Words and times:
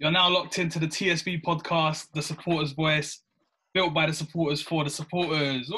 You're 0.00 0.10
now 0.10 0.28
locked 0.28 0.58
into 0.58 0.80
the 0.80 0.86
TSV 0.86 1.42
podcast, 1.42 2.08
The 2.14 2.22
Supporters 2.22 2.72
Voice, 2.72 3.22
built 3.72 3.94
by 3.94 4.06
the 4.06 4.12
supporters 4.12 4.60
for 4.60 4.82
the 4.82 4.90
supporters. 4.90 5.70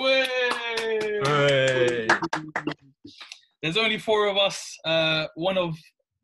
Hey. 1.27 2.09
There's 3.63 3.77
only 3.77 3.99
four 3.99 4.29
of 4.29 4.39
us. 4.39 4.75
Uh, 4.85 5.27
one 5.35 5.59
of 5.59 5.77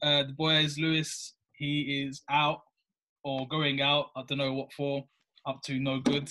uh, 0.03 0.23
the 0.23 0.33
boys, 0.33 0.79
Lewis, 0.79 1.34
he 1.52 2.07
is 2.07 2.23
out 2.30 2.61
or 3.25 3.46
going 3.48 3.82
out. 3.82 4.06
I 4.16 4.22
don't 4.27 4.38
know 4.38 4.54
what 4.54 4.72
for. 4.72 5.04
Up 5.46 5.61
to 5.64 5.79
no 5.79 6.00
good. 6.00 6.30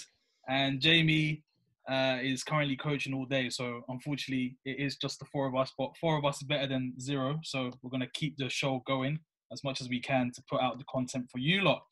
And 0.50 0.82
Jamie 0.82 1.44
uh, 1.88 2.18
is 2.22 2.44
currently 2.44 2.76
coaching 2.76 3.14
all 3.14 3.26
day. 3.26 3.50
So 3.50 3.82
unfortunately, 3.88 4.58
it 4.66 4.80
is 4.80 4.98
just 4.98 5.20
the 5.20 5.26
four 5.26 5.48
of 5.48 5.56
us. 5.56 5.72
But 5.78 5.92
four 6.02 6.18
of 6.18 6.26
us 6.26 6.38
is 6.38 6.48
better 6.48 6.68
than 6.68 7.00
zero. 7.00 7.40
So 7.44 7.72
we're 7.82 7.92
gonna 7.92 8.10
keep 8.14 8.38
the 8.38 8.50
show 8.50 8.82
going 8.88 9.20
as 9.52 9.64
much 9.64 9.82
as 9.82 9.90
we 9.90 10.00
can 10.00 10.32
to 10.34 10.44
put 10.50 10.62
out 10.62 10.78
the 10.78 10.86
content 10.86 11.30
for 11.32 11.40
you 11.40 11.62
lot. 11.62 11.84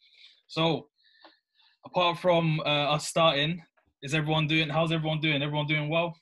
So 0.48 0.88
apart 1.86 2.20
from 2.20 2.60
uh, 2.62 2.94
us 2.94 3.08
starting, 3.08 3.62
is 4.02 4.14
everyone 4.14 4.48
doing? 4.48 4.70
How's 4.70 4.92
everyone 4.92 5.20
doing? 5.20 5.42
Everyone 5.42 5.68
doing 5.68 5.90
well? 5.90 6.16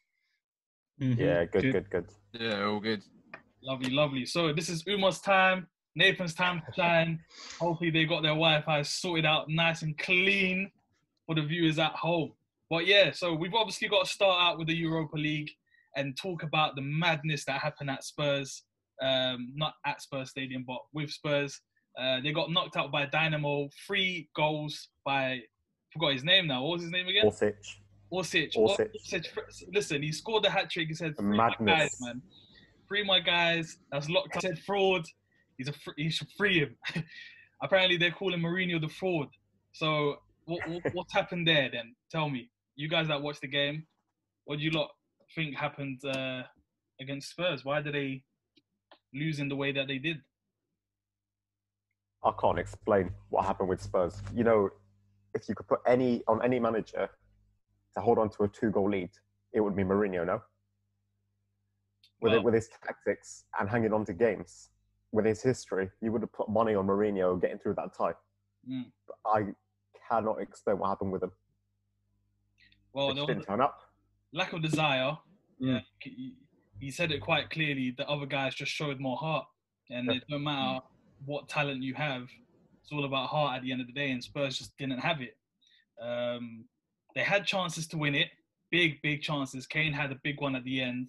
Mm-hmm. 1.01 1.21
Yeah, 1.21 1.45
good, 1.45 1.71
good, 1.71 1.89
good. 1.89 2.09
Yeah, 2.33 2.65
all 2.65 2.79
good. 2.79 3.03
Lovely, 3.61 3.91
lovely. 3.91 4.25
So 4.25 4.53
this 4.53 4.69
is 4.69 4.83
Uma's 4.87 5.19
time, 5.19 5.67
Nathan's 5.95 6.33
time 6.33 6.61
to 6.65 6.73
shine. 6.73 7.19
Hopefully 7.59 7.91
they 7.91 8.05
got 8.05 8.21
their 8.23 8.31
Wi-Fi 8.31 8.81
sorted 8.81 9.25
out 9.25 9.49
nice 9.49 9.81
and 9.81 9.97
clean 9.97 10.71
for 11.25 11.35
the 11.35 11.43
viewers 11.43 11.77
at 11.77 11.91
home. 11.91 12.33
But 12.69 12.87
yeah, 12.87 13.11
so 13.11 13.33
we've 13.33 13.53
obviously 13.53 13.87
got 13.87 14.05
to 14.05 14.11
start 14.11 14.41
out 14.41 14.57
with 14.57 14.67
the 14.67 14.75
Europa 14.75 15.17
League 15.17 15.51
and 15.95 16.17
talk 16.17 16.43
about 16.43 16.75
the 16.75 16.81
madness 16.81 17.45
that 17.45 17.61
happened 17.61 17.89
at 17.89 18.03
Spurs. 18.03 18.63
Um, 19.01 19.53
not 19.55 19.73
at 19.85 20.01
Spurs 20.01 20.29
Stadium, 20.29 20.63
but 20.67 20.79
with 20.93 21.11
Spurs. 21.11 21.61
Uh, 21.99 22.19
they 22.21 22.31
got 22.31 22.51
knocked 22.51 22.77
out 22.77 22.91
by 22.91 23.05
Dynamo. 23.05 23.69
Three 23.85 24.29
goals 24.35 24.89
by 25.05 25.41
forgot 25.91 26.13
his 26.13 26.23
name 26.23 26.47
now. 26.47 26.63
What 26.63 26.73
was 26.73 26.83
his 26.83 26.91
name 26.91 27.07
again? 27.07 27.25
Orsic. 27.25 27.55
Orsic. 28.11 28.55
Orsic. 28.55 28.89
Orsic. 29.11 29.73
Listen, 29.73 30.01
he 30.01 30.11
scored 30.11 30.43
the 30.43 30.49
hat 30.49 30.69
trick. 30.69 30.87
He 30.87 30.93
said, 30.93 31.15
"Free 31.15 31.37
my 31.37 31.55
guys, 31.65 31.95
man. 32.01 32.21
Free 32.87 33.03
my 33.03 33.19
guys." 33.19 33.77
That's 33.91 34.09
locked. 34.09 34.35
He 34.35 34.39
said 34.41 34.59
fraud. 34.59 35.05
He's 35.57 35.67
a. 35.67 35.73
Fr- 35.73 35.91
he 35.97 36.09
should 36.09 36.27
free 36.37 36.59
him. 36.59 36.75
Apparently, 37.61 37.97
they're 37.97 38.11
calling 38.11 38.39
Mourinho 38.39 38.79
the 38.79 38.89
fraud. 38.89 39.27
So, 39.71 40.17
what, 40.45 40.67
what, 40.69 40.93
what's 40.93 41.13
happened 41.13 41.47
there? 41.47 41.69
Then 41.71 41.95
tell 42.11 42.29
me, 42.29 42.49
you 42.75 42.87
guys 42.87 43.07
that 43.07 43.21
watched 43.21 43.41
the 43.41 43.47
game, 43.47 43.85
what 44.45 44.59
do 44.59 44.63
you 44.63 44.71
lot 44.71 44.91
think 45.33 45.55
happened 45.55 45.99
uh, 46.05 46.43
against 47.01 47.31
Spurs? 47.31 47.65
Why 47.65 47.81
did 47.81 47.95
they 47.95 48.23
lose 49.13 49.39
in 49.39 49.49
the 49.49 49.55
way 49.55 49.71
that 49.71 49.87
they 49.87 49.97
did? 49.97 50.21
I 52.23 52.31
can't 52.39 52.59
explain 52.59 53.11
what 53.29 53.45
happened 53.45 53.69
with 53.69 53.81
Spurs. 53.81 54.21
You 54.35 54.43
know, 54.43 54.69
if 55.33 55.47
you 55.47 55.55
could 55.55 55.67
put 55.67 55.79
any 55.87 56.23
on 56.27 56.43
any 56.43 56.59
manager 56.59 57.09
to 57.95 58.01
hold 58.01 58.17
on 58.17 58.29
to 58.31 58.43
a 58.43 58.47
two-goal 58.47 58.89
lead, 58.89 59.09
it 59.53 59.61
would 59.61 59.75
be 59.75 59.83
Mourinho. 59.83 60.25
No, 60.25 60.41
with 62.21 62.33
it, 62.33 62.43
with 62.43 62.53
his 62.55 62.69
tactics 62.85 63.45
and 63.59 63.69
hanging 63.69 63.93
on 63.93 64.03
to 64.05 64.13
games, 64.13 64.69
with 65.11 65.25
his 65.25 65.41
history, 65.41 65.89
you 66.01 66.11
would 66.11 66.21
have 66.21 66.33
put 66.33 66.49
money 66.49 66.73
on 66.75 66.87
Mourinho 66.87 67.39
getting 67.39 67.59
through 67.59 67.75
that 67.75 67.93
tie. 67.95 68.13
Mm. 68.69 68.85
But 69.07 69.17
I 69.25 69.45
cannot 70.09 70.41
explain 70.41 70.79
what 70.79 70.89
happened 70.89 71.11
with 71.11 71.21
him. 71.23 71.31
Well, 72.93 73.09
They 73.09 73.13
there 73.13 73.21
just 73.21 73.27
was 73.29 73.35
didn't 73.37 73.47
turn 73.47 73.61
up. 73.61 73.79
lack 74.33 74.53
of 74.53 74.61
desire. 74.63 75.17
Yeah, 75.59 75.79
Mm. 75.79 75.85
he, 75.99 76.33
he 76.79 76.91
said 76.91 77.11
it 77.11 77.21
quite 77.21 77.49
clearly. 77.49 77.91
The 77.97 78.07
other 78.07 78.25
guys 78.25 78.55
just 78.55 78.71
showed 78.71 78.99
more 78.99 79.17
heart, 79.17 79.45
and 79.89 80.09
it 80.11 80.23
no 80.29 80.39
matter 80.39 80.79
what 81.25 81.49
talent 81.49 81.81
you 81.83 81.93
have, 81.95 82.27
it's 82.81 82.91
all 82.91 83.05
about 83.05 83.29
heart 83.29 83.57
at 83.57 83.63
the 83.63 83.71
end 83.71 83.81
of 83.81 83.87
the 83.87 83.93
day. 83.93 84.11
And 84.11 84.23
Spurs 84.23 84.57
just 84.57 84.77
didn't 84.77 84.99
have 84.99 85.21
it. 85.21 85.37
Um, 86.01 86.65
they 87.15 87.21
had 87.23 87.45
chances 87.45 87.87
to 87.87 87.97
win 87.97 88.15
it, 88.15 88.29
big 88.71 89.01
big 89.01 89.21
chances. 89.21 89.65
Kane 89.65 89.93
had 89.93 90.11
a 90.11 90.19
big 90.23 90.39
one 90.41 90.55
at 90.55 90.63
the 90.63 90.81
end, 90.81 91.07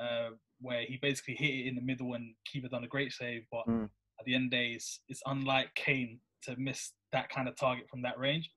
uh, 0.00 0.30
where 0.60 0.82
he 0.82 0.98
basically 1.00 1.34
hit 1.36 1.54
it 1.54 1.66
in 1.68 1.74
the 1.74 1.82
middle, 1.82 2.14
and 2.14 2.34
keeper 2.44 2.68
done 2.68 2.84
a 2.84 2.88
great 2.88 3.12
save. 3.12 3.44
But 3.50 3.66
Mm. 3.66 3.88
at 4.18 4.24
the 4.26 4.34
end 4.34 4.46
of 4.46 4.50
the 4.50 4.56
day, 4.56 4.72
it's, 4.72 5.00
it's 5.08 5.22
unlike 5.26 5.74
Kane 5.74 6.20
to 6.42 6.56
miss 6.56 6.92
that 7.12 7.28
kind 7.28 7.48
of 7.48 7.56
target 7.56 7.88
from 7.88 8.02
that 8.02 8.18
range. 8.18 8.50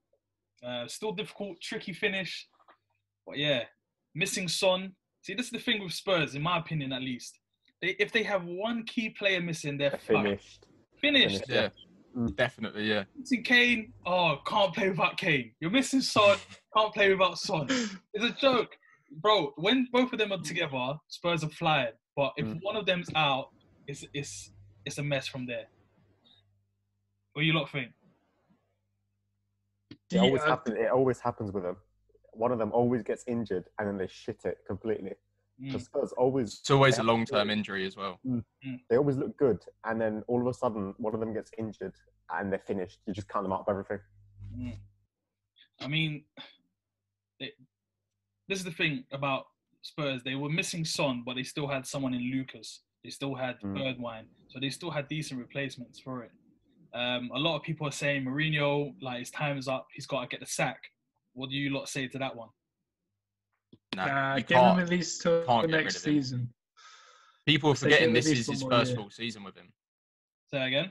Uh, 0.62 0.88
still 0.88 1.12
difficult, 1.12 1.60
tricky 1.60 1.92
finish. 1.92 2.48
But 3.26 3.38
yeah, 3.38 3.64
missing 4.14 4.48
Son. 4.48 4.96
See, 5.28 5.34
this 5.34 5.44
is 5.44 5.52
the 5.52 5.58
thing 5.58 5.82
with 5.84 5.92
Spurs, 5.92 6.34
in 6.34 6.40
my 6.40 6.56
opinion, 6.56 6.90
at 6.90 7.02
least. 7.02 7.38
They, 7.82 7.88
if 7.98 8.10
they 8.12 8.22
have 8.22 8.44
one 8.46 8.82
key 8.84 9.10
player 9.10 9.42
missing, 9.42 9.76
they're 9.76 9.90
They're 9.90 9.98
finished. 9.98 10.64
Finished. 11.02 11.44
Finished. 11.44 11.44
Yeah, 11.50 11.68
Mm. 12.16 12.34
definitely. 12.34 12.88
Yeah. 12.88 13.04
Missing 13.14 13.42
Kane. 13.42 13.92
Oh, 14.06 14.38
can't 14.46 14.74
play 14.74 14.88
without 14.88 15.18
Kane. 15.18 15.52
You're 15.60 15.70
missing 15.70 16.00
Son. 16.00 16.38
Can't 16.74 16.94
play 16.94 17.10
without 17.10 17.38
Son. 17.38 17.66
It's 17.68 18.24
a 18.24 18.30
joke, 18.40 18.74
bro. 19.20 19.52
When 19.56 19.86
both 19.92 20.14
of 20.14 20.18
them 20.18 20.32
are 20.32 20.40
together, 20.40 20.94
Spurs 21.08 21.44
are 21.44 21.50
flying. 21.50 21.92
But 22.16 22.32
if 22.38 22.46
Mm. 22.46 22.60
one 22.62 22.76
of 22.76 22.86
them's 22.86 23.08
out, 23.14 23.50
it's 23.86 24.04
it's 24.14 24.50
it's 24.86 24.96
a 24.96 25.02
mess 25.02 25.26
from 25.28 25.44
there. 25.46 25.66
What 27.34 27.42
do 27.42 27.46
you 27.46 27.52
lot 27.52 27.70
think? 27.70 27.92
It 30.10 30.18
always 30.18 30.40
Yeah, 30.42 30.48
happens. 30.48 30.76
It 30.78 30.90
always 30.90 31.20
happens 31.20 31.52
with 31.52 31.64
them. 31.64 31.76
One 32.38 32.52
of 32.52 32.58
them 32.58 32.70
always 32.72 33.02
gets 33.02 33.24
injured, 33.26 33.64
and 33.78 33.88
then 33.88 33.98
they 33.98 34.06
shit 34.06 34.44
it 34.44 34.58
completely. 34.66 35.12
Mm. 35.60 35.80
Spurs 35.80 36.12
always 36.12 36.60
It's 36.60 36.70
always 36.70 36.98
a 36.98 37.02
long-term 37.02 37.50
injury 37.50 37.84
as 37.84 37.96
well. 37.96 38.20
They 38.88 38.96
always 38.96 39.16
look 39.16 39.36
good, 39.36 39.58
and 39.84 40.00
then 40.00 40.22
all 40.28 40.40
of 40.40 40.46
a 40.46 40.54
sudden, 40.54 40.94
one 40.98 41.14
of 41.14 41.20
them 41.20 41.34
gets 41.34 41.50
injured, 41.58 41.94
and 42.30 42.52
they're 42.52 42.60
finished. 42.60 43.00
You 43.06 43.12
just 43.12 43.28
count 43.28 43.44
them 43.44 43.52
out 43.52 43.62
of 43.62 43.68
everything. 43.68 43.98
Mm. 44.56 44.76
I 45.80 45.88
mean, 45.88 46.24
they, 47.40 47.52
this 48.48 48.58
is 48.60 48.64
the 48.64 48.70
thing 48.70 49.04
about 49.10 49.46
Spurs. 49.82 50.22
They 50.22 50.36
were 50.36 50.48
missing 50.48 50.84
Son, 50.84 51.22
but 51.26 51.34
they 51.34 51.42
still 51.42 51.66
had 51.66 51.86
someone 51.86 52.14
in 52.14 52.22
Lucas. 52.30 52.82
They 53.02 53.10
still 53.10 53.34
had 53.34 53.56
Mm. 53.60 53.76
Bergwijn, 53.76 54.26
so 54.48 54.60
they 54.60 54.70
still 54.70 54.90
had 54.92 55.08
decent 55.08 55.40
replacements 55.40 55.98
for 55.98 56.22
it. 56.22 56.30
Um, 56.94 57.30
a 57.34 57.38
lot 57.38 57.56
of 57.56 57.62
people 57.62 57.86
are 57.86 57.92
saying 57.92 58.24
Mourinho, 58.24 58.94
like 59.02 59.18
his 59.18 59.30
time 59.30 59.58
is 59.58 59.66
up. 59.68 59.88
He's 59.92 60.06
got 60.06 60.22
to 60.22 60.28
get 60.28 60.40
the 60.40 60.46
sack. 60.46 60.92
What 61.38 61.50
do 61.50 61.56
you 61.56 61.70
lot 61.70 61.88
say 61.88 62.08
to 62.08 62.18
that 62.18 62.34
one? 62.34 62.48
No, 63.94 64.04
Nah, 64.04 64.34
you 64.36 64.42
give 64.42 64.56
can't. 64.56 64.80
at 64.80 64.88
least 64.88 65.22
till 65.22 65.44
can't 65.44 65.62
the 65.62 65.68
get 65.68 65.76
rid 65.76 65.84
next 65.84 65.96
of 65.98 66.04
him. 66.04 66.14
season. 66.22 66.54
People 67.46 67.70
are 67.70 67.74
forgetting 67.76 68.12
this 68.12 68.26
is 68.26 68.46
his 68.46 68.62
first 68.62 68.90
year. 68.90 68.96
full 68.96 69.10
season 69.10 69.44
with 69.44 69.56
him. 69.56 69.72
Say 70.50 70.58
that 70.58 70.66
again. 70.66 70.90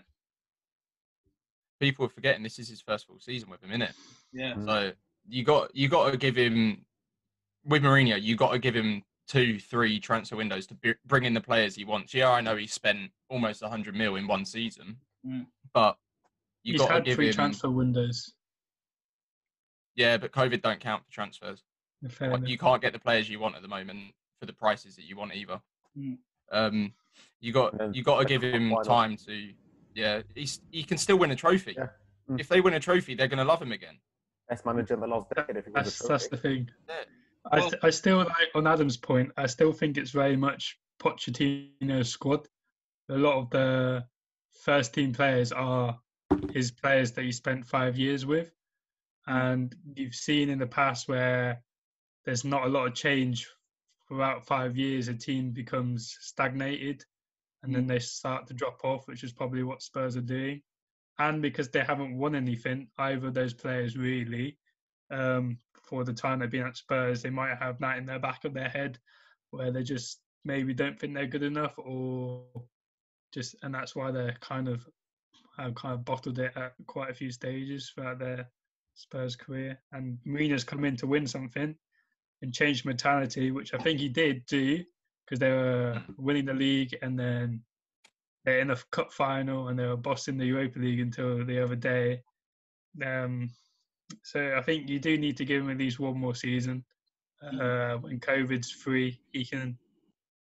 People 1.81 2.05
are 2.05 2.09
forgetting 2.09 2.43
this 2.43 2.59
is 2.59 2.69
his 2.69 2.81
first 2.81 3.05
full 3.07 3.19
season 3.19 3.49
with 3.49 3.61
him, 3.61 3.71
isn't 3.71 3.81
it? 3.83 3.93
Yeah. 4.31 4.55
So 4.65 4.91
you 5.27 5.43
got 5.43 5.75
you 5.75 5.89
got 5.89 6.09
to 6.11 6.17
give 6.17 6.35
him 6.37 6.85
with 7.65 7.83
Mourinho. 7.83 8.19
You 8.21 8.35
got 8.37 8.51
to 8.53 8.59
give 8.59 8.73
him 8.75 9.03
two, 9.27 9.59
three 9.59 9.99
transfer 9.99 10.37
windows 10.37 10.65
to 10.67 10.73
b- 10.75 10.93
bring 11.05 11.25
in 11.25 11.33
the 11.33 11.41
players 11.41 11.75
he 11.75 11.83
wants. 11.83 12.13
Yeah, 12.13 12.31
I 12.31 12.39
know 12.41 12.55
he 12.55 12.67
spent 12.67 13.11
almost 13.29 13.61
hundred 13.63 13.95
mil 13.95 14.15
in 14.15 14.27
one 14.27 14.45
season, 14.45 14.97
Mm. 15.25 15.45
but 15.73 15.97
you 16.63 16.73
He's 16.73 16.81
got 16.81 16.87
to 16.87 16.93
had 16.93 17.05
give 17.05 17.15
three 17.15 17.27
him. 17.27 17.33
transfer 17.33 17.69
windows. 17.69 18.33
Yeah, 19.97 20.15
but 20.17 20.31
COVID 20.31 20.61
don't 20.61 20.79
count 20.79 21.03
for 21.03 21.11
transfers. 21.11 21.63
in 22.01 22.09
fairness. 22.09 22.39
Like, 22.39 22.49
you 22.49 22.57
can't 22.57 22.81
get 22.81 22.93
the 22.93 22.99
players 22.99 23.29
you 23.29 23.39
want 23.39 23.55
at 23.55 23.61
the 23.61 23.67
moment 23.67 24.13
for 24.39 24.45
the 24.45 24.53
prices 24.53 24.95
that 24.95 25.03
you 25.03 25.17
want 25.17 25.35
either. 25.35 25.59
Mm. 25.97 26.17
Um, 26.51 26.93
you 27.41 27.51
got 27.51 27.93
you 27.95 28.03
got 28.03 28.19
to 28.19 28.25
give 28.25 28.43
him 28.43 28.73
time 28.85 29.17
to. 29.25 29.49
Yeah, 29.95 30.21
he's 30.35 30.61
he 30.71 30.83
can 30.83 30.97
still 30.97 31.17
win 31.17 31.31
a 31.31 31.35
trophy. 31.35 31.73
Yeah. 31.77 31.87
Mm. 32.29 32.39
If 32.39 32.47
they 32.47 32.61
win 32.61 32.75
a 32.75 32.79
trophy, 32.79 33.15
they're 33.15 33.27
gonna 33.27 33.43
love 33.43 33.61
him 33.61 33.71
again. 33.71 33.97
Best 34.47 34.65
manager 34.65 34.93
in 34.93 35.01
the 35.01 35.07
last 35.07 35.27
decade. 35.35 35.57
If 35.57 35.65
he 35.65 35.71
wins 35.71 35.85
That's 35.85 36.05
a 36.05 36.07
that's 36.07 36.27
the 36.29 36.37
thing. 36.37 36.69
Yeah. 36.87 36.95
I, 37.51 37.59
Well- 37.59 37.69
st- 37.71 37.83
I 37.83 37.89
still 37.89 38.17
like 38.19 38.49
on 38.55 38.67
Adam's 38.67 38.97
point. 38.97 39.31
I 39.35 39.47
still 39.47 39.73
think 39.73 39.97
it's 39.97 40.11
very 40.11 40.37
much 40.37 40.79
Pochettino's 41.01 42.09
squad. 42.09 42.47
A 43.09 43.17
lot 43.17 43.37
of 43.37 43.49
the 43.49 44.05
first 44.63 44.93
team 44.93 45.13
players 45.13 45.51
are 45.51 45.99
his 46.51 46.71
players 46.71 47.13
that 47.13 47.23
he 47.23 47.31
spent 47.31 47.65
five 47.65 47.97
years 47.97 48.25
with, 48.25 48.51
and 49.27 49.75
you've 49.95 50.15
seen 50.15 50.49
in 50.49 50.59
the 50.59 50.67
past 50.67 51.07
where 51.07 51.61
there's 52.25 52.45
not 52.45 52.65
a 52.65 52.69
lot 52.69 52.87
of 52.87 52.93
change 52.95 53.47
throughout 54.07 54.45
five 54.45 54.77
years. 54.77 55.07
A 55.07 55.13
team 55.13 55.51
becomes 55.51 56.17
stagnated, 56.21 57.03
and 57.63 57.73
then 57.73 57.87
they 57.87 57.99
start 57.99 58.47
to 58.47 58.53
drop 58.53 58.79
off, 58.83 59.07
which 59.07 59.23
is 59.23 59.33
probably 59.33 59.63
what 59.63 59.81
Spurs 59.81 60.15
are 60.15 60.21
doing. 60.21 60.61
And 61.19 61.41
because 61.41 61.69
they 61.69 61.83
haven't 61.83 62.17
won 62.17 62.35
anything, 62.35 62.87
either 62.97 63.27
of 63.27 63.33
those 63.33 63.53
players 63.53 63.97
really, 63.97 64.57
um, 65.11 65.57
for 65.83 66.03
the 66.03 66.13
time 66.13 66.39
they've 66.39 66.49
been 66.49 66.67
at 66.67 66.77
Spurs, 66.77 67.21
they 67.21 67.29
might 67.29 67.57
have 67.57 67.79
that 67.79 67.97
in 67.97 68.05
their 68.05 68.19
back 68.19 68.45
of 68.45 68.53
their 68.53 68.69
head 68.69 68.99
where 69.51 69.71
they 69.71 69.83
just 69.83 70.19
maybe 70.45 70.73
don't 70.73 70.99
think 70.99 71.13
they're 71.13 71.27
good 71.27 71.43
enough, 71.43 71.73
or 71.77 72.45
just 73.33 73.55
and 73.63 73.73
that's 73.73 73.95
why 73.95 74.11
they're 74.11 74.37
kind 74.41 74.67
of 74.67 74.87
have 75.57 75.75
kind 75.75 75.93
of 75.93 76.05
bottled 76.05 76.39
it 76.39 76.51
at 76.55 76.73
quite 76.85 77.09
a 77.09 77.13
few 77.13 77.31
stages 77.31 77.91
throughout 77.93 78.19
their 78.19 78.47
Spurs 78.97 79.35
career. 79.35 79.79
And 79.91 80.17
Mourinho's 80.25 80.63
come 80.63 80.83
in 80.83 80.97
to 80.97 81.07
win 81.07 81.27
something 81.27 81.75
and 82.41 82.53
change 82.53 82.85
mentality, 82.85 83.51
which 83.51 83.73
I 83.73 83.77
think 83.77 83.99
he 83.99 84.09
did 84.09 84.45
do 84.45 84.83
because 85.25 85.39
they 85.39 85.51
were 85.51 86.01
winning 86.17 86.45
the 86.45 86.53
league 86.53 86.97
and 87.01 87.17
then 87.17 87.61
they're 88.45 88.59
in 88.59 88.69
the 88.69 88.81
cup 88.91 89.11
final 89.11 89.67
and 89.67 89.77
they 89.77 89.85
were 89.85 89.97
bossing 89.97 90.37
the 90.37 90.45
Europa 90.45 90.79
League 90.79 90.99
until 90.99 91.45
the 91.45 91.61
other 91.61 91.75
day. 91.75 92.21
Um, 93.05 93.49
so 94.23 94.55
I 94.57 94.61
think 94.61 94.89
you 94.89 94.99
do 94.99 95.17
need 95.17 95.37
to 95.37 95.45
give 95.45 95.63
him 95.63 95.69
at 95.69 95.77
least 95.77 95.99
one 95.99 96.17
more 96.17 96.35
season. 96.35 96.83
Uh, 97.41 97.97
when 97.97 98.19
COVID's 98.19 98.71
free, 98.71 99.19
he 99.31 99.45
can 99.45 99.77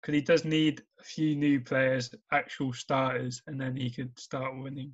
because 0.02 0.16
he 0.16 0.22
does 0.22 0.44
need 0.44 0.84
a 1.00 1.04
few 1.04 1.34
new 1.34 1.62
players, 1.62 2.14
actual 2.34 2.74
starters, 2.74 3.42
and 3.48 3.60
then 3.60 3.76
he 3.76 3.90
could 3.90 4.20
start 4.20 4.56
winning, 4.58 4.94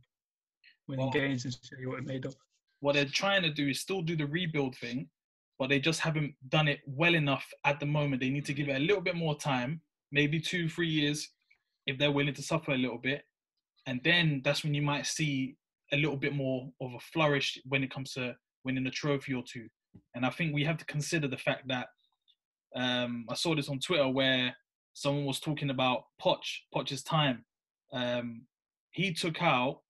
winning 0.88 1.08
Well- 1.08 1.14
games 1.14 1.46
and 1.46 1.54
show 1.54 1.78
you 1.80 1.90
what 1.90 2.06
they're 2.06 2.14
made 2.14 2.26
of. 2.26 2.36
What 2.80 2.96
they're 2.96 3.06
trying 3.06 3.44
to 3.44 3.50
do 3.50 3.68
is 3.68 3.80
still 3.80 4.02
do 4.02 4.16
the 4.16 4.28
rebuild 4.28 4.76
thing, 4.76 5.10
but 5.58 5.70
they 5.70 5.80
just 5.80 6.00
haven't 6.00 6.34
done 6.48 6.68
it 6.68 6.80
well 6.86 7.16
enough 7.16 7.46
at 7.66 7.80
the 7.80 7.86
moment. 7.86 8.22
They 8.22 8.30
need 8.30 8.46
to 8.46 8.54
give 8.54 8.70
it 8.70 8.78
a 8.78 8.80
little 8.80 9.02
bit 9.02 9.16
more 9.16 9.38
time, 9.38 9.82
maybe 10.12 10.40
two, 10.40 10.70
three 10.70 10.88
years, 10.88 11.30
if 11.86 11.98
they're 11.98 12.12
willing 12.12 12.34
to 12.36 12.42
suffer 12.44 12.72
a 12.72 12.78
little 12.78 12.98
bit. 12.98 13.24
And 13.86 14.00
then 14.04 14.42
that's 14.44 14.64
when 14.64 14.74
you 14.74 14.82
might 14.82 15.06
see 15.06 15.56
a 15.92 15.98
little 15.98 16.18
bit 16.18 16.34
more 16.34 16.70
of 16.82 16.94
a 16.94 17.00
flourish 17.00 17.60
when 17.66 17.84
it 17.84 17.92
comes 17.92 18.14
to 18.14 18.36
winning 18.64 18.88
a 18.88 18.92
trophy 18.92 19.34
or 19.34 19.44
two. 19.44 19.68
And 20.16 20.26
I 20.26 20.30
think 20.30 20.54
we 20.54 20.64
have 20.64 20.78
to 20.78 20.86
consider 20.86 21.28
the 21.28 21.38
fact 21.38 21.68
that 21.68 21.88
um, 22.76 23.26
I 23.30 23.34
saw 23.34 23.56
this 23.56 23.70
on 23.70 23.80
Twitter 23.80 24.08
where 24.08 24.56
someone 24.94 25.26
was 25.26 25.40
talking 25.40 25.72
about 25.72 26.04
Poch, 26.22 26.38
Poch's 26.74 27.04
time. 27.04 27.44
Um, 27.92 28.44
he 28.92 29.14
took 29.14 29.42
out, 29.42 29.82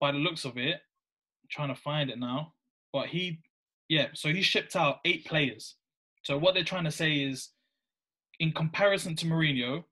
by 0.00 0.12
the 0.12 0.18
looks 0.18 0.44
of 0.44 0.56
it, 0.56 0.76
trying 1.54 1.74
to 1.74 1.80
find 1.80 2.10
it 2.10 2.18
now. 2.18 2.52
But 2.92 3.06
he, 3.06 3.40
yeah, 3.88 4.08
so 4.14 4.28
he 4.28 4.42
shipped 4.42 4.76
out 4.76 4.98
eight 5.04 5.24
players. 5.24 5.76
So 6.22 6.36
what 6.38 6.54
they're 6.54 6.64
trying 6.64 6.84
to 6.84 6.90
say 6.90 7.16
is, 7.16 7.50
in 8.40 8.52
comparison 8.52 9.14
to 9.16 9.26
Mourinho, 9.26 9.84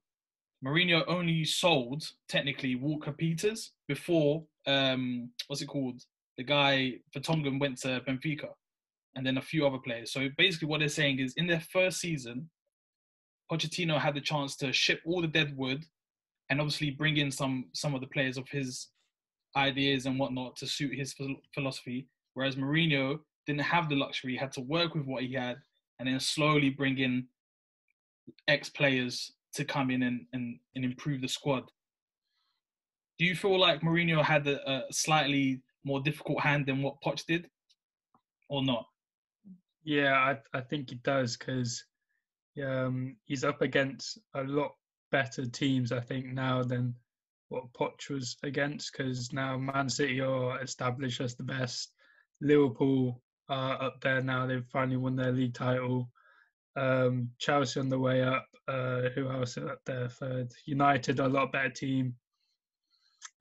Mourinho 0.64 1.05
only 1.09 1.44
sold 1.44 2.05
technically 2.29 2.75
Walker 2.76 3.12
Peters 3.12 3.73
before 3.88 4.44
um 4.67 5.31
what's 5.47 5.62
it 5.62 5.67
called? 5.67 6.00
The 6.38 6.44
guy 6.44 6.94
Vertonghen 7.14 7.61
went 7.61 7.79
to 7.79 8.00
Benfica, 8.06 8.50
and 9.15 9.26
then 9.26 9.38
a 9.38 9.43
few 9.43 9.67
other 9.67 9.79
players. 9.79 10.12
So 10.12 10.29
basically, 10.38 10.69
what 10.69 10.79
they're 10.79 10.88
saying 10.88 11.19
is, 11.19 11.35
in 11.37 11.47
their 11.47 11.61
first 11.61 12.00
season, 12.00 12.49
Pochettino 13.50 13.99
had 13.99 14.15
the 14.15 14.20
chance 14.20 14.56
to 14.56 14.73
ship 14.73 15.00
all 15.05 15.20
the 15.20 15.29
dead 15.29 15.56
wood, 15.56 15.85
and 16.49 16.61
obviously 16.61 16.91
bring 16.91 17.17
in 17.17 17.31
some 17.31 17.67
some 17.73 17.94
of 17.94 18.00
the 18.00 18.06
players 18.06 18.38
of 18.38 18.49
his 18.49 18.88
ideas 19.57 20.07
and 20.07 20.19
whatnot 20.19 20.57
to 20.57 20.67
suit 20.67 20.95
his 20.95 21.15
philosophy. 21.55 22.09
Whereas 22.35 22.57
Mourinho 22.57 23.21
didn't 23.47 23.63
have 23.63 23.89
the 23.89 23.97
luxury; 23.97 24.33
he 24.33 24.39
had 24.39 24.53
to 24.53 24.61
work 24.61 24.95
with 24.95 25.05
what 25.05 25.23
he 25.23 25.35
had, 25.35 25.57
and 25.99 26.09
then 26.09 26.21
slowly 26.21 26.71
bring 26.71 26.99
in 26.99 27.27
ex 28.49 28.69
players 28.69 29.33
to 29.55 29.65
come 29.65 29.91
in 29.91 30.03
and, 30.05 30.27
and, 30.33 30.59
and 30.75 30.85
improve 30.85 31.21
the 31.21 31.29
squad. 31.29 31.71
Do 33.19 33.25
you 33.25 33.35
feel 33.35 33.59
like 33.59 33.83
Mourinho 33.83 34.23
had 34.23 34.47
a, 34.47 34.71
a 34.71 34.93
slightly 34.93 35.63
more 35.85 36.01
difficult 36.01 36.41
hand 36.41 36.67
than 36.67 36.83
what 36.83 37.01
Poch 37.05 37.25
did, 37.27 37.49
or 38.49 38.65
not? 38.65 38.87
Yeah, 39.85 40.15
I, 40.15 40.39
I 40.57 40.61
think 40.61 40.91
he 40.91 40.97
does 40.97 41.37
because 41.37 41.85
um, 42.65 43.17
he's 43.25 43.45
up 43.45 43.63
against 43.63 44.19
a 44.35 44.43
lot 44.45 44.73
better 45.11 45.45
teams, 45.47 45.93
I 45.93 46.01
think, 46.01 46.27
now 46.27 46.63
than 46.63 46.95
what 47.53 47.73
Poch 47.73 48.11
was 48.11 48.37
against 48.43 48.93
because 48.93 49.33
now 49.33 49.57
Man 49.57 49.89
City 49.89 50.21
are 50.21 50.61
established 50.63 51.21
as 51.21 51.35
the 51.35 51.43
best. 51.43 51.93
Liverpool 52.41 53.21
are 53.49 53.81
up 53.83 54.01
there 54.01 54.23
now. 54.23 54.47
They've 54.47 54.65
finally 54.73 54.97
won 54.97 55.17
their 55.17 55.33
league 55.33 55.55
title. 55.55 56.11
Um, 56.77 57.31
Chelsea 57.39 57.81
on 57.81 57.89
the 57.89 57.99
way 57.99 58.23
up. 58.23 58.47
Uh, 58.69 59.11
who 59.15 59.29
else 59.29 59.59
are 59.59 59.71
up 59.71 59.81
there 59.85 60.09
third? 60.09 60.51
United, 60.67 61.21
a 61.21 61.29
lot 61.29 61.53
better 61.53 61.69
team 61.69 62.15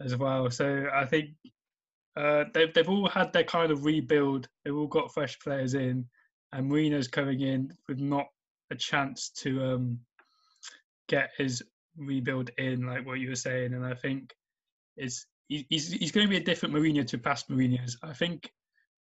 as 0.01 0.17
well. 0.17 0.49
So 0.49 0.87
I 0.93 1.05
think 1.05 1.29
uh, 2.17 2.45
they've, 2.53 2.73
they've 2.73 2.89
all 2.89 3.07
had 3.07 3.31
their 3.31 3.43
kind 3.43 3.71
of 3.71 3.85
rebuild. 3.85 4.49
They've 4.65 4.75
all 4.75 4.87
got 4.87 5.13
fresh 5.13 5.39
players 5.39 5.73
in 5.73 6.05
and 6.53 6.69
Mourinho's 6.69 7.07
coming 7.07 7.41
in 7.41 7.71
with 7.87 7.99
not 7.99 8.27
a 8.71 8.75
chance 8.75 9.29
to 9.29 9.63
um, 9.63 9.99
get 11.07 11.31
his 11.37 11.63
rebuild 11.97 12.51
in, 12.57 12.85
like 12.85 13.05
what 13.05 13.19
you 13.19 13.29
were 13.29 13.35
saying. 13.35 13.73
And 13.73 13.85
I 13.85 13.93
think 13.93 14.33
it's 14.97 15.25
he's 15.47 15.91
he's 15.91 16.11
going 16.11 16.27
to 16.27 16.31
be 16.31 16.37
a 16.37 16.43
different 16.43 16.73
Mourinho 16.75 17.05
to 17.07 17.17
past 17.17 17.49
Mourinho's. 17.49 17.97
I 18.03 18.13
think 18.13 18.51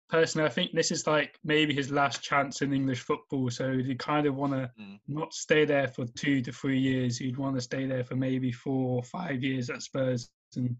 personally, 0.08 0.46
I 0.46 0.50
think 0.50 0.72
this 0.72 0.90
is 0.90 1.06
like 1.06 1.38
maybe 1.44 1.74
his 1.74 1.90
last 1.90 2.22
chance 2.22 2.62
in 2.62 2.72
English 2.72 3.00
football. 3.00 3.50
So 3.50 3.78
he 3.78 3.94
kind 3.94 4.26
of 4.26 4.34
want 4.34 4.52
to 4.52 4.70
Mm. 4.80 4.98
not 5.08 5.32
stay 5.34 5.64
there 5.64 5.88
for 5.88 6.06
two 6.16 6.40
to 6.42 6.52
three 6.52 6.78
years. 6.78 7.18
He'd 7.18 7.36
want 7.36 7.56
to 7.56 7.60
stay 7.62 7.86
there 7.86 8.04
for 8.04 8.16
maybe 8.16 8.52
four 8.52 8.96
or 8.96 9.02
five 9.02 9.42
years 9.44 9.70
at 9.70 9.82
Spurs 9.82 10.30
and 10.56 10.76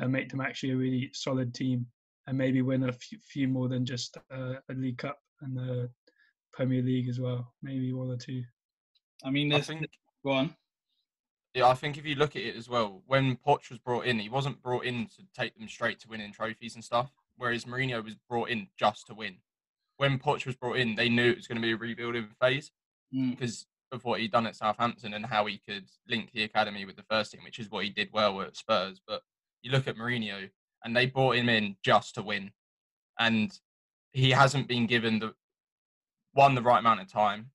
uh, 0.00 0.08
make 0.08 0.28
them 0.30 0.40
actually 0.40 0.72
a 0.72 0.76
really 0.76 1.10
solid 1.12 1.54
team 1.54 1.86
and 2.26 2.38
maybe 2.38 2.62
win 2.62 2.84
a 2.88 2.92
few, 2.92 3.18
few 3.20 3.48
more 3.48 3.68
than 3.68 3.84
just 3.84 4.16
uh, 4.30 4.54
a 4.68 4.74
League 4.74 4.98
Cup 4.98 5.18
and 5.42 5.56
the 5.56 5.90
Premier 6.52 6.82
League 6.82 7.08
as 7.08 7.20
well. 7.20 7.52
Maybe 7.62 7.92
one 7.92 8.10
or 8.10 8.16
two. 8.16 8.42
I 9.24 9.30
mean, 9.30 9.52
I 9.52 9.56
there's 9.56 9.66
think 9.66 9.86
go 10.24 10.32
on. 10.32 10.54
Yeah, 11.54 11.66
I 11.68 11.74
think 11.74 11.98
if 11.98 12.06
you 12.06 12.14
look 12.14 12.34
at 12.34 12.42
it 12.42 12.56
as 12.56 12.68
well, 12.68 13.02
when 13.06 13.36
Poch 13.36 13.68
was 13.68 13.78
brought 13.78 14.06
in, 14.06 14.18
he 14.18 14.30
wasn't 14.30 14.62
brought 14.62 14.84
in 14.86 15.06
to 15.08 15.22
take 15.36 15.56
them 15.58 15.68
straight 15.68 16.00
to 16.00 16.08
winning 16.08 16.32
trophies 16.32 16.74
and 16.74 16.82
stuff. 16.84 17.10
Whereas 17.36 17.64
Mourinho 17.66 18.02
was 18.02 18.14
brought 18.28 18.48
in 18.48 18.68
just 18.78 19.06
to 19.08 19.14
win. 19.14 19.36
When 19.98 20.18
Poch 20.18 20.46
was 20.46 20.56
brought 20.56 20.78
in, 20.78 20.94
they 20.94 21.08
knew 21.10 21.30
it 21.30 21.36
was 21.36 21.46
going 21.46 21.60
to 21.60 21.62
be 21.66 21.72
a 21.72 21.76
rebuilding 21.76 22.28
phase 22.40 22.70
Mm. 23.14 23.30
because 23.32 23.66
of 23.90 24.04
what 24.04 24.20
he'd 24.20 24.32
done 24.32 24.46
at 24.46 24.56
Southampton 24.56 25.12
and 25.12 25.26
how 25.26 25.44
he 25.44 25.58
could 25.58 25.84
link 26.08 26.30
the 26.32 26.44
academy 26.44 26.86
with 26.86 26.96
the 26.96 27.02
first 27.02 27.32
team, 27.32 27.42
which 27.44 27.58
is 27.58 27.70
what 27.70 27.84
he 27.84 27.90
did 27.90 28.08
well 28.10 28.40
at 28.40 28.56
Spurs. 28.56 29.02
But 29.06 29.22
you 29.60 29.70
look 29.70 29.86
at 29.86 29.96
Mourinho, 29.96 30.48
and 30.82 30.96
they 30.96 31.04
brought 31.04 31.36
him 31.36 31.50
in 31.50 31.76
just 31.84 32.14
to 32.14 32.22
win, 32.22 32.52
and 33.18 33.52
he 34.12 34.30
hasn't 34.30 34.66
been 34.66 34.86
given 34.86 35.18
the 35.18 35.34
one 36.32 36.54
the 36.54 36.62
right 36.62 36.78
amount 36.78 37.02
of 37.02 37.12
time 37.12 37.50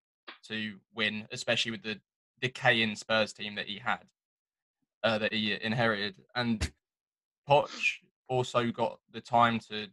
to 0.48 0.80
win, 0.94 1.28
especially 1.32 1.72
with 1.72 1.82
the 1.82 2.00
decaying 2.42 2.96
Spurs 2.96 3.34
team 3.34 3.56
that 3.56 3.68
he 3.68 3.80
had, 3.80 4.06
uh, 5.04 5.18
that 5.18 5.34
he 5.34 5.58
inherited. 5.62 6.16
And 6.36 6.72
Poch 7.48 8.00
also 8.28 8.72
got 8.72 9.00
the 9.12 9.22
time 9.22 9.60
to, 9.72 9.88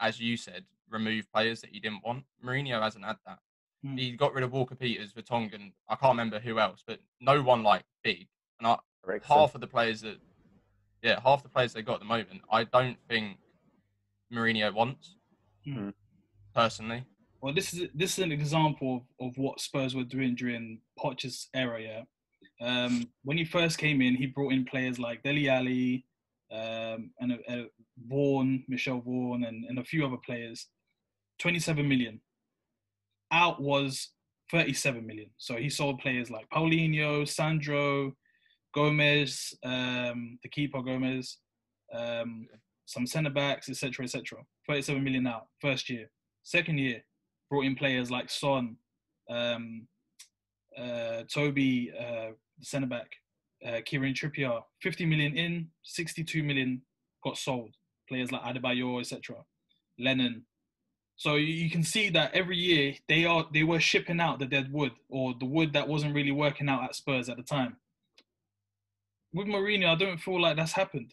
as 0.00 0.20
you 0.20 0.36
said, 0.36 0.64
remove 0.88 1.30
players 1.32 1.60
that 1.62 1.70
he 1.70 1.80
didn't 1.80 2.04
want. 2.04 2.24
Mourinho 2.44 2.80
hasn't 2.82 3.04
had 3.04 3.16
that. 3.26 3.38
Hmm. 3.84 3.96
He 3.96 4.12
got 4.12 4.34
rid 4.34 4.44
of 4.44 4.52
Walker 4.52 4.74
Peters, 4.74 5.12
Vertonghen. 5.12 5.72
I 5.88 5.96
can't 5.96 6.12
remember 6.12 6.38
who 6.38 6.58
else, 6.58 6.82
but 6.86 7.00
no 7.20 7.42
one 7.42 7.62
like 7.62 7.84
big. 8.04 8.28
And 8.58 8.66
I, 8.66 8.76
half 9.24 9.54
of 9.54 9.60
the 9.60 9.66
players 9.66 10.02
that, 10.02 10.18
yeah, 11.02 11.18
half 11.20 11.42
the 11.42 11.48
players 11.48 11.72
they 11.72 11.82
got 11.82 11.94
at 11.94 12.00
the 12.00 12.06
moment, 12.06 12.42
I 12.50 12.64
don't 12.64 12.98
think 13.08 13.38
Mourinho 14.32 14.72
wants. 14.72 15.16
Hmm. 15.64 15.90
Personally, 16.54 17.04
Well, 17.42 17.52
this 17.52 17.74
is 17.74 17.88
this 17.92 18.18
is 18.18 18.24
an 18.24 18.30
example 18.30 19.04
of, 19.20 19.28
of 19.28 19.36
what 19.36 19.60
Spurs 19.60 19.96
were 19.96 20.04
doing 20.04 20.36
during 20.36 20.78
Poch's 20.96 21.48
era. 21.54 21.82
Yeah, 21.82 22.02
um, 22.60 23.08
when 23.24 23.36
he 23.36 23.44
first 23.44 23.78
came 23.78 24.00
in, 24.00 24.14
he 24.14 24.26
brought 24.26 24.52
in 24.52 24.64
players 24.64 25.00
like 25.00 25.24
Dele 25.24 25.48
Alli, 25.48 26.04
um, 26.52 27.10
and 27.18 27.32
uh, 27.48 27.64
Vorm, 28.08 28.62
Michel 28.68 29.02
Vorm, 29.02 29.46
and, 29.46 29.64
and 29.64 29.80
a 29.80 29.84
few 29.84 30.06
other 30.06 30.18
players. 30.24 30.68
Twenty-seven 31.40 31.88
million. 31.88 32.20
Out 33.32 33.60
was 33.60 34.10
thirty-seven 34.52 35.04
million. 35.04 35.30
So 35.38 35.56
he 35.56 35.68
sold 35.68 35.98
players 35.98 36.30
like 36.30 36.48
Paulinho, 36.50 37.26
Sandro, 37.26 38.12
Gomes, 38.72 39.52
um, 39.64 40.38
the 40.44 40.48
keeper 40.48 40.80
Gomes, 40.80 41.38
um, 41.92 42.46
some 42.86 43.04
centre 43.04 43.30
backs, 43.30 43.68
etc., 43.68 44.04
etc. 44.04 44.38
Thirty-seven 44.68 45.02
million 45.02 45.26
out 45.26 45.48
first 45.60 45.90
year. 45.90 46.08
Second 46.44 46.78
year, 46.78 47.02
brought 47.52 47.66
in 47.66 47.74
players 47.74 48.10
like 48.10 48.30
Son, 48.30 48.76
um, 49.28 49.86
uh, 50.74 51.22
Toby, 51.30 51.92
uh, 51.92 52.30
centre 52.62 52.86
back, 52.86 53.10
uh, 53.66 53.80
Kieran 53.84 54.14
Trippier. 54.14 54.62
50 54.80 55.04
million 55.04 55.36
in, 55.36 55.68
62 55.82 56.42
million 56.42 56.80
got 57.22 57.36
sold. 57.36 57.74
Players 58.08 58.32
like 58.32 58.40
Adebayor, 58.40 59.00
etc. 59.00 59.36
Lennon. 59.98 60.46
So 61.16 61.34
you, 61.34 61.68
can 61.68 61.82
see 61.82 62.08
that 62.08 62.32
every 62.32 62.56
year 62.56 62.94
they 63.06 63.26
are 63.26 63.46
they 63.52 63.64
were 63.64 63.80
shipping 63.80 64.18
out 64.18 64.38
the 64.38 64.46
dead 64.46 64.72
wood 64.72 64.92
or 65.10 65.34
the 65.38 65.44
wood 65.44 65.74
that 65.74 65.86
wasn't 65.86 66.14
really 66.14 66.32
working 66.32 66.70
out 66.70 66.84
at 66.84 66.94
Spurs 66.94 67.28
at 67.28 67.36
the 67.36 67.42
time. 67.42 67.76
With 69.34 69.46
Mourinho, 69.46 69.88
I 69.88 69.94
don't 69.94 70.18
feel 70.18 70.40
like 70.40 70.56
that's 70.56 70.72
happened, 70.72 71.12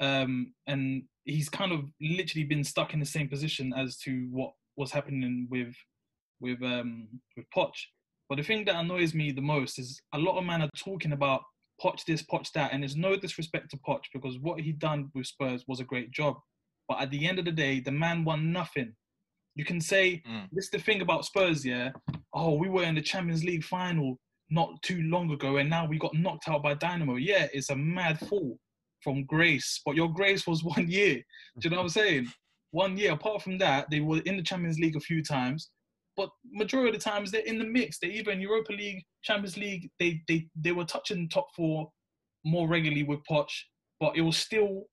um, 0.00 0.52
and 0.66 1.04
he's 1.24 1.48
kind 1.48 1.72
of 1.72 1.84
literally 2.00 2.44
been 2.44 2.64
stuck 2.64 2.92
in 2.92 3.00
the 3.00 3.06
same 3.06 3.28
position 3.28 3.72
as 3.72 3.96
to 3.98 4.26
what 4.32 4.52
was 4.80 4.90
happening 4.92 5.46
with 5.50 5.74
with 6.40 6.60
um 6.62 7.08
with 7.36 7.46
Poch. 7.56 7.78
But 8.28 8.36
the 8.38 8.44
thing 8.44 8.64
that 8.66 8.76
annoys 8.76 9.12
me 9.20 9.26
the 9.32 9.40
most 9.56 9.78
is 9.78 10.00
a 10.14 10.18
lot 10.26 10.38
of 10.38 10.44
men 10.44 10.62
are 10.62 10.70
talking 10.88 11.12
about 11.12 11.42
Poch 11.82 12.04
this, 12.06 12.22
Poch 12.22 12.50
that, 12.54 12.72
and 12.72 12.82
there's 12.82 12.96
no 13.08 13.16
disrespect 13.16 13.70
to 13.70 13.76
Poch 13.86 14.04
because 14.14 14.38
what 14.46 14.60
he 14.60 14.72
done 14.72 15.10
with 15.14 15.26
Spurs 15.26 15.64
was 15.68 15.80
a 15.80 15.84
great 15.92 16.10
job. 16.20 16.34
But 16.88 17.00
at 17.02 17.10
the 17.10 17.26
end 17.28 17.38
of 17.38 17.44
the 17.44 17.52
day, 17.64 17.80
the 17.80 17.92
man 18.04 18.24
won 18.24 18.52
nothing. 18.52 18.90
You 19.56 19.64
can 19.64 19.80
say 19.80 20.22
Mm. 20.28 20.48
this 20.52 20.66
is 20.66 20.70
the 20.70 20.78
thing 20.86 21.00
about 21.02 21.24
Spurs, 21.24 21.64
yeah. 21.64 21.90
Oh, 22.32 22.54
we 22.62 22.68
were 22.68 22.84
in 22.84 22.94
the 22.94 23.02
Champions 23.12 23.44
League 23.44 23.64
final. 23.64 24.18
not 24.52 24.70
too 24.82 25.00
long 25.14 25.30
ago, 25.30 25.58
and 25.58 25.70
now 25.70 25.84
we 25.86 25.96
got 25.96 26.12
knocked 26.22 26.48
out 26.48 26.60
by 26.66 26.74
Dynamo. 26.74 27.14
Yeah, 27.30 27.46
it's 27.56 27.70
a 27.70 27.76
mad 27.76 28.18
fall 28.28 28.58
from 29.04 29.24
grace, 29.24 29.80
but 29.86 29.94
your 29.94 30.10
grace 30.12 30.44
was 30.44 30.64
one 30.74 30.86
year. 30.90 31.14
Do 31.58 31.62
you 31.62 31.70
know 31.70 31.76
what 31.76 31.82
I'm 31.84 31.88
saying? 32.00 32.24
One 32.72 32.96
year. 32.96 33.12
Apart 33.12 33.42
from 33.42 33.58
that, 33.58 33.90
they 33.90 34.00
were 34.00 34.20
in 34.20 34.36
the 34.36 34.42
Champions 34.42 34.78
League 34.78 34.96
a 34.96 35.00
few 35.00 35.22
times, 35.22 35.70
but 36.16 36.30
majority 36.52 36.90
of 36.90 37.02
the 37.02 37.10
times 37.10 37.30
they're 37.30 37.40
in 37.42 37.58
the 37.58 37.64
mix. 37.64 37.98
They're 37.98 38.10
either 38.10 38.30
in 38.30 38.40
Europa 38.40 38.72
League, 38.72 39.02
Champions 39.22 39.56
League. 39.56 39.90
They 39.98 40.22
they 40.28 40.46
they 40.54 40.72
were 40.72 40.84
touching 40.84 41.28
top 41.28 41.48
four 41.56 41.90
more 42.44 42.68
regularly 42.68 43.02
with 43.02 43.20
Poch, 43.28 43.52
but 43.98 44.16
it 44.16 44.22
was 44.22 44.36
still 44.36 44.84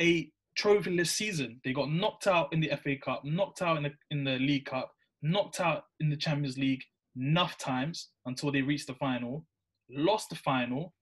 a 0.00 0.30
trophyless 0.58 1.08
season. 1.08 1.60
They 1.64 1.72
got 1.72 1.90
knocked 1.90 2.26
out 2.26 2.52
in 2.52 2.60
the 2.60 2.70
FA 2.82 2.96
Cup, 2.96 3.22
knocked 3.24 3.62
out 3.62 3.76
in 3.76 3.82
the 3.84 3.92
in 4.10 4.24
the 4.24 4.38
League 4.38 4.66
Cup, 4.66 4.90
knocked 5.22 5.60
out 5.60 5.84
in 6.00 6.10
the 6.10 6.16
Champions 6.16 6.58
League 6.58 6.82
enough 7.16 7.58
times 7.58 8.10
until 8.26 8.52
they 8.52 8.62
reached 8.62 8.86
the 8.86 8.94
final, 8.94 9.44
lost 9.90 10.30
the 10.30 10.36
final, 10.36 10.94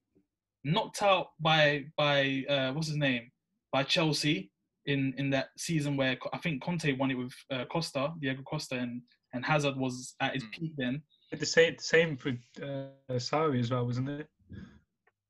knocked 0.65 1.03
out 1.03 1.29
by 1.41 1.85
by 1.97 2.45
uh, 2.49 2.73
what's 2.73 2.89
his 2.89 2.97
name 2.97 3.31
by 3.73 3.83
Chelsea 3.83 4.51
in 4.93 5.15
in 5.21 5.31
that 5.31 5.49
season 5.57 5.97
where 5.97 6.17
I 6.33 6.39
think 6.39 6.63
Conte 6.63 6.91
won 7.01 7.11
it 7.13 7.19
with 7.23 7.33
uh, 7.55 7.65
Costa, 7.75 8.03
Diego 8.21 8.43
Costa, 8.43 8.77
and 8.85 9.03
and 9.35 9.45
Hazard 9.45 9.77
was 9.77 10.15
at 10.21 10.35
his 10.35 10.45
Mm. 10.45 10.53
peak 10.53 10.73
then. 10.83 11.03
The 11.31 11.45
same, 11.47 11.77
same 11.79 12.17
for 12.17 12.31
uh, 12.63 12.89
Sarri 13.29 13.61
as 13.61 13.71
well, 13.71 13.85
wasn't 13.85 14.09
it? 14.09 14.27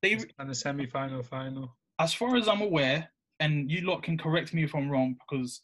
They, 0.03 0.12
And 0.38 0.49
the 0.49 0.55
semi-final, 0.55 1.25
final. 1.25 1.77
as 1.99 2.15
far 2.15 2.37
as 2.37 2.47
I'm 2.47 2.61
aware, 2.61 3.11
and 3.41 3.69
you 3.71 3.81
lot 3.81 4.05
can 4.05 4.17
correct 4.17 4.55
me 4.55 4.62
if 4.62 4.75
I'm 4.77 4.88
wrong 4.88 5.17
because 5.23 5.62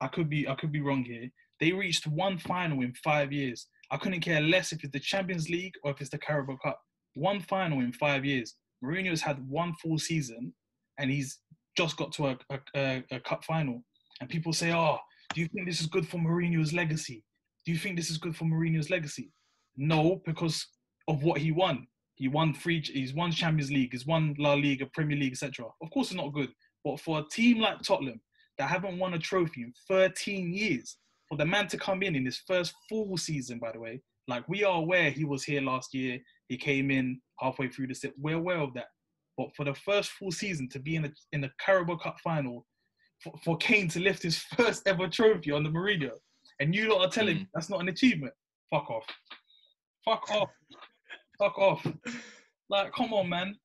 I 0.00 0.06
could 0.14 0.28
be 0.30 0.46
I 0.48 0.54
could 0.54 0.72
be 0.72 0.80
wrong 0.80 1.02
here. 1.04 1.28
They 1.60 1.72
reached 1.72 2.06
one 2.06 2.38
final 2.38 2.82
in 2.82 2.92
five 3.10 3.32
years. 3.32 3.66
I 3.90 3.96
couldn't 3.96 4.20
care 4.20 4.40
less 4.40 4.72
if 4.72 4.82
it's 4.84 4.92
the 4.92 5.00
Champions 5.00 5.48
League 5.50 5.74
or 5.82 5.90
if 5.92 6.00
it's 6.00 6.10
the 6.10 6.18
Carabao 6.18 6.58
Cup. 6.64 6.78
One 7.14 7.40
final 7.40 7.80
in 7.80 7.92
five 7.92 8.24
years. 8.24 8.54
Mourinho's 8.82 9.22
had 9.22 9.38
one 9.48 9.72
full 9.82 9.98
season, 9.98 10.52
and 10.98 11.10
he's 11.10 11.38
just 11.76 11.96
got 11.96 12.12
to 12.12 12.28
a, 12.28 12.38
a, 12.76 13.04
a, 13.10 13.20
cup 13.20 13.44
final. 13.44 13.82
And 14.20 14.28
people 14.30 14.52
say, 14.52 14.72
"Oh, 14.72 14.98
do 15.34 15.40
you 15.40 15.48
think 15.48 15.66
this 15.66 15.80
is 15.80 15.86
good 15.86 16.06
for 16.06 16.18
Mourinho's 16.18 16.72
legacy? 16.72 17.24
Do 17.66 17.72
you 17.72 17.78
think 17.78 17.96
this 17.96 18.10
is 18.10 18.18
good 18.18 18.36
for 18.36 18.44
Mourinho's 18.44 18.90
legacy?" 18.90 19.30
No, 19.76 20.22
because 20.24 20.66
of 21.08 21.22
what 21.22 21.40
he 21.40 21.52
won. 21.52 21.86
He 22.16 22.28
won 22.28 22.54
three. 22.54 22.80
He's 22.80 23.14
won 23.14 23.32
Champions 23.32 23.70
League. 23.70 23.92
He's 23.92 24.06
won 24.06 24.34
La 24.38 24.54
Liga, 24.54 24.86
Premier 24.94 25.16
League, 25.16 25.32
etc. 25.32 25.66
Of 25.82 25.90
course, 25.90 26.08
it's 26.08 26.16
not 26.16 26.32
good. 26.32 26.50
But 26.84 27.00
for 27.00 27.20
a 27.20 27.24
team 27.30 27.60
like 27.60 27.80
Tottenham 27.82 28.20
that 28.58 28.68
haven't 28.68 28.98
won 28.98 29.14
a 29.14 29.18
trophy 29.18 29.62
in 29.62 29.72
13 29.88 30.52
years, 30.52 30.96
for 31.28 31.36
the 31.36 31.46
man 31.46 31.66
to 31.68 31.78
come 31.78 32.02
in 32.02 32.14
in 32.14 32.24
his 32.24 32.38
first 32.46 32.74
full 32.88 33.16
season, 33.16 33.58
by 33.58 33.72
the 33.72 33.80
way, 33.80 34.00
like 34.28 34.48
we 34.48 34.64
are 34.64 34.76
aware 34.76 35.10
he 35.10 35.24
was 35.24 35.42
here 35.42 35.60
last 35.60 35.94
year. 35.94 36.18
He 36.48 36.56
came 36.56 36.90
in 36.90 37.20
halfway 37.40 37.68
through 37.68 37.88
the 37.88 37.94
set. 37.94 38.12
We're 38.18 38.36
aware 38.36 38.58
of 38.58 38.74
that. 38.74 38.86
But 39.36 39.54
for 39.56 39.64
the 39.64 39.74
first 39.74 40.10
full 40.10 40.30
season 40.30 40.68
to 40.70 40.78
be 40.78 40.96
in 40.96 41.06
a 41.06 41.12
in 41.32 41.40
the 41.40 41.50
Carabao 41.58 41.96
Cup 41.96 42.16
final, 42.22 42.66
for, 43.22 43.32
for 43.44 43.56
Kane 43.56 43.88
to 43.88 44.00
lift 44.00 44.22
his 44.22 44.38
first 44.56 44.86
ever 44.86 45.08
trophy 45.08 45.50
on 45.50 45.64
the 45.64 45.70
Mourinho, 45.70 46.12
and 46.60 46.74
you 46.74 46.92
lot 46.92 47.06
are 47.06 47.10
telling 47.10 47.36
me 47.36 47.42
mm. 47.42 47.48
that's 47.54 47.70
not 47.70 47.80
an 47.80 47.88
achievement. 47.88 48.32
Fuck 48.70 48.90
off. 48.90 49.06
Fuck 50.04 50.30
off. 50.30 50.50
Fuck 51.38 51.58
off. 51.58 51.86
Like, 52.68 52.92
come 52.92 53.12
on, 53.12 53.28
man. 53.28 53.56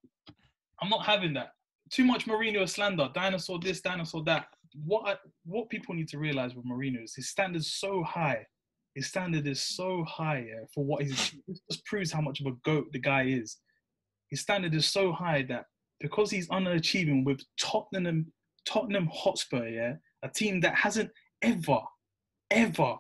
I'm 0.82 0.90
not 0.90 1.06
having 1.06 1.34
that. 1.34 1.52
Too 1.92 2.06
much 2.06 2.26
Mourinho 2.26 2.68
slander. 2.68 3.10
Dinosaur 3.14 3.60
this, 3.60 3.82
dinosaur 3.82 4.24
that. 4.26 4.48
What 4.86 5.08
I, 5.08 5.16
what 5.46 5.70
people 5.70 5.96
need 5.96 6.08
to 6.10 6.20
realize 6.20 6.56
with 6.56 6.66
Mourinho 6.66 7.04
is 7.04 7.16
his 7.16 7.30
standard's 7.30 7.74
so 7.74 8.04
high. 8.04 8.46
His 8.96 9.08
standard 9.08 9.48
is 9.48 9.62
so 9.62 10.04
high 10.08 10.46
yeah, 10.48 10.66
for 10.74 10.84
what 10.84 11.04
he's 11.04 11.36
just 11.70 11.86
proves 11.86 12.12
how 12.12 12.22
much 12.22 12.42
of 12.42 12.48
a 12.48 12.56
goat 12.66 12.88
the 12.92 13.00
guy 13.00 13.24
is. 13.24 13.58
His 14.30 14.42
standard 14.42 14.76
is 14.76 14.88
so 14.88 15.12
high 15.12 15.44
that 15.50 15.66
because 16.00 16.32
he's 16.32 16.48
underachieving 16.50 17.26
with 17.26 17.42
Tottenham, 17.60 18.32
Tottenham 18.66 19.10
Hotspur, 19.12 19.68
yeah, 19.68 19.94
a 20.24 20.30
team 20.30 20.60
that 20.62 20.76
hasn't 20.76 21.10
ever, 21.42 21.80
ever 22.52 22.96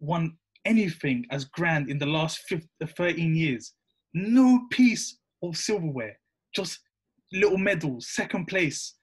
won 0.00 0.36
anything 0.64 1.24
as 1.30 1.44
grand 1.44 1.90
in 1.90 1.98
the 1.98 2.06
last 2.06 2.40
15, 2.48 2.68
uh, 2.82 2.86
13 2.96 3.34
years. 3.34 3.72
No 4.14 4.66
piece 4.70 5.18
of 5.42 5.56
silverware, 5.56 6.18
just 6.54 6.80
little 7.32 7.58
medals, 7.58 8.08
second 8.10 8.46
place. 8.46 8.94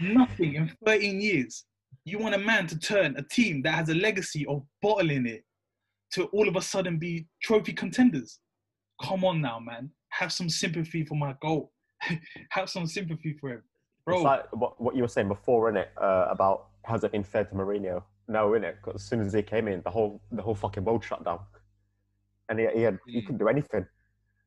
Nothing 0.00 0.54
in 0.54 0.72
13 0.84 1.20
years. 1.20 1.64
You 2.04 2.18
want 2.18 2.34
a 2.34 2.38
man 2.38 2.66
to 2.68 2.78
turn 2.78 3.16
a 3.16 3.22
team 3.22 3.62
that 3.62 3.74
has 3.74 3.88
a 3.88 3.94
legacy 3.94 4.46
of 4.46 4.62
bottling 4.82 5.26
it 5.26 5.44
to 6.12 6.24
all 6.26 6.48
of 6.48 6.56
a 6.56 6.62
sudden 6.62 6.98
be 6.98 7.26
trophy 7.42 7.72
contenders. 7.72 8.40
Come 9.02 9.24
on 9.24 9.40
now, 9.40 9.60
man. 9.60 9.90
Have 10.10 10.32
some 10.32 10.48
sympathy 10.48 11.04
for 11.04 11.14
my 11.14 11.34
goal. 11.40 11.72
have 12.50 12.68
some 12.68 12.86
sympathy 12.86 13.36
for 13.40 13.50
him. 13.50 13.62
Bro, 14.04 14.16
It's 14.16 14.24
like 14.24 14.56
what, 14.56 14.80
what 14.80 14.96
you 14.96 15.02
were 15.02 15.08
saying 15.08 15.28
before, 15.28 15.70
innit? 15.72 15.88
Uh, 16.00 16.26
about 16.30 16.68
has 16.84 17.04
it 17.04 17.12
been 17.12 17.22
fair 17.24 17.44
to 17.44 17.54
Mourinho? 17.54 18.02
No, 18.28 18.50
innit? 18.50 18.76
Because 18.82 19.02
as 19.02 19.08
soon 19.08 19.20
as 19.20 19.32
he 19.32 19.42
came 19.42 19.68
in, 19.68 19.82
the 19.82 19.90
whole 19.90 20.20
the 20.32 20.42
whole 20.42 20.54
fucking 20.54 20.84
world 20.84 21.04
shut 21.04 21.24
down, 21.24 21.40
and 22.48 22.58
he 22.58 22.66
he, 22.74 22.80
had, 22.82 22.98
he 23.06 23.20
Mm. 23.20 23.26
couldn't 23.26 23.38
do 23.38 23.48
anything. 23.48 23.86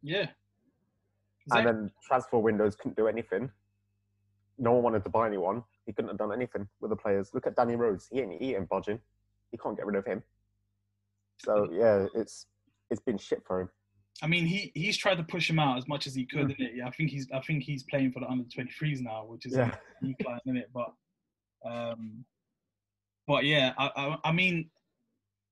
yeah. 0.02 0.28
And 1.52 1.68
then 1.68 1.92
transfer 2.02 2.38
windows 2.40 2.76
couldn't 2.78 2.96
do 2.96 3.08
anything. 3.08 3.52
No 4.58 4.72
one 4.74 4.84
wanted 4.84 5.04
to 5.04 5.10
buy 5.10 5.28
anyone. 5.28 5.64
He 5.86 5.92
couldn't 5.92 6.08
have 6.10 6.18
done 6.18 6.32
anything 6.32 6.70
with 6.80 6.90
the 6.90 6.96
players. 6.96 7.32
Look 7.34 7.46
at 7.48 7.56
Danny 7.58 7.76
Rose. 7.76 8.08
He 8.10 8.22
ain't, 8.22 8.42
he 8.42 8.56
ain't 8.56 8.70
budging. 8.70 9.00
He 9.52 9.58
can't 9.58 9.76
get 9.76 9.86
rid 9.86 9.98
of 9.98 10.06
him. 10.06 10.24
So 11.40 11.68
yeah, 11.72 12.08
it's 12.16 12.48
it's 12.90 13.02
been 13.02 13.18
shit 13.18 13.44
for 13.46 13.62
him. 13.62 13.70
I 14.22 14.28
mean, 14.28 14.46
he 14.46 14.72
he's 14.76 14.96
tried 14.98 15.16
to 15.18 15.24
push 15.24 15.50
him 15.50 15.60
out 15.60 15.78
as 15.78 15.88
much 15.88 16.08
as 16.08 16.14
he 16.16 16.26
could. 16.26 16.48
Mm. 16.50 16.58
innit? 16.60 16.76
Yeah, 16.76 16.88
I 16.88 16.92
think 16.92 17.10
he's 17.10 17.28
I 17.34 17.40
think 17.42 17.64
he's 17.64 17.84
playing 17.84 18.12
for 18.12 18.20
the 18.20 18.30
under 18.30 18.44
23s 18.46 19.02
now, 19.02 19.26
which 19.26 19.46
is 19.46 19.54
Yeah. 19.54 19.76
a 20.02 20.06
decline 20.06 20.40
in 20.46 20.58
it. 20.58 20.70
But 20.74 20.94
um, 21.66 22.24
but 23.28 23.46
yeah, 23.46 23.74
I, 23.78 23.92
I 23.96 24.18
I 24.26 24.32
mean, 24.32 24.70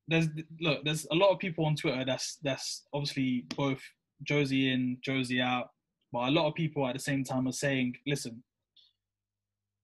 there's 0.07 0.27
look, 0.59 0.83
there's 0.85 1.05
a 1.11 1.15
lot 1.15 1.31
of 1.31 1.39
people 1.39 1.65
on 1.65 1.75
Twitter 1.75 2.03
that's 2.05 2.37
that's 2.43 2.83
obviously 2.93 3.45
both 3.55 3.81
Josie 4.23 4.71
in, 4.71 4.97
Josie 5.01 5.41
out, 5.41 5.69
but 6.11 6.27
a 6.29 6.31
lot 6.31 6.47
of 6.47 6.53
people 6.53 6.85
at 6.87 6.93
the 6.93 6.99
same 6.99 7.23
time 7.23 7.47
are 7.47 7.51
saying, 7.53 7.95
listen, 8.05 8.43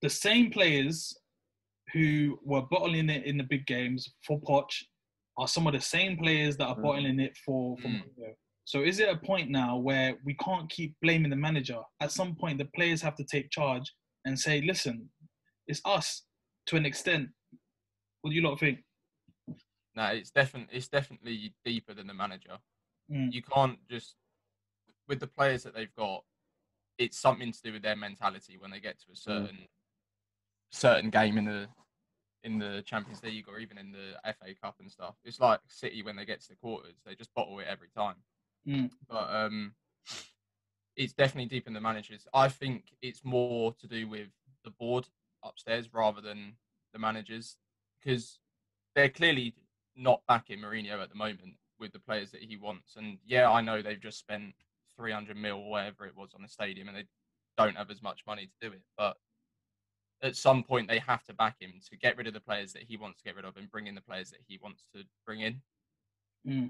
the 0.02 0.10
same 0.10 0.52
players 0.52 1.18
who 1.94 2.40
were 2.44 2.62
bottling 2.62 3.10
it 3.10 3.26
in 3.26 3.38
the 3.38 3.44
big 3.44 3.66
games 3.66 4.14
for 4.26 4.40
Poch 4.42 4.84
are 5.38 5.48
some 5.48 5.66
of 5.66 5.74
the 5.74 5.82
same 5.82 6.18
players 6.18 6.58
that 6.58 6.68
are 6.68 6.76
Mm. 6.76 6.84
bottling 6.84 7.20
it 7.20 7.36
for 7.38 7.78
for 7.78 7.88
Mm. 7.88 8.04
So 8.68 8.82
is 8.82 9.00
it 9.00 9.08
a 9.08 9.16
point 9.16 9.50
now 9.50 9.78
where 9.78 10.18
we 10.26 10.34
can't 10.34 10.70
keep 10.70 10.94
blaming 11.02 11.30
the 11.30 11.38
manager? 11.38 11.80
At 12.02 12.12
some 12.12 12.36
point, 12.36 12.58
the 12.58 12.70
players 12.76 13.02
have 13.02 13.16
to 13.16 13.24
take 13.24 13.50
charge 13.50 13.94
and 14.26 14.38
say, 14.38 14.60
"Listen, 14.60 15.10
it's 15.68 15.80
us 15.86 16.24
to 16.66 16.76
an 16.76 16.86
extent." 16.86 17.30
What 18.20 18.32
do 18.32 18.36
you 18.36 18.42
lot 18.42 18.60
think? 18.60 18.84
No, 19.96 20.08
it's 20.08 20.32
definitely 20.32 20.76
it's 20.76 20.90
definitely 20.90 21.56
deeper 21.64 21.94
than 21.94 22.08
the 22.08 22.14
manager. 22.14 22.60
Mm. 23.10 23.32
You 23.32 23.42
can't 23.42 23.80
just 23.90 24.16
with 25.08 25.22
the 25.22 25.28
players 25.28 25.64
that 25.64 25.74
they've 25.74 25.96
got. 25.96 26.26
It's 26.98 27.18
something 27.18 27.54
to 27.54 27.62
do 27.62 27.72
with 27.72 27.84
their 27.84 27.96
mentality 27.96 28.58
when 28.58 28.72
they 28.72 28.82
get 28.82 29.00
to 29.00 29.14
a 29.14 29.16
certain 29.16 29.60
certain 30.72 31.10
game 31.10 31.38
in 31.38 31.46
the 31.46 31.70
in 32.44 32.60
the 32.60 32.84
Champions 32.86 33.24
League 33.24 33.48
or 33.48 33.60
even 33.60 33.78
in 33.78 33.94
the 33.94 34.20
FA 34.26 34.54
Cup 34.62 34.76
and 34.82 34.92
stuff. 34.92 35.16
It's 35.24 35.40
like 35.40 35.62
City 35.68 36.04
when 36.04 36.18
they 36.18 36.26
get 36.26 36.42
to 36.42 36.50
the 36.50 36.56
quarters, 36.58 36.98
they 37.06 37.16
just 37.16 37.34
bottle 37.34 37.60
it 37.60 37.68
every 37.70 37.88
time. 37.96 38.18
Mm. 38.68 38.92
But 39.10 39.30
um, 39.30 39.74
it's 40.96 41.14
definitely 41.14 41.50
deep 41.50 41.68
in 41.68 41.74
the 41.74 41.82
managers. 41.82 42.28
I 42.34 42.50
think 42.50 42.86
it's 43.02 43.24
more 43.24 43.74
to 43.80 43.88
do 43.88 44.08
with 44.08 44.28
the 44.64 44.72
board 44.72 45.08
upstairs 45.44 45.94
rather 45.94 46.22
than 46.22 46.54
the 46.94 47.00
managers 47.00 47.58
because 48.00 48.40
they're 48.96 49.10
clearly 49.10 49.54
not 49.96 50.22
backing 50.28 50.60
Mourinho 50.60 51.02
at 51.02 51.10
the 51.10 51.16
moment 51.16 51.54
with 51.80 51.94
the 51.94 52.00
players 52.00 52.32
that 52.32 52.42
he 52.42 52.58
wants. 52.58 52.96
And 52.96 53.18
yeah, 53.26 53.50
I 53.50 53.62
know 53.62 53.82
they've 53.82 54.00
just 54.00 54.20
spent 54.20 54.54
300 54.98 55.38
mil 55.38 55.58
or 55.58 55.70
whatever 55.70 56.06
it 56.06 56.16
was 56.16 56.32
on 56.36 56.42
the 56.42 56.48
stadium 56.48 56.88
and 56.88 56.98
they 56.98 57.06
don't 57.58 57.78
have 57.78 57.92
as 57.92 58.02
much 58.02 58.24
money 58.26 58.48
to 58.48 58.68
do 58.70 58.74
it. 58.74 58.82
But 58.98 59.18
at 60.24 60.36
some 60.36 60.64
point, 60.64 60.88
they 60.88 61.00
have 61.00 61.24
to 61.26 61.34
back 61.34 61.56
him 61.60 61.74
to 61.90 61.98
get 61.98 62.18
rid 62.18 62.28
of 62.28 62.34
the 62.34 62.40
players 62.40 62.74
that 62.74 62.84
he 62.84 62.98
wants 62.98 63.20
to 63.20 63.24
get 63.24 63.36
rid 63.36 63.46
of 63.46 63.58
and 63.58 63.70
bring 63.70 63.88
in 63.88 63.96
the 63.96 64.02
players 64.02 64.32
that 64.32 64.40
he 64.48 64.60
wants 64.62 64.86
to 64.96 65.04
bring 65.26 65.42
in. 65.42 65.62
Mm. 66.48 66.70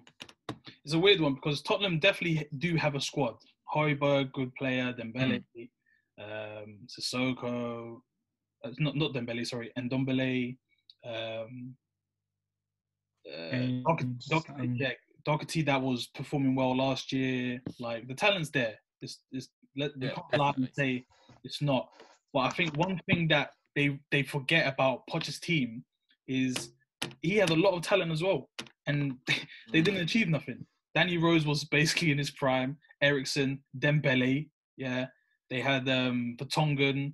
It's 0.83 0.93
a 0.93 0.99
weird 0.99 1.21
one 1.21 1.35
because 1.35 1.61
Tottenham 1.61 1.99
definitely 1.99 2.47
do 2.57 2.75
have 2.75 2.95
a 2.95 3.01
squad. 3.01 3.35
Højbjerg, 3.73 4.31
good 4.31 4.53
player. 4.55 4.93
Dembele, 4.93 5.43
um, 6.19 6.79
Sissoko, 6.87 8.01
uh, 8.63 8.71
not 8.79 8.95
not 8.95 9.13
Dembele, 9.13 9.45
sorry. 9.45 9.71
Um, 9.75 11.75
uh, 13.29 13.49
And, 13.51 13.83
Doc- 13.83 14.01
Doc- 14.29 14.49
um, 14.49 14.75
yeah, 14.75 14.93
Doherty 15.25 15.61
that 15.63 15.81
was 15.81 16.07
performing 16.07 16.55
well 16.55 16.75
last 16.75 17.11
year. 17.11 17.61
Like 17.79 18.07
the 18.07 18.15
talent's 18.15 18.49
there. 18.49 18.75
It's, 19.01 19.19
it's 19.31 19.49
let, 19.75 19.91
Yeah, 19.99 20.11
can't 20.11 20.37
lie 20.37 20.53
and 20.55 20.69
say 20.73 21.05
it's 21.43 21.61
not. 21.61 21.89
But 22.33 22.39
I 22.39 22.49
think 22.49 22.75
one 22.77 22.99
thing 23.09 23.27
that 23.27 23.51
they 23.75 23.99
they 24.11 24.23
forget 24.23 24.71
about 24.73 25.05
Poch's 25.07 25.39
team 25.39 25.83
is 26.27 26.71
he 27.21 27.35
had 27.35 27.49
a 27.49 27.55
lot 27.55 27.73
of 27.73 27.81
talent 27.81 28.11
as 28.11 28.23
well, 28.23 28.49
and 28.85 29.15
they 29.71 29.81
didn't 29.81 30.01
achieve 30.01 30.29
nothing. 30.29 30.65
Danny 30.95 31.17
Rose 31.17 31.45
was 31.45 31.63
basically 31.65 32.11
in 32.11 32.17
his 32.17 32.31
prime. 32.31 32.77
Eriksen, 33.01 33.59
Dembele, 33.77 34.49
yeah. 34.77 35.07
They 35.49 35.61
had 35.61 35.87
um 35.87 36.35
Vertonghen 36.39 37.13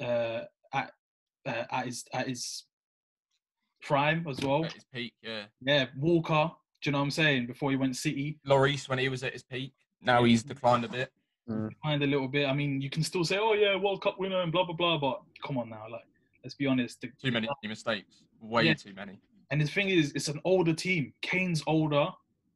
uh, 0.00 0.40
at 0.72 0.92
uh, 1.46 1.64
at 1.70 1.86
his 1.86 2.04
at 2.12 2.28
his 2.28 2.64
prime 3.82 4.26
as 4.28 4.40
well. 4.40 4.64
At 4.64 4.72
his 4.72 4.84
peak, 4.92 5.12
yeah. 5.22 5.44
Yeah, 5.60 5.86
Walker. 5.96 6.50
Do 6.80 6.88
you 6.88 6.92
know 6.92 6.98
what 6.98 7.04
I'm 7.04 7.10
saying? 7.10 7.46
Before 7.46 7.70
he 7.70 7.76
went 7.76 7.96
City, 7.96 8.38
Lloris 8.46 8.88
when 8.88 8.98
he 8.98 9.08
was 9.08 9.22
at 9.22 9.32
his 9.32 9.42
peak. 9.42 9.72
Now 10.00 10.24
he's 10.24 10.42
declined 10.42 10.84
a 10.84 10.88
bit. 10.88 11.10
declined 11.46 12.02
a 12.02 12.06
little 12.06 12.28
bit. 12.28 12.46
I 12.46 12.52
mean, 12.52 12.80
you 12.80 12.90
can 12.90 13.02
still 13.02 13.24
say, 13.24 13.38
"Oh 13.38 13.54
yeah, 13.54 13.76
World 13.76 14.02
Cup 14.02 14.18
winner" 14.18 14.42
and 14.42 14.52
blah 14.52 14.64
blah 14.64 14.74
blah, 14.74 14.98
but 14.98 15.20
come 15.44 15.58
on 15.58 15.70
now, 15.70 15.84
like 15.90 16.06
let's 16.48 16.54
be 16.54 16.66
honest. 16.66 17.02
The, 17.02 17.08
Too 17.22 17.30
many 17.30 17.46
mistakes. 17.62 18.22
Way 18.40 18.64
Yeah. 18.68 18.74
too 18.74 18.94
many. 18.94 19.20
And 19.50 19.60
the 19.60 19.66
thing 19.66 19.90
is, 19.90 20.12
it's 20.14 20.28
an 20.28 20.40
older 20.46 20.72
team. 20.72 21.12
Kane's 21.20 21.62
older. 21.66 22.08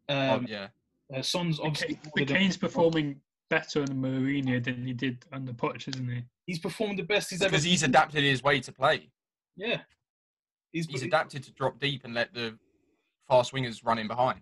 Oh, 0.09 0.35
Um, 0.35 0.47
yeah. 0.49 0.69
uh, 1.15 1.21
Son's 1.21 1.61
obviously. 1.61 1.97
But 2.03 2.21
older 2.21 2.25
than- 2.33 2.37
Kane's 2.43 2.57
performing 2.57 3.21
better 3.51 3.81
under 3.81 3.93
Mourinho 3.93 4.65
than 4.65 4.87
he 4.87 4.95
did 4.95 5.27
under 5.31 5.53
Poch, 5.53 5.87
isn't 5.89 6.09
he? 6.09 6.23
He's 6.47 6.59
performed 6.59 6.99
the 6.99 7.03
best 7.03 7.29
he's 7.31 7.43
ever. 7.43 7.51
Because 7.51 7.65
he's 7.65 7.83
adapted 7.83 8.25
his 8.25 8.43
way 8.43 8.61
to 8.61 8.73
play. 8.73 9.11
Yeah. 9.57 9.83
He's, 10.73 10.87
He's 10.87 11.03
adapted 11.03 11.43
to 11.45 11.53
drop 11.53 11.79
deep 11.79 12.05
and 12.07 12.15
let 12.15 12.33
the 12.33 12.59
fast 13.29 13.53
wingers 13.53 13.85
run 13.85 13.99
in 13.99 14.09
behind. 14.09 14.41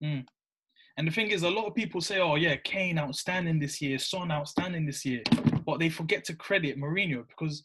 And 0.00 1.06
the 1.06 1.12
thing 1.12 1.28
is, 1.30 1.42
a 1.44 1.50
lot 1.50 1.66
of 1.66 1.74
people 1.74 2.00
say, 2.00 2.18
"Oh 2.20 2.34
yeah, 2.36 2.56
Kane 2.56 2.98
outstanding 2.98 3.58
this 3.60 3.80
year, 3.80 3.98
Son 3.98 4.32
outstanding 4.32 4.86
this 4.86 5.04
year," 5.04 5.22
but 5.64 5.78
they 5.78 5.88
forget 5.88 6.24
to 6.24 6.34
credit 6.34 6.78
Mourinho 6.78 7.26
because 7.28 7.64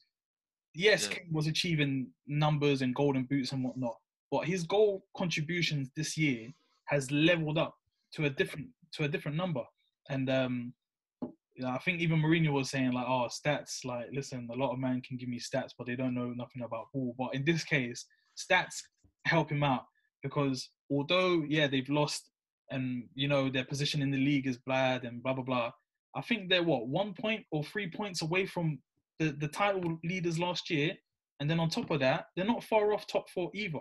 yes, 0.74 1.08
Yeah. 1.08 1.16
Kane 1.18 1.30
was 1.32 1.48
achieving 1.48 2.08
numbers 2.28 2.82
and 2.82 2.96
golden 2.96 3.24
boots 3.24 3.52
and 3.52 3.64
whatnot, 3.64 3.96
but 4.32 4.46
his 4.46 4.64
goal 4.64 5.06
contributions 5.16 5.90
this 5.96 6.18
year 6.18 6.50
has 6.86 7.12
leveled 7.12 7.58
up 7.58 7.76
to 8.14 8.26
a 8.26 8.30
different 8.30 8.68
to 8.94 9.04
a 9.06 9.08
different 9.08 9.38
number. 9.38 9.64
And 10.10 10.30
um, 10.30 10.74
you 11.22 11.64
know, 11.64 11.70
I 11.70 11.78
think 11.80 12.00
even 12.00 12.22
Mourinho 12.22 12.52
was 12.52 12.70
saying 12.70 12.92
like, 12.92 13.06
"Oh, 13.08 13.28
stats. 13.30 13.86
Like, 13.86 14.08
listen, 14.12 14.48
a 14.52 14.56
lot 14.56 14.72
of 14.74 14.80
men 14.80 15.02
can 15.02 15.18
give 15.18 15.30
me 15.30 15.40
stats, 15.40 15.72
but 15.78 15.88
they 15.88 15.96
don't 15.96 16.16
know 16.16 16.34
nothing 16.36 16.64
about 16.64 16.92
ball." 16.94 17.16
But 17.18 17.36
in 17.36 17.46
this 17.46 17.64
case, 17.64 18.06
stats 18.38 18.82
help 19.26 19.52
him 19.52 19.64
out 19.64 19.86
because 20.24 20.70
although 20.90 21.44
yeah, 21.48 21.68
they've 21.68 21.90
lost 21.90 22.30
and 22.70 23.04
you 23.14 23.28
know 23.28 23.50
their 23.50 23.66
position 23.66 24.02
in 24.02 24.12
the 24.12 24.18
league 24.18 24.48
is 24.48 24.58
bad 24.66 25.04
and 25.04 25.22
blah 25.22 25.34
blah 25.34 25.44
blah. 25.44 25.72
I 26.16 26.22
think 26.22 26.50
they're 26.50 26.64
what 26.64 26.88
one 26.88 27.14
point 27.14 27.46
or 27.52 27.64
three 27.64 27.90
points 27.90 28.22
away 28.22 28.46
from 28.46 28.80
the, 29.22 29.32
the 29.34 29.48
title 29.48 30.00
leaders 30.04 30.40
last 30.40 30.70
year, 30.70 30.94
and 31.40 31.50
then 31.50 31.60
on 31.60 31.70
top 31.70 31.92
of 31.92 32.00
that, 32.00 32.26
they're 32.36 32.46
not 32.46 32.64
far 32.64 32.92
off 32.92 33.06
top 33.06 33.30
four 33.30 33.52
either. 33.54 33.80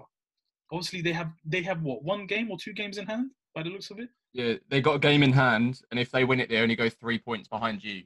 Obviously, 0.70 1.00
they 1.00 1.12
have 1.12 1.30
they 1.44 1.62
have 1.62 1.82
what 1.82 2.04
one 2.04 2.26
game 2.26 2.50
or 2.50 2.58
two 2.58 2.74
games 2.74 2.98
in 2.98 3.06
hand 3.06 3.30
by 3.54 3.62
the 3.62 3.70
looks 3.70 3.90
of 3.90 3.98
it. 3.98 4.10
Yeah, 4.34 4.54
they 4.68 4.80
got 4.80 4.96
a 4.96 4.98
game 4.98 5.22
in 5.22 5.32
hand, 5.32 5.80
and 5.90 5.98
if 5.98 6.10
they 6.10 6.24
win 6.24 6.40
it, 6.40 6.48
they 6.50 6.58
only 6.58 6.76
go 6.76 6.88
three 6.88 7.18
points 7.18 7.48
behind 7.48 7.82
you, 7.82 8.02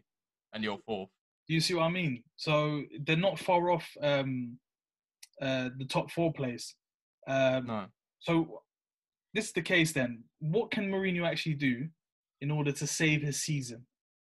and 0.52 0.62
you're 0.62 0.78
fourth. 0.86 1.10
Do 1.48 1.54
you 1.54 1.60
see 1.60 1.74
what 1.74 1.82
I 1.82 1.90
mean? 1.90 2.22
So 2.36 2.84
they're 3.04 3.16
not 3.16 3.38
far 3.38 3.70
off 3.70 3.86
um, 4.00 4.58
uh, 5.42 5.70
the 5.76 5.84
top 5.84 6.10
four 6.10 6.32
place. 6.32 6.74
Um, 7.26 7.66
No. 7.66 7.84
So 8.20 8.62
this 9.34 9.46
is 9.46 9.52
the 9.52 9.60
case 9.60 9.92
then. 9.92 10.24
What 10.38 10.70
can 10.70 10.90
Mourinho 10.90 11.26
actually 11.26 11.56
do 11.56 11.88
in 12.40 12.50
order 12.50 12.72
to 12.72 12.86
save 12.86 13.20
his 13.20 13.42
season 13.42 13.84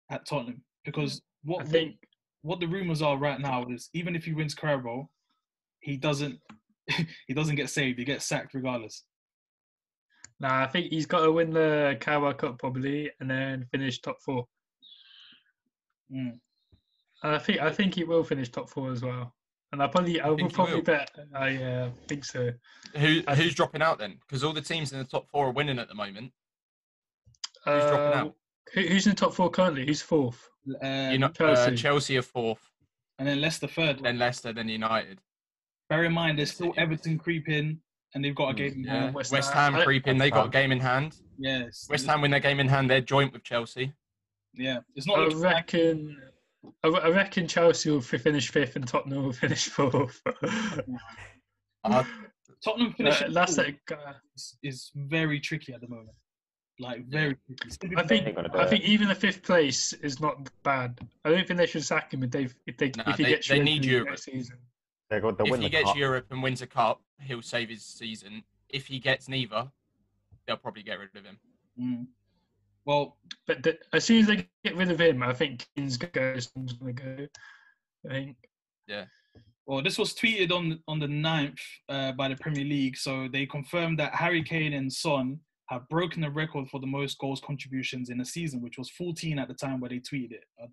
at 0.10 0.26
Tottenham? 0.26 0.64
Because 0.84 1.22
what 1.44 1.62
I 1.62 1.66
think 1.66 1.98
what 2.46 2.60
the 2.60 2.68
rumors 2.68 3.02
are 3.02 3.18
right 3.18 3.40
now 3.40 3.66
is 3.70 3.90
even 3.94 4.16
if 4.16 4.24
he 4.26 4.34
wins 4.34 4.54
Carabao, 4.54 5.10
he 5.80 5.98
doesn't 5.98 6.40
he 7.28 7.34
doesn't 7.34 7.56
get 7.56 7.70
saved. 7.70 7.98
He 7.98 8.06
gets 8.06 8.26
sacked 8.26 8.54
regardless. 8.54 9.04
nah, 10.40 10.62
I 10.64 10.68
think 10.68 10.92
he's 10.92 11.08
got 11.08 11.22
to 11.24 11.32
win 11.32 11.52
the 11.52 11.98
Carabao 12.00 12.34
Cup 12.34 12.60
probably, 12.60 13.10
and 13.20 13.30
then 13.30 13.66
finish 13.72 14.00
top 14.00 14.18
four. 14.24 14.46
Mm. 16.14 16.40
And 17.24 17.36
I 17.36 17.40
think 17.40 17.60
I 17.62 17.72
think 17.72 17.96
he 17.96 18.04
will 18.04 18.24
finish 18.24 18.50
top 18.52 18.70
four 18.70 18.92
as 18.92 19.02
well. 19.02 19.34
And 19.72 19.82
I 19.82 19.88
probably 19.88 20.22
I 20.22 20.30
will 20.30 20.48
probably 20.50 20.76
will? 20.76 20.82
bet 20.84 21.10
I 21.34 21.56
uh, 21.56 21.90
think 22.08 22.24
so. 22.26 22.52
Who 22.98 23.22
I 23.28 23.34
who's 23.36 23.56
dropping 23.56 23.82
out 23.82 23.98
then? 23.98 24.20
Because 24.22 24.44
all 24.44 24.54
the 24.54 24.62
teams 24.62 24.92
in 24.94 25.00
the 25.00 25.06
top 25.06 25.28
four 25.32 25.48
are 25.48 25.52
winning 25.52 25.80
at 25.80 25.88
the 25.88 25.96
moment. 25.96 26.32
Who's 27.66 27.84
Uh, 27.84 27.90
dropping 27.90 28.20
out? 28.20 28.36
who, 28.74 28.82
who's 28.82 29.08
in 29.08 29.14
the 29.14 29.16
top 29.16 29.34
four 29.34 29.50
currently? 29.50 29.86
Who's 29.88 30.02
fourth? 30.04 30.48
Um, 30.82 31.12
you 31.12 31.18
know, 31.20 31.30
Chelsea. 31.30 31.56
Chelsea. 31.56 31.72
Uh, 31.72 31.76
Chelsea 31.76 32.18
are 32.18 32.22
fourth, 32.22 32.70
and 33.20 33.28
then 33.28 33.40
Leicester 33.42 33.68
third. 33.68 34.00
then 34.04 34.18
Leicester, 34.18 34.52
then 34.54 34.68
United. 34.70 35.20
Bear 35.90 36.04
in 36.06 36.14
mind, 36.14 36.40
there's 36.40 36.52
still 36.54 36.74
Everton 36.78 37.18
creeping, 37.20 37.80
and 38.14 38.24
they've 38.26 38.34
got 38.36 38.50
a 38.50 38.54
Mm, 38.54 38.58
game 38.58 38.74
in 38.74 38.84
Yeah. 38.84 39.00
hand. 39.02 39.16
West 39.16 39.32
West, 39.32 39.54
Ham. 39.54 39.74
Ham 39.74 39.84
creeping. 39.84 40.18
They 40.18 40.32
got 40.32 40.48
a 40.48 40.50
game 40.50 40.72
in 40.72 40.80
hand. 40.80 41.18
Yes. 41.38 41.88
West 41.90 42.06
Ham 42.08 42.22
win 42.22 42.32
their 42.32 42.40
game 42.40 42.60
in 42.60 42.68
hand. 42.68 42.90
They're 42.90 43.02
joint 43.02 43.34
with 43.34 43.44
Chelsea. 43.44 43.94
Yeah, 44.54 44.80
it's 44.96 45.06
not. 45.06 45.20
I 45.20 45.24
looking 45.24 45.40
like- 45.42 45.54
reckon. 45.54 46.22
I 46.84 46.88
I 46.88 47.10
reckon 47.10 47.48
Chelsea 47.48 47.92
will 47.92 48.02
finish 48.02 48.50
fifth 48.50 48.76
and 48.76 48.88
Tottenham 48.88 49.24
will 49.26 49.34
finish 49.34 49.66
fourth. 49.70 50.20
Uh, 51.84 52.04
Tottenham 52.64 52.94
finishing 52.94 53.32
that's 53.32 53.56
fourth 53.58 53.68
like, 53.68 53.92
uh, 53.92 54.14
is, 54.36 54.58
is 54.64 54.92
very 54.96 55.40
tricky 55.40 55.72
at 55.74 55.82
the 55.82 55.88
moment. 55.88 56.10
Like 56.78 57.06
very 57.08 57.38
tricky. 57.80 57.96
I 57.96 58.04
think 58.06 58.28
Ain't 58.28 58.36
gonna 58.36 58.50
do 58.50 58.58
I 58.60 58.68
think 58.68 58.84
even 58.84 59.08
the 59.08 59.16
fifth 59.16 59.44
place 59.44 59.94
is 59.94 60.20
not 60.20 60.50
bad. 60.64 61.00
I 61.24 61.30
don't 61.30 61.48
think 61.48 61.58
they 61.58 61.66
should 61.68 61.86
sack 61.86 62.14
him 62.14 62.24
if 62.24 62.32
they 62.32 62.50
if 62.68 62.78
they 62.78 62.92
Nah, 62.98 63.12
if 63.12 63.18
he 63.18 63.24
they- 63.24 63.30
gets 63.30 63.48
they 63.48 63.56
Europa 63.56 63.66
need 63.72 63.82
League 63.84 63.92
Europe. 63.92 64.10
next 64.10 64.24
season. 64.26 64.58
They 65.10 65.20
got 65.22 65.40
if 65.40 65.50
win 65.50 65.62
he 65.62 65.68
the 65.68 65.72
gets 65.72 65.86
cup. 65.90 65.98
Europe 65.98 66.26
and 66.32 66.44
wins 66.44 66.62
a 66.62 66.68
cup, 66.68 67.02
he'll 67.22 67.42
save 67.42 67.70
his 67.70 67.86
season. 67.86 68.44
If 68.70 68.88
he 68.88 69.00
gets 69.00 69.30
neither, 69.30 69.72
they'll 70.46 70.58
probably 70.58 70.84
get 70.84 71.00
rid 71.00 71.16
of 71.16 71.24
him. 71.24 71.40
Mm. 71.80 72.08
Well, 72.86 73.18
But 73.48 73.64
the, 73.64 73.78
as 73.94 74.04
soon 74.04 74.22
as 74.22 74.28
they 74.28 74.48
get 74.64 74.76
rid 74.76 74.92
of 74.92 75.00
him, 75.00 75.24
I 75.24 75.34
think 75.34 75.66
Kane's 75.78 75.98
gonna 75.98 76.12
go. 76.12 76.38
Gonna 76.82 76.94
go. 76.94 77.28
I 78.06 78.10
think. 78.10 78.38
Yeah. 78.88 79.06
Well, 79.66 79.82
this 79.82 79.98
was 79.98 80.14
tweeted 80.14 80.52
on 80.52 80.80
on 80.88 81.00
the 81.00 81.08
9th 81.08 81.60
uh, 81.90 82.12
by 82.12 82.28
the 82.28 82.36
Premier 82.36 82.66
League. 82.66 82.98
So 82.98 83.28
they 83.32 83.46
confirmed 83.46 83.98
that 84.00 84.14
Harry 84.14 84.44
Kane 84.44 84.74
and 84.74 84.92
Son 84.92 85.40
have 85.70 85.88
broken 85.90 86.22
the 86.22 86.30
record 86.30 86.70
for 86.70 86.80
the 86.80 86.88
most 86.88 87.18
goals 87.18 87.42
contributions 87.44 88.10
in 88.10 88.22
a 88.22 88.26
season, 88.26 88.62
which 88.62 88.78
was 88.78 88.90
14 88.92 89.40
at 89.40 89.48
the 89.48 89.54
time 89.54 89.80
where 89.80 89.90
they 89.90 90.00
tweeted 90.00 90.32
it. 90.34 90.44
Uh, 90.62 90.68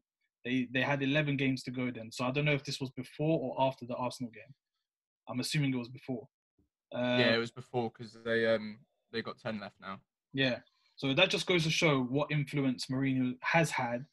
they 0.45 0.69
they 0.73 0.83
had 0.83 1.03
11 1.03 1.37
games 1.37 1.63
to 1.65 1.71
go 1.71 1.91
then. 1.91 2.11
So 2.11 2.25
I 2.25 2.31
don't 2.31 2.45
know 2.45 2.53
if 2.53 2.65
this 2.65 2.81
was 2.81 2.91
before 2.91 3.39
or 3.41 3.67
after 3.67 3.87
the 3.87 3.95
Arsenal 3.95 4.33
game. 4.33 4.55
I'm 5.29 5.41
assuming 5.41 5.73
it 5.73 5.79
was 5.79 5.89
before. 5.89 6.29
Uh, 6.95 7.17
yeah, 7.19 7.35
it 7.35 7.39
was 7.39 7.51
before 7.51 7.91
because 7.97 8.17
they 8.25 8.47
um 8.47 8.79
they 9.13 9.23
got 9.23 9.39
ten 9.39 9.61
left 9.61 9.77
now. 9.81 9.99
Yeah. 10.33 10.59
So 10.97 11.15
that 11.15 11.31
just 11.31 11.47
goes 11.47 11.65
to 11.65 11.71
show 11.71 12.03
what 12.03 12.31
influence 12.31 12.87
Mourinho 12.87 13.35
has 13.41 13.71
had 13.71 14.05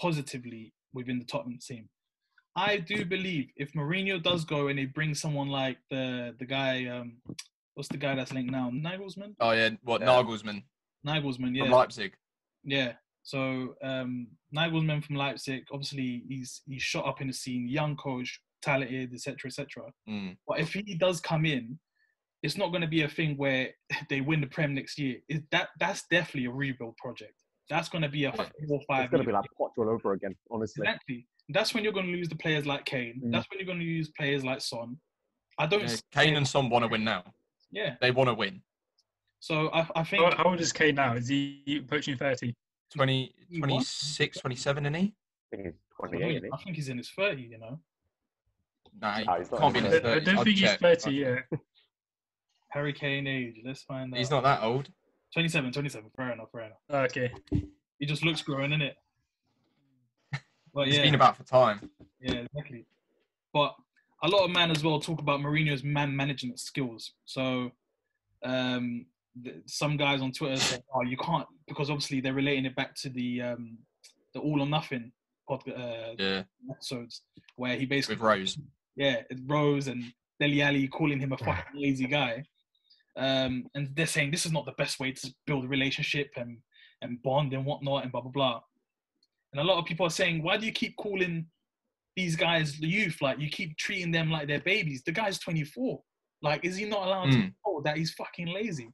positively 0.00 0.72
within 0.94 1.18
the 1.18 1.24
Tottenham 1.24 1.58
team. 1.58 1.88
I 2.54 2.76
do 2.76 3.04
believe 3.04 3.48
if 3.56 3.72
Mourinho 3.72 4.22
does 4.22 4.44
go 4.44 4.68
and 4.68 4.78
they 4.78 4.84
bring 4.84 5.14
someone 5.14 5.48
like 5.48 5.78
the 5.90 6.34
the 6.38 6.44
guy, 6.44 6.86
um, 6.86 7.14
what's 7.74 7.88
the 7.88 7.96
guy 7.98 8.14
that's 8.14 8.32
linked 8.32 8.50
now? 8.52 8.70
Nagelsmann? 8.72 9.34
Oh 9.40 9.52
yeah, 9.52 9.70
what 9.82 10.00
Yeah. 10.00 10.08
Nagelsmann 10.08 10.62
Nagelsmann, 11.06 11.54
yeah. 11.56 11.64
from 11.64 11.72
Leipzig. 11.72 12.12
Yeah. 12.64 12.92
So 13.24 13.74
um, 13.82 14.28
Nagelsmann 14.56 15.04
from 15.04 15.16
Leipzig, 15.16 15.64
obviously 15.72 16.24
he's 16.28 16.62
he's 16.66 16.82
shot 16.82 17.06
up 17.06 17.20
in 17.20 17.28
the 17.28 17.32
scene, 17.32 17.68
young 17.68 17.96
coach, 17.96 18.40
talented, 18.62 19.12
etc., 19.14 19.36
etc. 19.46 19.84
Mm. 20.08 20.36
But 20.46 20.60
if 20.60 20.72
he 20.72 20.94
does 20.96 21.20
come 21.20 21.44
in, 21.44 21.78
it's 22.42 22.56
not 22.56 22.68
going 22.70 22.80
to 22.82 22.88
be 22.88 23.02
a 23.02 23.08
thing 23.08 23.36
where 23.36 23.70
they 24.10 24.20
win 24.20 24.40
the 24.40 24.46
Prem 24.48 24.74
next 24.74 24.98
year. 24.98 25.18
It, 25.28 25.42
that 25.52 25.68
that's 25.78 26.04
definitely 26.10 26.46
a 26.46 26.52
rebuild 26.52 26.96
project. 26.96 27.34
That's 27.70 27.88
going 27.88 28.02
to 28.02 28.08
be 28.08 28.24
a 28.24 28.28
Yeah. 28.30 28.36
four 28.36 28.46
or 28.68 28.80
five. 28.88 29.04
It's 29.04 29.12
gonna 29.12 29.24
be 29.24 29.32
like 29.32 29.44
Poch 29.58 29.70
all 29.78 29.88
over 29.88 30.12
again, 30.12 30.34
honestly. 30.50 30.82
exactly. 30.86 31.26
That's 31.48 31.74
when 31.74 31.84
you're 31.84 31.92
going 31.92 32.06
to 32.06 32.12
lose 32.12 32.28
the 32.28 32.36
players 32.36 32.66
like 32.66 32.84
Kane. 32.84 33.20
Mm. 33.24 33.32
That's 33.32 33.46
when 33.50 33.58
you're 33.58 33.66
going 33.66 33.78
to 33.80 33.84
lose 33.84 34.10
players 34.16 34.44
like 34.44 34.60
Son. 34.60 34.96
I 35.58 35.66
don't. 35.66 35.80
Yeah, 35.82 35.86
see- 35.88 36.00
Kane 36.12 36.36
and 36.36 36.46
Son 36.46 36.68
want 36.70 36.84
to 36.84 36.88
win 36.88 37.04
now. 37.04 37.24
Yeah. 37.72 37.96
They 38.00 38.10
want 38.12 38.28
to 38.28 38.34
win. 38.34 38.62
So 39.40 39.68
I, 39.72 39.88
I 39.96 40.04
think 40.04 40.22
How, 40.22 40.36
how 40.36 40.44
old 40.50 40.60
is 40.60 40.72
Kane 40.72 40.94
now? 40.94 41.14
Is 41.14 41.26
he 41.28 41.80
approaching 41.84 42.16
thirty? 42.16 42.54
20, 42.94 43.34
He 43.48 43.58
26, 43.58 44.38
27, 44.38 44.84
isn't 44.84 44.94
he? 44.94 45.00
I 45.52 45.56
think 45.56 45.66
he's 45.66 45.74
I 46.02 46.06
28, 46.06 46.42
think- 46.42 46.54
I 46.54 46.56
think 46.58 46.76
he's 46.76 46.88
in 46.90 46.98
his 46.98 47.10
thirty. 47.10 47.42
You 47.42 47.58
know, 47.58 47.78
Nah, 49.00 49.14
he 49.18 49.24
Nah, 49.24 49.38
he's 49.38 49.50
not 49.50 49.60
can't 49.60 49.72
be 49.72 49.78
in 49.80 49.86
in 49.86 49.92
his 49.92 50.00
his 50.02 50.08
I, 50.10 50.12
I 50.14 50.18
30s. 50.20 50.24
don't 50.26 50.36
I'll 50.38 50.44
think 50.44 50.56
he's 50.58 50.74
thirty 50.74 51.26
I'll- 51.26 51.34
yet. 51.34 51.44
Harry 52.70 52.92
Kane 52.92 53.26
age. 53.26 53.56
Let's 53.64 53.82
find 53.82 54.12
out. 54.14 54.18
He's 54.18 54.30
not 54.30 54.42
that 54.44 54.62
old. 54.62 54.88
27, 55.34 55.72
27. 55.72 56.10
Fair 56.16 56.32
enough. 56.32 56.48
Fair 56.52 56.60
enough. 56.62 56.78
Ah, 56.90 56.98
okay. 57.04 57.32
He 57.98 58.06
just 58.06 58.24
looks 58.24 58.42
growing, 58.42 58.70
innit? 58.70 58.92
But 60.74 60.86
He's 60.86 60.96
yeah. 60.96 61.00
It's 61.02 61.06
been 61.08 61.14
about 61.14 61.36
for 61.36 61.44
time. 61.44 61.90
Yeah, 62.20 62.32
exactly. 62.54 62.86
But 63.52 63.74
a 64.22 64.28
lot 64.28 64.44
of 64.44 64.50
men 64.50 64.70
as 64.70 64.84
well 64.84 65.00
talk 65.00 65.20
about 65.20 65.40
Mourinho's 65.40 65.82
man 65.84 66.14
management 66.14 66.60
skills. 66.60 67.12
So 67.24 67.70
um, 68.44 69.06
th- 69.42 69.56
some 69.66 69.96
guys 69.96 70.20
on 70.22 70.32
Twitter 70.32 70.56
say, 70.56 70.78
"Oh, 70.94 71.02
you 71.02 71.16
can't," 71.16 71.46
because 71.66 71.90
obviously 71.90 72.20
they're 72.20 72.34
relating 72.34 72.66
it 72.66 72.76
back 72.76 72.94
to 72.96 73.08
the 73.08 73.42
um, 73.42 73.78
the 74.34 74.40
All 74.40 74.60
or 74.60 74.66
Nothing 74.66 75.12
podcast 75.48 75.78
uh, 75.78 76.14
Yeah, 76.18 76.42
episodes 76.70 77.22
where 77.56 77.76
he 77.76 77.86
basically 77.86 78.16
with 78.16 78.22
Rose. 78.22 78.58
yeah, 78.96 79.22
Rose 79.46 79.88
and 79.88 80.04
Dele 80.40 80.62
Alli 80.62 80.88
calling 80.88 81.20
him 81.20 81.32
a 81.32 81.38
fucking 81.38 81.74
lazy 81.80 82.06
guy. 82.06 82.44
um, 83.16 83.66
and 83.74 83.88
they're 83.94 84.06
saying 84.06 84.30
this 84.30 84.46
is 84.46 84.52
not 84.52 84.64
the 84.66 84.72
best 84.72 84.98
way 85.00 85.12
to 85.12 85.34
build 85.46 85.64
a 85.64 85.68
relationship 85.68 86.30
and 86.36 86.58
and 87.02 87.20
bond 87.22 87.52
and 87.52 87.64
whatnot 87.66 88.04
and 88.04 88.12
blah 88.12 88.20
blah 88.20 88.30
blah. 88.30 88.60
And 89.52 89.60
a 89.60 89.64
lot 89.64 89.78
of 89.78 89.84
people 89.84 90.06
are 90.06 90.10
saying, 90.10 90.42
why 90.42 90.56
do 90.56 90.64
you 90.64 90.72
keep 90.72 90.96
calling 90.96 91.44
these 92.16 92.36
guys 92.36 92.78
the 92.78 92.86
youth? 92.86 93.20
Like 93.20 93.38
you 93.38 93.48
keep 93.48 93.76
treating 93.76 94.10
them 94.10 94.30
like 94.30 94.48
they're 94.48 94.60
babies. 94.60 95.02
The 95.04 95.12
guy's 95.12 95.38
24. 95.38 96.00
Like, 96.42 96.64
is 96.64 96.76
he 96.76 96.84
not 96.84 97.06
allowed 97.06 97.30
to 97.32 97.38
Mm. 97.38 97.54
know 97.64 97.80
that 97.84 97.96
he's 97.96 98.12
fucking 98.14 98.48
lazy? 98.48 98.88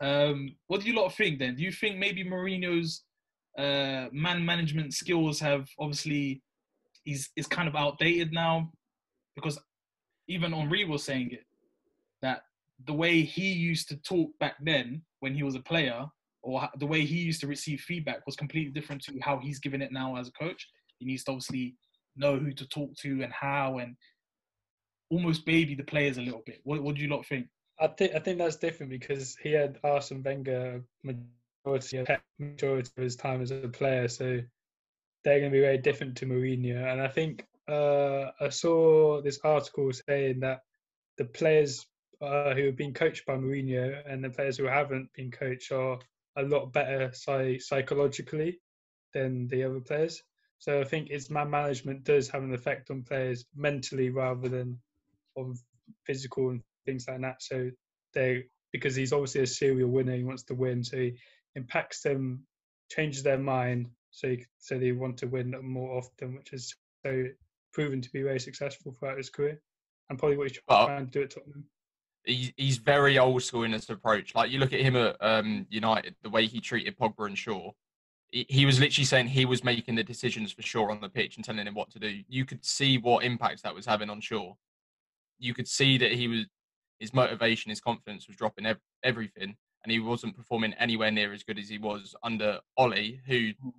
Um, 0.00 0.56
what 0.66 0.80
do 0.80 0.86
you 0.86 0.94
lot 0.94 1.14
think 1.14 1.38
then? 1.38 1.56
Do 1.56 1.62
you 1.62 1.72
think 1.72 1.98
maybe 1.98 2.24
Mourinho's 2.24 3.04
uh, 3.58 4.08
man 4.12 4.44
management 4.44 4.94
skills 4.94 5.40
have 5.40 5.68
obviously 5.78 6.42
he's 7.04 7.30
is 7.36 7.46
kind 7.46 7.68
of 7.68 7.76
outdated 7.76 8.32
now? 8.32 8.72
Because 9.34 9.58
even 10.28 10.52
Henry 10.52 10.84
was 10.84 11.02
saying 11.02 11.30
it 11.32 11.44
that 12.22 12.42
the 12.86 12.92
way 12.92 13.22
he 13.22 13.52
used 13.52 13.88
to 13.88 13.96
talk 13.96 14.30
back 14.38 14.54
then 14.62 15.02
when 15.20 15.34
he 15.34 15.42
was 15.42 15.54
a 15.54 15.60
player, 15.60 16.06
or 16.42 16.68
the 16.78 16.86
way 16.86 17.04
he 17.04 17.18
used 17.18 17.40
to 17.40 17.46
receive 17.46 17.80
feedback 17.80 18.24
was 18.26 18.36
completely 18.36 18.72
different 18.72 19.02
to 19.02 19.18
how 19.20 19.38
he's 19.38 19.58
giving 19.58 19.82
it 19.82 19.92
now 19.92 20.16
as 20.16 20.28
a 20.28 20.32
coach. 20.32 20.68
He 20.98 21.06
needs 21.06 21.24
to 21.24 21.32
obviously 21.32 21.76
know 22.20 22.38
who 22.38 22.52
to 22.52 22.68
talk 22.68 22.94
to 22.98 23.22
and 23.22 23.32
how, 23.32 23.78
and 23.78 23.96
almost 25.10 25.44
baby 25.44 25.74
the 25.74 25.82
players 25.82 26.18
a 26.18 26.22
little 26.22 26.42
bit. 26.46 26.60
What, 26.64 26.82
what 26.82 26.94
do 26.94 27.02
you 27.02 27.08
lot 27.08 27.26
think? 27.26 27.48
I 27.80 27.88
think 27.88 28.14
I 28.14 28.18
think 28.18 28.38
that's 28.38 28.56
different 28.56 28.90
because 28.90 29.36
he 29.42 29.52
had 29.52 29.78
Arsene 29.82 30.22
Wenger 30.22 30.82
majority 31.02 32.04
majority 32.38 32.90
of 32.96 33.02
his 33.02 33.16
time 33.16 33.42
as 33.42 33.50
a 33.50 33.68
player, 33.68 34.08
so 34.08 34.40
they're 35.24 35.40
going 35.40 35.50
to 35.50 35.56
be 35.56 35.60
very 35.60 35.78
different 35.78 36.16
to 36.18 36.26
Mourinho. 36.26 36.90
And 36.90 37.00
I 37.00 37.08
think 37.08 37.44
uh, 37.68 38.30
I 38.40 38.48
saw 38.48 39.20
this 39.22 39.38
article 39.44 39.90
saying 39.92 40.40
that 40.40 40.60
the 41.18 41.26
players 41.26 41.86
uh, 42.20 42.54
who 42.54 42.66
have 42.66 42.76
been 42.76 42.94
coached 42.94 43.26
by 43.26 43.34
Mourinho 43.34 44.02
and 44.06 44.22
the 44.22 44.30
players 44.30 44.56
who 44.56 44.64
haven't 44.64 45.12
been 45.14 45.30
coached 45.30 45.72
are 45.72 45.98
a 46.36 46.42
lot 46.42 46.72
better 46.72 47.10
psy- 47.12 47.58
psychologically 47.58 48.60
than 49.12 49.48
the 49.48 49.64
other 49.64 49.80
players. 49.80 50.22
So 50.60 50.80
I 50.80 50.84
think 50.84 51.08
its 51.08 51.30
man 51.30 51.50
management 51.50 52.04
does 52.04 52.28
have 52.28 52.42
an 52.42 52.54
effect 52.54 52.90
on 52.90 53.02
players 53.02 53.46
mentally 53.56 54.10
rather 54.10 54.48
than 54.48 54.78
on 55.34 55.54
physical 56.04 56.50
and 56.50 56.62
things 56.84 57.06
like 57.08 57.22
that. 57.22 57.42
So 57.42 57.70
they 58.12 58.44
because 58.72 58.94
he's 58.94 59.12
obviously 59.12 59.40
a 59.40 59.46
serial 59.46 59.88
winner, 59.88 60.14
he 60.14 60.22
wants 60.22 60.44
to 60.44 60.54
win, 60.54 60.84
so 60.84 60.96
he 60.96 61.16
impacts 61.56 62.02
them, 62.02 62.46
changes 62.90 63.22
their 63.24 63.38
mind, 63.38 63.88
so 64.10 64.28
he, 64.28 64.44
so 64.58 64.78
they 64.78 64.92
want 64.92 65.16
to 65.18 65.26
win 65.26 65.54
more 65.62 65.98
often, 65.98 66.36
which 66.36 66.52
is 66.52 66.76
so 67.04 67.24
proven 67.72 68.00
to 68.00 68.10
be 68.12 68.22
very 68.22 68.38
successful 68.38 68.94
throughout 68.98 69.16
his 69.16 69.30
career, 69.30 69.60
and 70.08 70.18
probably 70.18 70.36
what 70.36 70.48
he's 70.48 70.60
Well, 70.68 70.86
trying 70.86 71.06
to 71.06 71.10
do 71.10 71.22
at 71.22 71.30
Tottenham. 71.30 71.64
he's 72.24 72.52
he's 72.56 72.76
very 72.76 73.18
old 73.18 73.42
school 73.42 73.62
in 73.62 73.72
his 73.72 73.88
approach. 73.88 74.34
Like 74.34 74.50
you 74.50 74.58
look 74.58 74.72
at 74.72 74.80
him 74.80 74.94
at 74.94 75.16
um, 75.20 75.66
United, 75.70 76.14
the 76.22 76.30
way 76.30 76.46
he 76.46 76.60
treated 76.60 76.98
Pogba 76.98 77.26
and 77.26 77.38
Shaw, 77.38 77.72
he, 78.32 78.64
was 78.64 78.78
literally 78.78 79.04
saying 79.04 79.26
he 79.26 79.44
was 79.44 79.64
making 79.64 79.96
the 79.96 80.04
decisions 80.04 80.52
for 80.52 80.62
Shaw 80.62 80.90
on 80.90 81.00
the 81.00 81.08
pitch 81.08 81.36
and 81.36 81.44
telling 81.44 81.66
him 81.66 81.74
what 81.74 81.90
to 81.90 81.98
do. 81.98 82.22
You 82.28 82.44
could 82.44 82.64
see 82.64 82.98
what 82.98 83.24
impact 83.24 83.62
that 83.62 83.74
was 83.74 83.86
having 83.86 84.10
on 84.10 84.20
Shaw. 84.20 84.54
You 85.38 85.54
could 85.54 85.66
see 85.66 85.98
that 85.98 86.12
he 86.12 86.28
was 86.28 86.46
his 87.00 87.14
motivation, 87.14 87.70
his 87.70 87.80
confidence 87.80 88.28
was 88.28 88.36
dropping 88.36 88.66
ev- 88.66 88.80
everything, 89.02 89.56
and 89.82 89.90
he 89.90 89.98
wasn't 89.98 90.36
performing 90.36 90.74
anywhere 90.74 91.10
near 91.10 91.32
as 91.32 91.42
good 91.42 91.58
as 91.58 91.68
he 91.68 91.78
was 91.78 92.14
under 92.22 92.60
Ole, 92.76 93.18
who 93.26 93.52
hmm. 93.60 93.70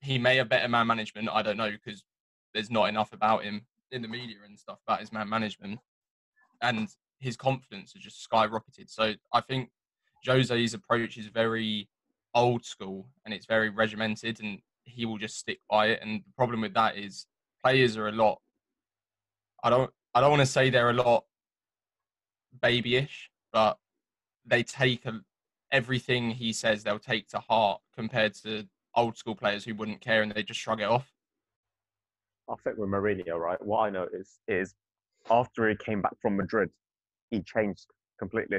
he 0.00 0.18
may 0.18 0.36
have 0.36 0.48
better 0.48 0.68
man 0.68 0.88
management. 0.88 1.28
I 1.32 1.42
don't 1.42 1.56
know 1.56 1.70
because 1.70 2.04
there's 2.52 2.70
not 2.70 2.88
enough 2.88 3.12
about 3.12 3.44
him 3.44 3.62
in 3.92 4.02
the 4.02 4.08
media 4.08 4.36
and 4.44 4.58
stuff 4.58 4.78
about 4.86 5.00
his 5.00 5.12
man 5.12 5.28
management, 5.28 5.78
and 6.60 6.88
his 7.20 7.36
confidence 7.36 7.92
has 7.92 8.02
just 8.02 8.28
skyrocketed. 8.28 8.88
So 8.90 9.14
I 9.32 9.40
think 9.40 9.70
Jose's 10.26 10.74
approach 10.74 11.16
is 11.16 11.26
very 11.26 11.88
old 12.34 12.64
school 12.64 13.08
and 13.24 13.34
it's 13.34 13.46
very 13.46 13.70
regimented, 13.70 14.40
and 14.40 14.58
he 14.84 15.06
will 15.06 15.18
just 15.18 15.38
stick 15.38 15.60
by 15.70 15.86
it. 15.88 16.00
And 16.02 16.20
the 16.20 16.32
problem 16.36 16.60
with 16.60 16.74
that 16.74 16.96
is 16.96 17.26
players 17.62 17.96
are 17.96 18.08
a 18.08 18.12
lot. 18.12 18.40
I 19.62 19.70
don't. 19.70 19.90
I 20.14 20.20
don't 20.20 20.30
want 20.30 20.40
to 20.40 20.46
say 20.46 20.70
they're 20.70 20.90
a 20.90 20.94
lot 20.94 21.24
babyish, 22.60 23.30
but 23.52 23.78
they 24.44 24.62
take 24.62 25.06
a, 25.06 25.20
everything 25.70 26.30
he 26.30 26.52
says. 26.52 26.82
They'll 26.82 26.98
take 26.98 27.28
to 27.28 27.38
heart 27.38 27.80
compared 27.94 28.34
to 28.42 28.66
old 28.96 29.16
school 29.16 29.36
players 29.36 29.64
who 29.64 29.74
wouldn't 29.74 30.00
care 30.00 30.22
and 30.22 30.32
they 30.32 30.42
just 30.42 30.60
shrug 30.60 30.80
it 30.80 30.88
off. 30.88 31.12
I 32.48 32.54
think 32.64 32.78
with 32.78 32.88
Mourinho, 32.88 33.38
right, 33.38 33.64
what 33.64 33.80
I 33.80 33.90
noticed 33.90 34.40
is 34.48 34.74
after 35.30 35.68
he 35.68 35.76
came 35.76 36.02
back 36.02 36.14
from 36.20 36.36
Madrid, 36.36 36.70
he 37.30 37.40
changed 37.42 37.86
completely. 38.18 38.58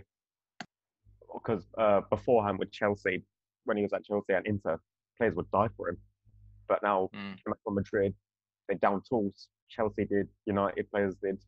Because 1.33 1.67
uh, 1.77 2.01
beforehand 2.09 2.59
with 2.59 2.71
Chelsea, 2.71 3.23
when 3.65 3.77
he 3.77 3.83
was 3.83 3.93
at 3.93 4.05
Chelsea 4.05 4.33
and 4.33 4.45
Inter, 4.45 4.79
players 5.17 5.35
would 5.35 5.49
die 5.51 5.67
for 5.77 5.89
him. 5.89 5.97
But 6.67 6.81
now, 6.83 7.09
Mm. 7.13 7.35
came 7.43 7.53
from 7.63 7.75
Madrid, 7.75 8.15
they 8.67 8.75
down 8.75 9.01
tools. 9.07 9.47
Chelsea 9.69 10.05
did, 10.05 10.27
United 10.45 10.89
players 10.91 11.15
did, 11.21 11.41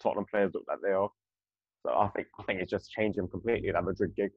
Tottenham 0.00 0.26
players 0.26 0.52
look 0.54 0.64
like 0.68 0.78
they 0.82 0.92
are. 0.92 1.10
So 1.82 1.92
I 1.96 2.08
think 2.08 2.28
I 2.38 2.42
think 2.44 2.60
it's 2.60 2.70
just 2.70 2.90
changed 2.90 3.18
him 3.18 3.28
completely 3.28 3.70
that 3.72 3.84
Madrid 3.84 4.14
gig. 4.16 4.30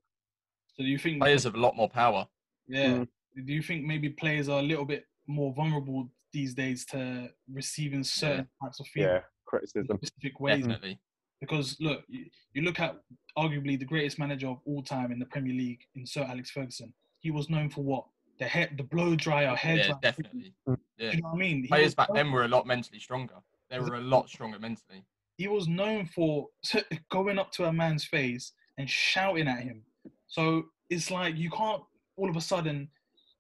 So 0.76 0.84
do 0.84 0.90
you 0.90 0.98
think 0.98 1.20
Players 1.22 1.44
have 1.44 1.56
a 1.56 1.60
lot 1.60 1.76
more 1.76 1.90
power. 1.90 2.28
Yeah. 2.68 3.00
Mm. 3.00 3.08
Do 3.46 3.54
you 3.54 3.62
think 3.62 3.86
maybe 3.86 4.10
players 4.10 4.50
are 4.50 4.60
a 4.60 4.64
little 4.64 4.86
bit 4.86 5.06
more 5.28 5.54
vulnerable 5.54 6.12
these 6.32 6.54
days 6.54 6.86
to 6.88 7.32
receiving 7.52 8.04
certain 8.04 8.48
types 8.64 8.80
of 8.80 8.86
Yeah, 8.96 9.06
feedback 9.06 9.24
in 9.24 9.30
criticism. 9.46 9.98
specific 9.98 10.40
ways? 10.40 10.60
Definitely. 10.60 11.00
Because 11.42 11.76
look, 11.80 12.04
you, 12.08 12.26
you 12.54 12.62
look 12.62 12.80
at 12.80 13.00
arguably 13.38 13.78
the 13.80 13.86
greatest 13.86 14.20
manager 14.20 14.48
of 14.48 14.60
all 14.66 14.84
time 14.84 15.12
in 15.12 15.20
the 15.20 15.26
Premier 15.26 15.54
League 15.54 15.82
in 15.96 16.06
Sir 16.06 16.24
Alex 16.24 16.52
Ferguson. 16.52 16.94
He 17.22 17.32
was 17.32 17.50
known 17.50 17.70
for 17.70 17.84
what? 17.84 18.06
The 18.40 18.46
hair, 18.46 18.70
the 18.78 18.84
blow 18.84 19.16
dryer, 19.16 19.56
hair 19.56 19.78
Yeah, 19.78 19.88
dryer. 19.88 20.00
definitely. 20.02 20.54
Do 20.66 20.78
you 20.98 21.22
know 21.22 21.30
what 21.30 21.34
I 21.34 21.38
mean? 21.38 21.62
He 21.64 21.68
Players 21.68 21.96
back 21.96 22.10
then 22.14 22.32
were 22.32 22.44
a 22.46 22.48
lot 22.48 22.66
mentally 22.66 23.00
stronger. 23.00 23.36
They 23.70 23.80
were 23.80 23.96
a 23.96 24.02
lot 24.02 24.30
stronger 24.30 24.60
mentally. 24.60 25.04
he 25.38 25.48
was 25.48 25.68
known 25.68 26.06
for 26.06 26.48
going 27.12 27.38
up 27.40 27.52
to 27.54 27.66
a 27.66 27.74
man's 27.74 28.04
face 28.06 28.54
and 28.78 28.90
shouting 28.90 29.48
at 29.48 29.60
him. 29.62 29.84
So 30.28 30.64
it's 30.90 31.12
like 31.12 31.36
you 31.38 31.50
can't 31.50 31.82
all 32.18 32.30
of 32.30 32.36
a 32.36 32.42
sudden 32.42 32.90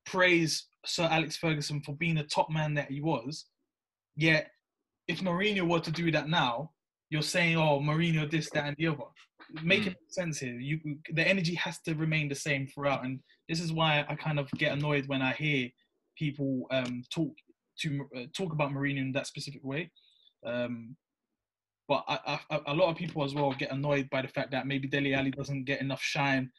praise 0.06 0.66
Sir 0.86 1.08
Alex 1.12 1.36
Ferguson 1.38 1.82
for 1.82 1.94
being 1.96 2.16
the 2.16 2.24
top 2.24 2.50
man 2.50 2.74
that 2.76 2.90
he 2.92 3.02
was. 3.02 3.46
Yet, 4.16 4.52
if 5.08 5.22
Mourinho 5.22 5.68
were 5.68 5.80
to 5.80 5.92
do 5.92 6.12
that 6.12 6.30
now, 6.30 6.72
you're 7.10 7.22
saying, 7.22 7.58
"Oh, 7.58 7.80
Mourinho 7.80 8.30
this, 8.30 8.50
that, 8.52 8.66
and 8.66 8.76
the 8.78 8.88
other." 8.88 9.04
Making 9.64 9.96
sense 10.10 10.40
here. 10.40 10.54
You, 10.54 10.80
the 11.12 11.28
energy 11.28 11.56
has 11.56 11.80
to 11.82 11.96
remain 11.96 12.30
the 12.30 12.36
same 12.36 12.68
throughout, 12.68 13.04
and 13.04 13.20
this 13.48 13.60
is 13.60 13.74
why 13.74 14.06
I 14.08 14.16
kind 14.16 14.40
of 14.40 14.50
get 14.52 14.74
annoyed 14.74 15.08
when 15.08 15.22
I 15.22 15.34
hear 15.34 15.70
people 16.18 16.68
um, 16.72 17.04
talk 17.12 17.34
to 17.82 18.08
uh, 18.16 18.24
talk 18.36 18.54
about 18.54 18.72
Mourinho 18.72 19.00
in 19.00 19.12
that 19.14 19.28
specific 19.28 19.64
way. 19.64 19.90
Um, 20.46 20.96
but 21.88 22.04
I, 22.08 22.40
I, 22.52 22.60
a 22.68 22.74
lot 22.74 22.90
of 22.90 22.98
people 22.98 23.24
as 23.24 23.34
well 23.34 23.52
get 23.58 23.72
annoyed 23.72 24.10
by 24.12 24.22
the 24.22 24.28
fact 24.28 24.52
that 24.52 24.68
maybe 24.68 24.88
Dele 24.88 25.16
Alli 25.16 25.32
doesn't 25.32 25.64
get 25.64 25.82
enough 25.82 26.02
shine 26.02 26.52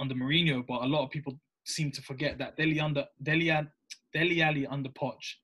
under 0.00 0.16
Mourinho. 0.16 0.66
But 0.66 0.82
a 0.82 0.86
lot 0.86 1.04
of 1.04 1.10
people 1.10 1.38
seem 1.64 1.92
to 1.92 2.02
forget 2.02 2.36
that 2.38 2.56
Dele 2.56 2.80
under 2.80 3.04
Dele, 3.22 3.68
Dele 4.12 4.42
Alli 4.42 4.66
under 4.66 4.90
Poch 4.90 5.34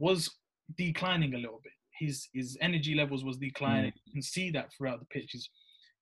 was 0.00 0.28
declining 0.76 1.34
a 1.34 1.38
little 1.38 1.60
bit. 1.62 1.72
His 1.98 2.28
his 2.32 2.58
energy 2.60 2.96
levels 2.96 3.24
was 3.24 3.36
declining. 3.36 3.92
You 4.06 4.12
can 4.12 4.22
see 4.22 4.50
that 4.50 4.70
throughout 4.72 4.98
the 4.98 5.06
pitches. 5.06 5.48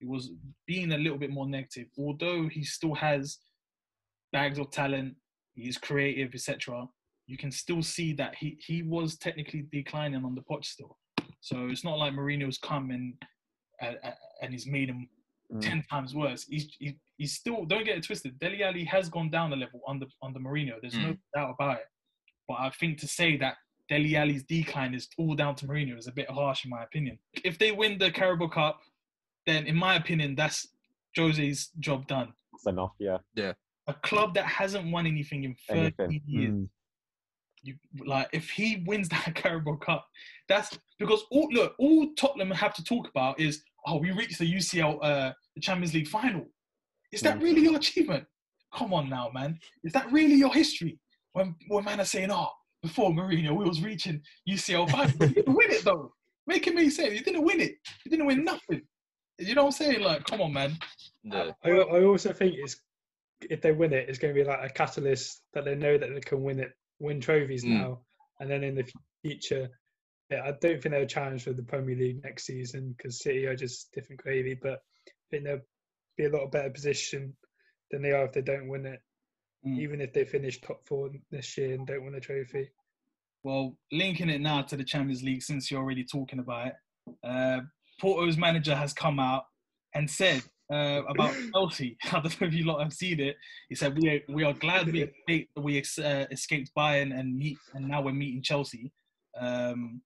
It 0.00 0.08
was 0.08 0.30
being 0.66 0.92
a 0.92 0.98
little 0.98 1.18
bit 1.18 1.30
more 1.30 1.46
negative. 1.48 1.86
Although 1.98 2.48
he 2.48 2.64
still 2.64 2.94
has 2.94 3.38
bags 4.32 4.58
of 4.58 4.70
talent, 4.70 5.14
he's 5.54 5.78
creative, 5.78 6.34
etc. 6.34 6.86
You 7.26 7.36
can 7.36 7.50
still 7.50 7.82
see 7.82 8.12
that 8.14 8.34
he 8.36 8.58
he 8.66 8.82
was 8.82 9.16
technically 9.16 9.66
declining 9.72 10.24
on 10.24 10.34
the 10.34 10.42
pot 10.42 10.64
still. 10.64 10.98
So 11.40 11.68
it's 11.68 11.84
not 11.84 11.98
like 11.98 12.12
Mourinho's 12.12 12.58
come 12.58 12.90
and 12.90 13.14
uh, 13.82 13.94
uh, 14.06 14.12
and 14.42 14.52
he's 14.52 14.66
made 14.66 14.88
him 14.88 15.08
Mm. 15.52 15.60
ten 15.60 15.82
times 15.90 16.14
worse. 16.14 16.44
He's 16.48 16.68
he, 16.78 16.96
he's 17.16 17.32
still 17.32 17.64
don't 17.64 17.84
get 17.84 17.96
it 17.98 18.04
twisted. 18.04 18.38
Dele 18.38 18.62
Alli 18.62 18.84
has 18.84 19.08
gone 19.08 19.30
down 19.30 19.52
a 19.52 19.56
level 19.56 19.80
under 19.88 20.06
under 20.22 20.38
Mourinho. 20.38 20.74
There's 20.80 20.94
no 20.96 21.16
doubt 21.34 21.56
about 21.58 21.78
it. 21.78 21.86
But 22.46 22.58
I 22.60 22.70
think 22.78 22.98
to 23.00 23.08
say 23.08 23.36
that 23.38 23.56
Dele 23.88 24.14
Alli's 24.14 24.44
decline 24.44 24.94
is 24.94 25.08
all 25.18 25.34
down 25.34 25.56
to 25.56 25.66
Mourinho 25.66 25.98
is 25.98 26.06
a 26.06 26.12
bit 26.12 26.30
harsh 26.30 26.64
in 26.64 26.70
my 26.70 26.84
opinion. 26.84 27.18
If 27.42 27.58
they 27.58 27.72
win 27.72 27.98
the 27.98 28.12
Carabao 28.12 28.46
Cup, 28.46 28.78
then 29.50 29.66
in 29.66 29.76
my 29.76 29.94
opinion 29.96 30.34
that's 30.34 30.68
Jose's 31.16 31.70
job 31.80 32.06
done. 32.06 32.28
That's 32.52 32.66
enough, 32.74 32.92
yeah. 32.98 33.18
Yeah. 33.34 33.52
A 33.88 33.94
club 33.94 34.34
that 34.34 34.46
hasn't 34.46 34.90
won 34.92 35.06
anything 35.06 35.44
in 35.44 35.56
30 35.68 35.80
Anything. 35.80 36.20
years 36.26 36.50
Mm. 36.54 36.68
you 37.62 37.74
like 38.06 38.28
if 38.32 38.48
he 38.50 38.82
wins 38.86 39.08
that 39.08 39.34
Carabao 39.40 39.76
Cup, 39.76 40.06
that's 40.48 40.78
because 40.98 41.22
all 41.30 41.48
look 41.52 41.74
all 41.78 42.12
Tottenham 42.14 42.50
have 42.50 42.74
to 42.74 42.84
talk 42.84 43.08
about 43.08 43.38
is 43.40 43.62
oh 43.86 43.96
we 43.98 44.10
reached 44.12 44.38
the 44.38 44.50
UCL 44.58 44.98
uh 45.02 45.32
the 45.56 45.60
Champions 45.60 45.92
League 45.94 46.08
final. 46.08 46.46
Is 47.12 47.20
that 47.22 47.38
Mm. 47.38 47.42
really 47.42 47.62
your 47.62 47.76
achievement? 47.76 48.24
Come 48.72 48.94
on 48.94 49.08
now, 49.08 49.30
man. 49.34 49.58
Is 49.82 49.92
that 49.94 50.10
really 50.12 50.36
your 50.36 50.54
history? 50.54 50.98
When 51.32 51.56
when 51.68 51.84
man 51.84 52.00
are 52.00 52.04
saying 52.04 52.30
oh 52.30 52.50
before 52.82 53.10
Mourinho 53.10 53.52
we 53.58 53.64
was 53.64 53.82
reaching 53.82 54.22
UCL 54.48 54.88
final, 54.90 55.10
you 55.28 55.34
didn't 55.34 55.54
win 55.54 55.70
it 55.70 55.84
though. 55.84 56.12
Make 56.46 56.66
it 56.68 56.74
make 56.74 56.90
sense. 56.92 57.12
You 57.18 57.24
didn't 57.28 57.44
win 57.44 57.60
it. 57.60 57.74
You 58.04 58.10
didn't 58.12 58.26
win 58.26 58.44
nothing. 58.44 58.82
You 59.40 59.54
know 59.54 59.62
what 59.64 59.68
I'm 59.80 59.86
saying? 59.86 60.00
Like, 60.02 60.24
come 60.24 60.40
on, 60.42 60.52
man. 60.52 60.76
The, 61.24 61.54
I, 61.64 61.70
I 61.70 62.04
also 62.04 62.32
think 62.32 62.54
it's 62.58 62.76
if 63.48 63.62
they 63.62 63.72
win 63.72 63.92
it, 63.94 64.08
it's 64.08 64.18
going 64.18 64.34
to 64.34 64.38
be 64.40 64.46
like 64.46 64.60
a 64.62 64.72
catalyst 64.72 65.40
that 65.54 65.64
they 65.64 65.74
know 65.74 65.96
that 65.96 66.10
they 66.12 66.20
can 66.20 66.42
win 66.42 66.60
it, 66.60 66.72
win 66.98 67.20
trophies 67.20 67.64
Mm. 67.64 67.68
now, 67.80 68.00
and 68.38 68.50
then 68.50 68.62
in 68.62 68.74
the 68.74 68.90
future. 69.24 69.68
Yeah, 70.30 70.42
I 70.44 70.52
don't 70.60 70.80
think 70.80 70.92
they'll 70.94 71.06
challenge 71.06 71.42
for 71.44 71.52
the 71.52 71.62
Premier 71.62 71.96
League 71.96 72.22
next 72.22 72.44
season 72.44 72.94
because 72.96 73.20
City 73.22 73.46
are 73.46 73.56
just 73.56 73.90
different 73.92 74.22
gravy. 74.22 74.54
But 74.54 74.74
I 75.08 75.10
think 75.30 75.44
they'll 75.44 75.60
be 76.16 76.26
a 76.26 76.30
lot 76.30 76.52
better 76.52 76.70
position 76.70 77.34
than 77.90 78.02
they 78.02 78.12
are 78.12 78.26
if 78.26 78.32
they 78.32 78.42
don't 78.42 78.68
win 78.68 78.86
it, 78.86 79.00
Mm. 79.66 79.78
even 79.78 80.00
if 80.00 80.12
they 80.12 80.24
finish 80.24 80.60
top 80.60 80.86
four 80.86 81.10
this 81.30 81.58
year 81.58 81.74
and 81.74 81.86
don't 81.86 82.04
win 82.04 82.14
a 82.14 82.20
trophy. 82.20 82.70
Well, 83.42 83.76
linking 83.92 84.30
it 84.30 84.40
now 84.40 84.62
to 84.62 84.76
the 84.76 84.84
Champions 84.84 85.22
League, 85.22 85.42
since 85.42 85.70
you're 85.70 85.82
already 85.82 86.04
talking 86.04 86.38
about 86.38 86.68
it, 86.68 86.74
uh, 87.24 87.60
Porto's 88.00 88.36
manager 88.36 88.74
has 88.74 88.92
come 88.92 89.18
out 89.18 89.44
and 89.94 90.08
said 90.10 90.42
uh, 90.72 91.02
about 91.08 91.34
Chelsea. 91.52 91.96
I 92.04 92.20
don't 92.20 92.40
know 92.40 92.46
if 92.46 92.54
you 92.54 92.64
lot 92.64 92.80
have 92.82 92.92
seen 92.92 93.20
it. 93.20 93.36
He 93.68 93.74
said 93.74 93.98
we 93.98 94.08
are, 94.08 94.20
we 94.28 94.44
are 94.44 94.52
glad 94.54 94.90
we 94.90 95.02
escaped, 95.02 95.50
we 95.56 95.78
ex- 95.78 95.98
uh, 95.98 96.26
escaped 96.30 96.70
Bayern 96.76 97.18
and 97.18 97.36
meet 97.36 97.58
and 97.74 97.88
now 97.88 98.02
we're 98.02 98.12
meeting 98.12 98.42
Chelsea. 98.42 98.92
Um, 99.38 100.00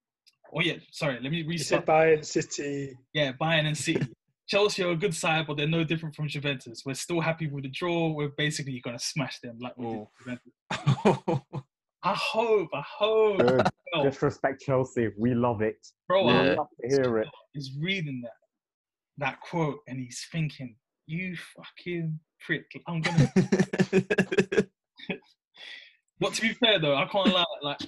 oh 0.52 0.60
yeah, 0.60 0.74
sorry. 0.90 1.18
Let 1.20 1.30
me 1.30 1.44
He 1.44 1.58
said 1.58 1.80
restart. 1.80 1.86
Bayern 1.86 2.24
City. 2.24 2.96
Yeah, 3.12 3.32
Bayern 3.32 3.66
and 3.66 3.76
City. 3.76 4.06
Chelsea 4.46 4.82
are 4.82 4.90
a 4.90 4.96
good 4.96 5.14
side, 5.14 5.46
but 5.46 5.56
they're 5.56 5.66
no 5.66 5.84
different 5.84 6.14
from 6.14 6.28
Juventus. 6.28 6.82
We're 6.84 6.94
still 6.94 7.20
happy 7.20 7.46
with 7.46 7.64
the 7.64 7.70
draw. 7.70 8.08
We're 8.08 8.28
basically 8.36 8.78
gonna 8.84 8.98
smash 8.98 9.40
them 9.40 9.58
like 9.58 9.76
we 9.78 9.86
did 9.86 10.06
Juventus. 10.20 11.40
I 12.04 12.14
hope. 12.14 12.68
I 12.74 12.82
hope. 12.86 13.38
Good. 13.38 13.66
Well, 13.92 14.04
Disrespect 14.04 14.62
Chelsea. 14.62 15.10
We 15.18 15.34
love 15.34 15.62
it. 15.62 15.86
bro, 16.06 16.26
We 16.26 16.32
I 16.32 16.44
Yeah. 16.44 16.54
love 16.54 16.68
to 16.80 16.88
hear 16.88 17.18
it. 17.18 17.28
is 17.54 17.76
reading 17.80 18.20
that 18.22 18.32
that 19.16 19.40
quote 19.40 19.80
and 19.86 19.98
he's 19.98 20.26
thinking, 20.30 20.76
"You 21.06 21.36
fucking 21.36 22.18
prick! 22.40 22.66
I'm 22.86 23.00
gonna." 23.00 23.32
but 26.20 26.34
to 26.34 26.42
be 26.42 26.52
fair 26.54 26.78
though, 26.78 26.96
I 26.96 27.06
can't 27.06 27.32
lie. 27.32 27.44
Like, 27.62 27.80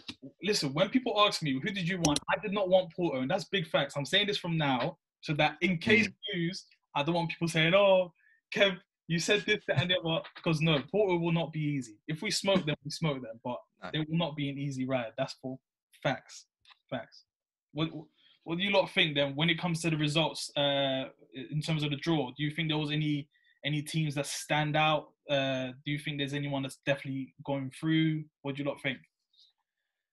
listen, 0.43 0.73
when 0.73 0.89
people 0.89 1.21
ask 1.21 1.43
me 1.43 1.61
who 1.61 1.71
did 1.71 1.89
you 1.89 1.99
want, 1.99 2.21
I 2.31 2.37
did 2.41 2.53
not 2.53 2.69
want 2.69 2.93
Porto, 2.95 3.21
and 3.21 3.31
that's 3.31 3.45
big 3.45 3.67
facts. 3.67 3.97
I'm 3.97 4.07
saying 4.07 4.29
this 4.29 4.39
from 4.39 4.57
now 4.57 4.99
so 5.21 5.35
that 5.35 5.57
in 5.61 5.79
case 5.79 6.07
mm. 6.07 6.15
we 6.33 6.41
lose, 6.47 6.65
I 6.95 7.03
don't 7.03 7.17
want 7.17 7.31
people 7.31 7.49
saying, 7.49 7.75
"Oh, 7.75 8.15
Kev, 8.55 8.79
you 9.09 9.19
said 9.19 9.45
this 9.47 9.63
that, 9.69 9.81
and 9.81 9.91
the 9.91 9.99
other." 9.99 10.23
Because 10.35 10.61
no, 10.61 10.81
Porto 10.91 11.17
will 11.19 11.33
not 11.33 11.53
be 11.53 11.61
easy. 11.61 11.97
If 12.09 12.23
we 12.23 12.31
smoke 12.31 12.65
them, 12.67 12.77
we 12.85 12.91
smoke 12.91 13.23
them, 13.23 13.41
but 13.45 13.59
No. 13.83 13.91
it 14.01 14.09
will 14.09 14.19
not 14.19 14.37
be 14.37 14.49
an 14.51 14.59
easy 14.59 14.85
ride. 14.87 15.13
That's 15.17 15.35
for 15.41 15.59
facts. 16.03 16.47
Facts. 16.91 17.25
What 17.73 17.91
what 18.45 18.59
do 18.59 18.65
you 18.65 18.71
lot 18.71 18.91
think 18.91 19.15
then 19.17 19.35
when 19.35 19.51
it 19.51 19.59
comes 19.59 19.81
to 19.83 19.91
the 19.91 19.97
results 19.97 20.51
uh, 20.57 21.05
in 21.35 21.61
terms 21.61 21.83
of 21.83 21.91
the 21.91 21.97
draw? 21.97 22.31
Do 22.37 22.45
you 22.45 22.51
think 22.51 22.69
there 22.69 22.79
was 22.79 22.91
any 22.93 23.29
any 23.65 23.83
teams 23.83 24.15
that 24.15 24.27
stand 24.27 24.77
out? 24.77 25.09
Uh, 25.29 25.73
do 25.85 25.91
you 25.91 25.99
think 25.99 26.19
there's 26.19 26.35
anyone 26.35 26.63
that's 26.63 26.79
definitely 26.87 27.35
going 27.45 27.71
through? 27.79 28.25
What 28.43 28.55
do 28.55 28.63
you 28.63 28.69
lot 28.69 28.81
think? 28.81 28.99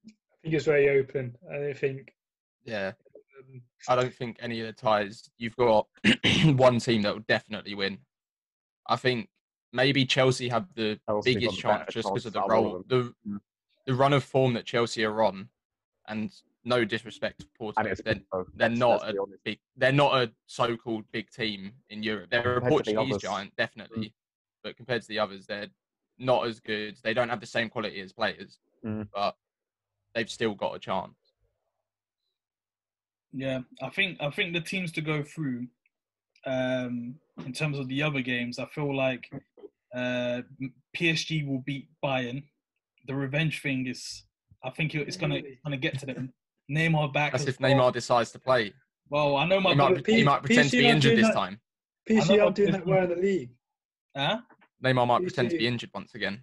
I 0.08 0.12
think 0.42 0.56
it's 0.56 0.66
very 0.66 0.90
open. 1.00 1.36
I 1.52 1.58
don't 1.58 1.78
think. 1.78 2.12
yeah, 2.66 2.92
Um, 3.54 3.62
I 3.88 3.96
don't 3.96 4.14
think 4.14 4.38
any 4.40 4.60
of 4.62 4.68
the 4.68 4.74
ties. 4.74 5.30
You've 5.38 5.56
got 5.56 5.88
one 6.56 6.80
team 6.80 7.04
that 7.04 7.14
will 7.14 7.24
definitely 7.28 7.76
win. 7.76 8.00
I 8.88 8.96
think 8.96 9.30
maybe 9.72 10.06
Chelsea 10.06 10.50
have 10.50 10.68
the 10.76 11.00
Chelsea 11.08 11.34
biggest 11.36 11.56
the 11.58 11.62
chance 11.62 11.94
just 11.94 12.08
because 12.08 12.26
of 12.26 12.34
the 12.34 12.40
out 12.42 12.46
of 12.46 12.52
all 12.52 12.64
role, 12.64 12.76
of 12.78 12.88
the 12.88 13.14
Mm. 13.28 13.40
the 13.86 13.94
run 13.96 14.14
of 14.14 14.24
form 14.24 14.54
that 14.54 14.66
Chelsea 14.66 15.04
are 15.04 15.24
on, 15.24 15.50
and 16.08 16.32
no 16.66 16.86
disrespect 16.86 17.40
to 17.42 17.48
Porto, 17.58 17.84
they're, 17.84 17.96
they're 17.96 18.22
Let's- 18.70 18.80
not 18.80 19.02
let's 19.02 19.18
a 19.18 19.26
big. 19.44 19.60
They're 19.76 19.92
not 19.92 20.22
a 20.24 20.32
so-called 20.46 21.04
big 21.12 21.30
team 21.32 21.74
in 21.90 22.04
Europe. 22.04 22.30
They're 22.30 22.58
a 22.58 22.62
Compared 22.62 22.86
to 22.86 22.92
the 22.92 22.96
Portuguese 22.96 23.14
others. 23.16 23.22
giant, 23.22 23.56
definitely, 23.58 24.14
but 24.64 24.78
compared 24.78 25.02
to 25.02 25.08
the 25.08 25.20
others, 25.20 25.46
they're 25.46 25.68
not 26.18 26.48
as 26.48 26.60
good. 26.60 26.98
They 27.04 27.14
don't 27.14 27.30
have 27.30 27.42
the 27.42 27.46
same 27.48 27.70
quality 27.70 28.00
as 28.00 28.14
players, 28.14 28.60
Mm. 28.86 29.10
but 29.14 29.36
they've 30.14 30.30
still 30.30 30.54
got 30.56 30.76
a 30.76 30.80
chance. 30.80 31.18
Yeah, 33.34 33.62
I 33.82 33.90
think 33.90 34.22
I 34.22 34.30
think 34.30 34.54
the 34.54 34.62
teams 34.62 34.92
to 34.94 35.02
go 35.02 35.24
through 35.24 35.68
um, 36.46 37.20
in 37.46 37.54
terms 37.54 37.80
of 37.80 37.88
the 37.88 38.02
other 38.04 38.22
games, 38.22 38.60
I 38.60 38.66
feel 38.68 38.96
like 38.96 39.30
uh, 39.96 40.42
PSG 40.96 41.48
will 41.48 41.60
beat 41.66 41.90
Bayern. 42.04 42.44
The 43.08 43.16
revenge 43.16 43.62
thing 43.62 43.88
is, 43.88 44.24
I 44.64 44.70
think 44.70 44.96
it's 44.96 45.18
gonna 45.18 45.36
it's 45.36 45.62
gonna 45.64 45.78
get 45.78 46.00
to 46.00 46.06
them. 46.06 46.34
Neymar 46.72 47.12
back. 47.14 47.34
That's 47.34 47.44
as 47.44 47.50
if 47.50 47.60
well. 47.60 47.72
Neymar 47.72 47.94
decides 47.94 48.32
to 48.32 48.40
play. 48.40 48.74
Well, 49.10 49.36
I 49.36 49.46
know 49.46 49.60
my 49.60 49.72
He 49.72 49.76
brother. 49.76 49.96
might, 49.96 50.08
he 50.08 50.24
might 50.24 50.44
pretend 50.44 50.70
to 50.72 50.78
be 50.78 50.86
injured 50.88 51.18
this 51.18 51.28
that- 51.28 51.34
time. 51.34 51.60
PSG 52.10 52.42
aren't 52.44 52.56
doing 52.56 52.72
that 52.72 52.86
different- 52.86 52.88
well 52.88 53.04
in 53.04 53.10
the 53.10 53.16
league. 53.16 53.50
Huh? 54.16 54.40
Neymar 54.84 55.08
might 55.08 55.22
PSG 55.22 55.24
pretend 55.24 55.50
to 55.52 55.58
be 55.58 55.68
injured 55.68 55.90
once 55.94 56.16
again. 56.16 56.42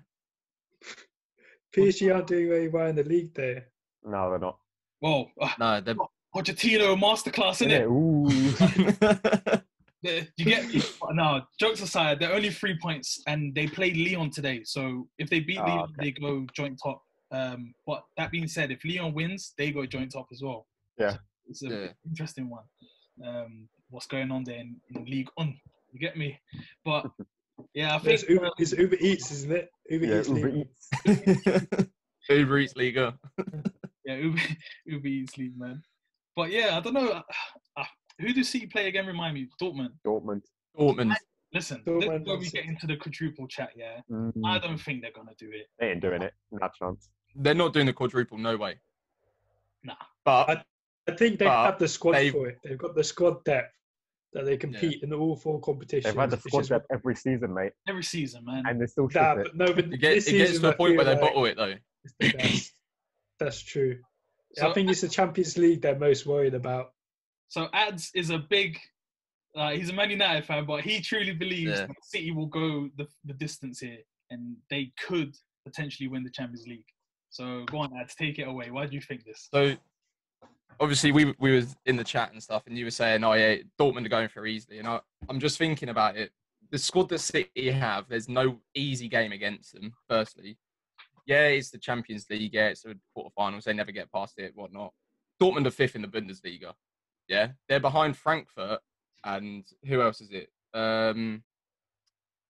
PSG 1.76 2.14
aren't 2.14 2.26
doing 2.26 2.48
very 2.48 2.68
well 2.68 2.86
in 2.88 2.96
the 2.96 3.04
league 3.04 3.34
there. 3.34 3.66
No, 4.04 4.30
they're 4.30 4.38
not. 4.38 4.58
Well, 5.00 5.30
uh, 5.40 5.50
No, 5.58 5.80
they're. 5.80 5.94
Pochettino 6.34 6.96
masterclass, 6.96 7.54
isn't 7.66 7.70
it? 7.72 7.80
Yeah, 7.80 7.86
innit? 7.88 9.62
ooh. 10.06 10.08
The- 10.08 10.28
You 10.36 10.44
get 10.44 10.68
me? 10.68 10.82
No, 11.12 11.42
jokes 11.58 11.82
aside, 11.82 12.20
they're 12.20 12.32
only 12.32 12.50
three 12.50 12.78
points, 12.80 13.20
and 13.26 13.54
they 13.54 13.66
played 13.66 13.96
Lyon 13.96 14.30
today. 14.30 14.62
So 14.64 15.08
if 15.18 15.28
they 15.30 15.40
beat 15.40 15.58
Ah, 15.58 15.64
Lyon, 15.66 15.80
okay. 15.82 15.92
they 15.98 16.10
go 16.12 16.46
joint 16.54 16.78
top. 16.82 17.02
Um, 17.32 17.74
but 17.86 18.04
that 18.16 18.30
being 18.30 18.48
said, 18.48 18.70
if 18.70 18.84
Lyon 18.84 19.12
wins, 19.14 19.54
they 19.58 19.70
go 19.72 19.86
joint 19.86 20.12
top 20.12 20.26
as 20.32 20.42
well. 20.42 20.66
Yeah. 20.98 21.16
it's 21.48 21.62
an 21.62 21.70
Yeah. 21.72 21.88
interesting 22.08 22.48
one. 22.48 22.64
Um, 23.24 23.68
what's 23.90 24.06
going 24.06 24.30
on 24.30 24.44
there 24.44 24.58
in, 24.60 24.76
in 24.94 25.04
Ligue 25.04 25.28
1? 25.34 25.58
You 25.92 25.98
get 26.00 26.16
me? 26.16 26.38
But 26.84 27.06
yeah, 27.74 27.94
I 27.96 27.98
There's 27.98 28.20
think 28.24 28.30
Uber, 28.40 28.50
it's 28.58 28.72
Uber 28.72 28.96
Eats, 29.00 29.30
isn't 29.32 29.52
it? 29.52 29.68
Uber 29.88 30.06
yeah, 30.06 30.18
Eats. 30.20 30.28
Uber 30.28 30.50
league. 30.52 30.68
Eats. 31.26 31.86
Uber 32.30 32.58
Eats 32.58 32.76
Liga. 32.76 33.18
yeah, 34.04 34.16
Uber, 34.16 34.40
Uber 34.86 35.08
Eats 35.08 35.36
League, 35.38 35.58
man. 35.58 35.82
But 36.36 36.50
yeah, 36.52 36.76
I 36.76 36.80
don't 36.80 36.94
know. 36.94 37.22
Who 38.20 38.32
does 38.32 38.48
City 38.48 38.66
play 38.66 38.88
again? 38.88 39.06
Remind 39.06 39.34
me, 39.34 39.48
Dortmund. 39.60 39.92
Dortmund. 40.06 40.42
Dortmund. 40.78 41.14
Listen, 41.52 41.82
Dortmund 41.84 42.00
this 42.00 42.20
is 42.22 42.26
where 42.28 42.38
we 42.38 42.50
get 42.50 42.64
into 42.66 42.86
the 42.86 42.96
quadruple 42.96 43.46
chat. 43.48 43.70
Yeah, 43.76 44.00
Mm, 44.10 44.32
I 44.44 44.58
don't 44.58 44.78
think 44.78 45.02
they're 45.02 45.10
gonna 45.12 45.34
do 45.38 45.50
it. 45.52 45.68
They 45.78 45.90
ain't 45.92 46.00
doing 46.00 46.22
it. 46.22 46.32
Not 46.52 46.74
chance. 46.74 47.08
They're 47.34 47.54
not 47.54 47.72
doing 47.72 47.86
the 47.86 47.92
quadruple, 47.92 48.38
no 48.38 48.56
way. 48.56 48.78
Nah. 49.82 49.94
But 50.24 50.50
I- 50.50 50.64
I 51.12 51.16
think 51.16 51.38
they 51.38 51.46
But 51.46 51.64
have 51.64 51.78
the 51.78 51.88
squad 51.88 52.12
they- 52.12 52.30
for 52.30 52.48
it. 52.48 52.58
They've 52.62 52.78
got 52.78 52.94
the 52.94 53.02
squad 53.02 53.42
depth 53.44 53.74
that 54.32 54.44
they 54.44 54.56
compete 54.56 55.02
in 55.02 55.10
the 55.10 55.16
all 55.16 55.34
four 55.34 55.60
competitions. 55.60 56.04
They've 56.14 56.20
had 56.20 56.30
the 56.30 56.36
squad 56.36 56.68
depth 56.68 56.86
every 56.92 57.16
season, 57.16 57.52
mate, 57.52 57.72
Every 57.88 58.04
season, 58.04 58.44
man. 58.44 58.64
and 58.66 58.78
they're 58.78 58.86
still 58.86 59.08
shit 59.08 59.20
Nah, 59.20 59.34
but 59.36 59.56
no, 59.56 59.66
but 59.72 59.86
it, 59.86 59.98
get, 59.98 60.14
this 60.14 60.28
it 60.28 60.32
gets 60.38 60.52
to 60.52 60.58
the 60.60 60.72
point 60.74 60.96
where 60.96 61.04
feel 61.04 61.14
they 61.16 61.20
like 61.20 61.32
bottle 61.32 61.44
it, 61.46 61.56
though. 61.56 61.74
it's 62.04 62.14
the 62.20 62.32
best. 62.32 62.72
That's 63.38 63.60
true. 63.62 63.98
So- 64.56 64.68
I 64.68 64.72
think 64.72 64.90
it's 64.90 65.00
the 65.00 65.08
Champions 65.08 65.56
League 65.58 65.80
they're 65.82 65.96
most 65.98 66.26
worried 66.26 66.54
about. 66.54 66.92
So 67.50 67.68
Ads 67.74 68.12
is 68.14 68.30
a 68.30 68.38
big. 68.38 68.78
Uh, 69.56 69.70
he's 69.70 69.90
a 69.90 69.92
Man 69.92 70.08
United 70.10 70.44
fan, 70.44 70.64
but 70.64 70.82
he 70.82 71.00
truly 71.00 71.32
believes 71.32 71.80
Yeah. 71.80 71.86
that 71.86 72.04
City 72.04 72.30
will 72.30 72.46
go 72.46 72.88
the, 72.96 73.06
the 73.24 73.34
distance 73.34 73.80
here, 73.80 73.98
and 74.30 74.56
they 74.70 74.92
could 75.04 75.36
potentially 75.66 76.08
win 76.08 76.22
the 76.22 76.30
Champions 76.30 76.66
League. 76.68 76.84
So 77.30 77.64
go 77.66 77.78
on, 77.78 77.90
Ads, 78.00 78.14
take 78.14 78.38
it 78.38 78.46
away. 78.46 78.70
Why 78.70 78.86
do 78.86 78.94
you 78.94 79.00
think 79.00 79.24
this? 79.24 79.48
So 79.52 79.74
obviously 80.78 81.10
we 81.10 81.34
we 81.40 81.50
was 81.56 81.74
in 81.86 81.96
the 81.96 82.04
chat 82.04 82.30
and 82.32 82.40
stuff, 82.40 82.62
and 82.68 82.78
you 82.78 82.84
were 82.84 82.90
saying, 82.92 83.24
"Oh 83.24 83.32
yeah, 83.32 83.56
Dortmund 83.80 84.06
are 84.06 84.10
going 84.10 84.28
for 84.28 84.46
easily." 84.46 84.78
And 84.78 84.86
I, 84.86 85.00
I'm 85.28 85.40
just 85.40 85.58
thinking 85.58 85.88
about 85.88 86.16
it. 86.16 86.30
The 86.70 86.78
squad 86.78 87.08
that 87.08 87.18
City 87.18 87.68
have, 87.72 88.08
there's 88.08 88.28
no 88.28 88.60
easy 88.76 89.08
game 89.08 89.32
against 89.32 89.74
them. 89.74 89.92
Firstly, 90.08 90.56
yeah, 91.26 91.48
it's 91.48 91.70
the 91.70 91.78
Champions 91.78 92.26
League. 92.30 92.54
Yeah, 92.54 92.68
it's 92.68 92.82
the 92.82 92.96
quarterfinals. 93.16 93.64
They 93.64 93.72
never 93.72 93.90
get 93.90 94.12
past 94.12 94.38
it, 94.38 94.52
whatnot. 94.54 94.92
Dortmund 95.42 95.66
are 95.66 95.72
fifth 95.72 95.96
in 95.96 96.02
the 96.02 96.08
Bundesliga. 96.08 96.74
Yeah, 97.30 97.52
they're 97.68 97.80
behind 97.80 98.16
Frankfurt 98.16 98.80
and 99.24 99.64
who 99.86 100.02
else 100.02 100.20
is 100.20 100.30
it? 100.32 100.50
Um, 100.74 101.44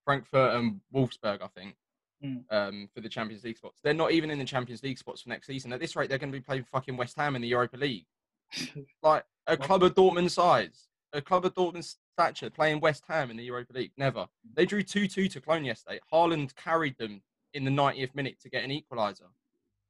Frankfurt 0.05 0.55
and 0.55 0.81
Wolfsburg, 0.93 1.43
I 1.43 1.49
think. 1.49 1.77
Mm. 2.25 2.45
Um, 2.51 2.89
for 2.95 3.01
the 3.01 3.09
Champions 3.09 3.45
League 3.45 3.57
spots, 3.57 3.81
they're 3.83 3.95
not 3.95 4.13
even 4.13 4.31
in 4.31 4.39
the 4.39 4.45
Champions 4.45 4.83
League 4.83 4.99
spots 4.99 5.23
for 5.23 5.31
next 5.31 5.47
season. 5.47 5.73
At 5.73 5.81
this 5.81 5.97
rate, 5.97 6.09
they're 6.09 6.19
going 6.19 6.33
to 6.33 6.39
be 6.39 6.43
playing 6.43 6.65
fucking 6.65 6.97
West 6.97 7.17
Ham 7.17 7.35
in 7.35 7.41
the 7.41 7.49
Europa 7.49 7.79
League 7.79 8.05
like 9.03 9.25
a 9.47 9.57
club 9.57 9.83
of 9.83 9.95
Dortmund 9.95 10.31
size, 10.31 10.89
a 11.13 11.23
club 11.23 11.45
of 11.45 11.55
Dortmund 11.55 11.95
stature 12.15 12.51
playing 12.51 12.81
West 12.81 13.05
Ham 13.09 13.31
in 13.31 13.37
the 13.37 13.45
Europa 13.45 13.73
League. 13.73 13.93
Never. 13.97 14.27
They 14.55 14.67
drew 14.67 14.83
2 14.83 15.09
2 15.09 15.29
to 15.29 15.41
Cologne 15.41 15.65
yesterday. 15.65 16.01
Haaland 16.13 16.55
carried 16.57 16.97
them 16.99 17.23
in 17.55 17.65
the 17.65 17.71
90th 17.71 18.15
minute 18.15 18.39
to 18.43 18.51
get 18.51 18.65
an 18.65 18.71
equaliser. 18.71 19.29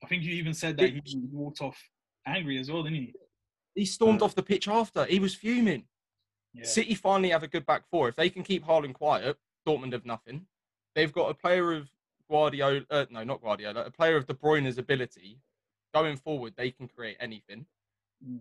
I 0.03 0.07
think 0.07 0.23
you 0.23 0.33
even 0.35 0.55
said 0.55 0.77
that 0.79 0.91
he 0.91 1.03
he 1.05 1.21
walked 1.33 1.61
off 1.61 1.79
angry 2.27 2.59
as 2.59 2.71
well, 2.71 2.83
didn't 2.83 2.99
he? 2.99 3.15
He 3.81 3.87
stormed 3.87 4.21
off 4.21 4.35
the 4.35 4.43
pitch 4.43 4.69
after. 4.69 5.07
He 5.07 5.19
was 5.19 5.35
fuming. 5.35 5.85
Yeah. 6.53 6.67
City 6.67 6.95
finally 6.95 7.31
have 7.31 7.43
a 7.43 7.49
good 7.49 7.65
back 7.65 7.89
four. 7.91 8.11
If 8.11 8.17
they 8.17 8.29
can 8.29 8.43
keep 8.43 8.63
Haaland 8.67 8.93
quiet, 8.93 9.39
Dortmund 9.67 9.95
have 9.95 10.05
nothing. 10.05 10.45
They've 10.95 11.11
got 11.11 11.31
a 11.31 11.35
player 11.35 11.73
of 11.73 11.89
Guardiola, 12.31 12.83
uh, 12.91 13.07
no, 13.09 13.25
not 13.25 13.41
Guardiola, 13.41 13.85
a 13.87 13.91
player 13.91 14.19
of 14.19 14.27
De 14.27 14.35
Bruyne's 14.35 14.77
ability. 14.77 15.39
Going 15.95 16.19
forward, 16.19 16.53
they 16.59 16.71
can 16.71 16.89
create 16.89 17.17
anything. 17.21 17.65
Mm. 18.23 18.41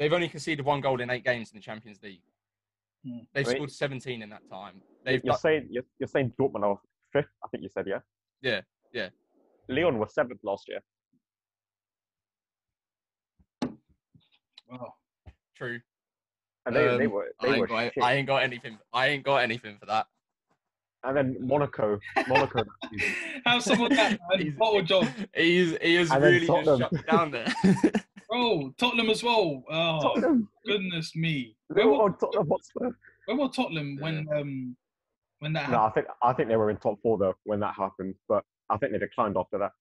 They've 0.00 0.12
only 0.12 0.28
conceded 0.28 0.64
one 0.64 0.80
goal 0.80 1.00
in 1.00 1.08
eight 1.08 1.24
games 1.24 1.52
in 1.52 1.58
the 1.58 1.62
Champions 1.62 2.02
League. 2.02 2.22
Mm. 3.06 3.26
They've 3.32 3.46
Wait. 3.46 3.54
scored 3.54 3.70
17 3.70 4.22
in 4.22 4.28
that 4.30 4.42
time. 4.50 4.74
You're, 4.74 4.82
They've 5.04 5.24
you're 5.24 5.32
done- 5.34 5.40
saying 5.40 5.68
you're, 5.70 5.84
you're 6.00 6.08
saying 6.08 6.32
Dortmund 6.36 6.64
are 6.64 6.80
fifth. 7.12 7.30
I 7.44 7.48
think 7.48 7.62
you 7.62 7.68
said 7.68 7.84
yeah. 7.86 8.00
Yeah, 8.42 8.62
yeah. 8.92 9.10
Lyon 9.68 10.00
was 10.00 10.12
seventh 10.14 10.40
last 10.42 10.66
year. 10.68 10.80
Wow. 14.70 14.94
true. 15.56 15.80
And 16.66 16.76
they, 16.76 16.86
they 16.98 17.06
Um, 17.06 17.12
were 17.12 17.28
I 17.40 17.46
ain't, 17.46 17.58
were 17.58 17.66
got. 17.66 17.92
I 18.02 18.12
ain't 18.14 18.26
got 18.26 18.42
anything. 18.42 18.78
I 18.92 19.06
ain't 19.08 19.24
got 19.24 19.36
anything 19.38 19.76
for 19.78 19.86
that. 19.86 20.06
And 21.02 21.16
then 21.16 21.36
Monaco, 21.40 21.98
Monaco. 22.28 22.62
that 22.64 22.90
season. 22.90 23.14
Have 23.46 23.62
some 23.62 23.80
of 23.80 23.90
that, 23.96 24.10
man. 24.12 24.38
He's- 24.40 24.54
Bottle 24.58 24.82
job. 24.82 25.06
He's 25.34 25.76
he 25.80 25.94
has 25.94 26.10
And 26.10 26.22
then 26.22 26.32
really 26.32 26.46
just 26.46 26.78
shut 26.78 27.06
down 27.06 27.30
there. 27.30 27.46
Bro, 28.28 28.74
Tottenham 28.78 29.08
as 29.10 29.22
well. 29.24 29.64
Oh, 29.70 30.00
Tottenham, 30.02 30.48
goodness 30.64 31.16
me. 31.16 31.56
Where 31.68 31.88
were 31.88 31.98
were, 32.04 32.10
Tottenham 32.12 32.48
where 33.24 33.36
were 33.36 33.48
Tottenham 33.48 33.96
when 33.98 34.26
um 34.36 34.76
when 35.40 35.52
that 35.54 35.70
No, 35.70 35.78
happened? 35.78 35.90
I 35.90 35.90
think 35.94 36.06
I 36.22 36.32
think 36.34 36.48
they 36.50 36.56
were 36.56 36.70
in 36.70 36.76
top 36.76 36.98
four 37.02 37.16
though 37.18 37.34
when 37.44 37.60
that 37.60 37.74
happened, 37.74 38.14
but 38.28 38.44
I 38.68 38.76
think 38.76 38.92
they 38.92 38.98
declined 38.98 39.36
after 39.38 39.58
that. 39.58 39.72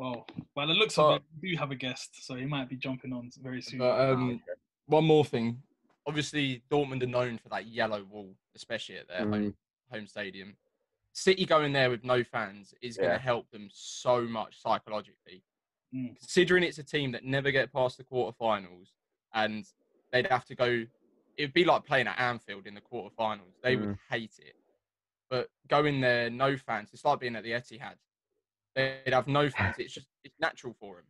Well, 0.00 0.26
by 0.54 0.64
the 0.64 0.72
looks 0.72 0.96
of 0.98 1.16
it, 1.16 1.22
we 1.42 1.50
do 1.50 1.56
have 1.58 1.70
a 1.72 1.74
guest, 1.74 2.24
so 2.24 2.34
he 2.34 2.46
might 2.46 2.70
be 2.70 2.76
jumping 2.76 3.12
on 3.12 3.30
very 3.42 3.60
soon. 3.60 3.80
but 3.80 4.00
um, 4.00 4.40
one 4.86 5.04
more 5.04 5.26
thing. 5.26 5.62
Obviously, 6.06 6.62
Dortmund 6.70 7.02
are 7.02 7.06
known 7.06 7.36
for 7.36 7.50
that 7.50 7.66
yellow 7.66 8.04
wall, 8.04 8.34
especially 8.56 8.96
at 8.96 9.08
their 9.08 9.26
Mm. 9.26 9.30
home 9.30 9.54
home 9.92 10.06
stadium. 10.06 10.56
City 11.12 11.44
going 11.44 11.72
there 11.74 11.90
with 11.90 12.02
no 12.02 12.24
fans 12.24 12.72
is 12.80 12.96
going 12.96 13.10
to 13.10 13.18
help 13.18 13.50
them 13.50 13.68
so 13.70 14.22
much 14.22 14.58
psychologically. 14.62 15.42
Mm. 15.94 16.16
Considering 16.16 16.62
it's 16.64 16.78
a 16.78 16.82
team 16.82 17.12
that 17.12 17.24
never 17.24 17.50
get 17.50 17.70
past 17.70 17.98
the 17.98 18.04
quarterfinals, 18.04 18.92
and 19.34 19.66
they'd 20.12 20.28
have 20.28 20.46
to 20.46 20.54
go, 20.54 20.86
it'd 21.36 21.52
be 21.52 21.64
like 21.66 21.84
playing 21.84 22.06
at 22.06 22.18
Anfield 22.18 22.66
in 22.66 22.72
the 22.74 22.80
quarterfinals. 22.80 23.60
They 23.62 23.76
would 23.76 23.98
hate 24.08 24.38
it. 24.38 24.56
But 25.28 25.50
going 25.68 26.00
there, 26.00 26.30
no 26.30 26.56
fans. 26.56 26.88
It's 26.94 27.04
like 27.04 27.20
being 27.20 27.36
at 27.36 27.42
the 27.42 27.50
Etihad. 27.52 27.96
They'd 28.76 29.12
have 29.12 29.26
no 29.26 29.48
fans. 29.50 29.76
It's 29.78 29.94
just 29.94 30.06
it's 30.24 30.36
natural 30.40 30.74
for 30.80 30.96
them. 30.96 31.04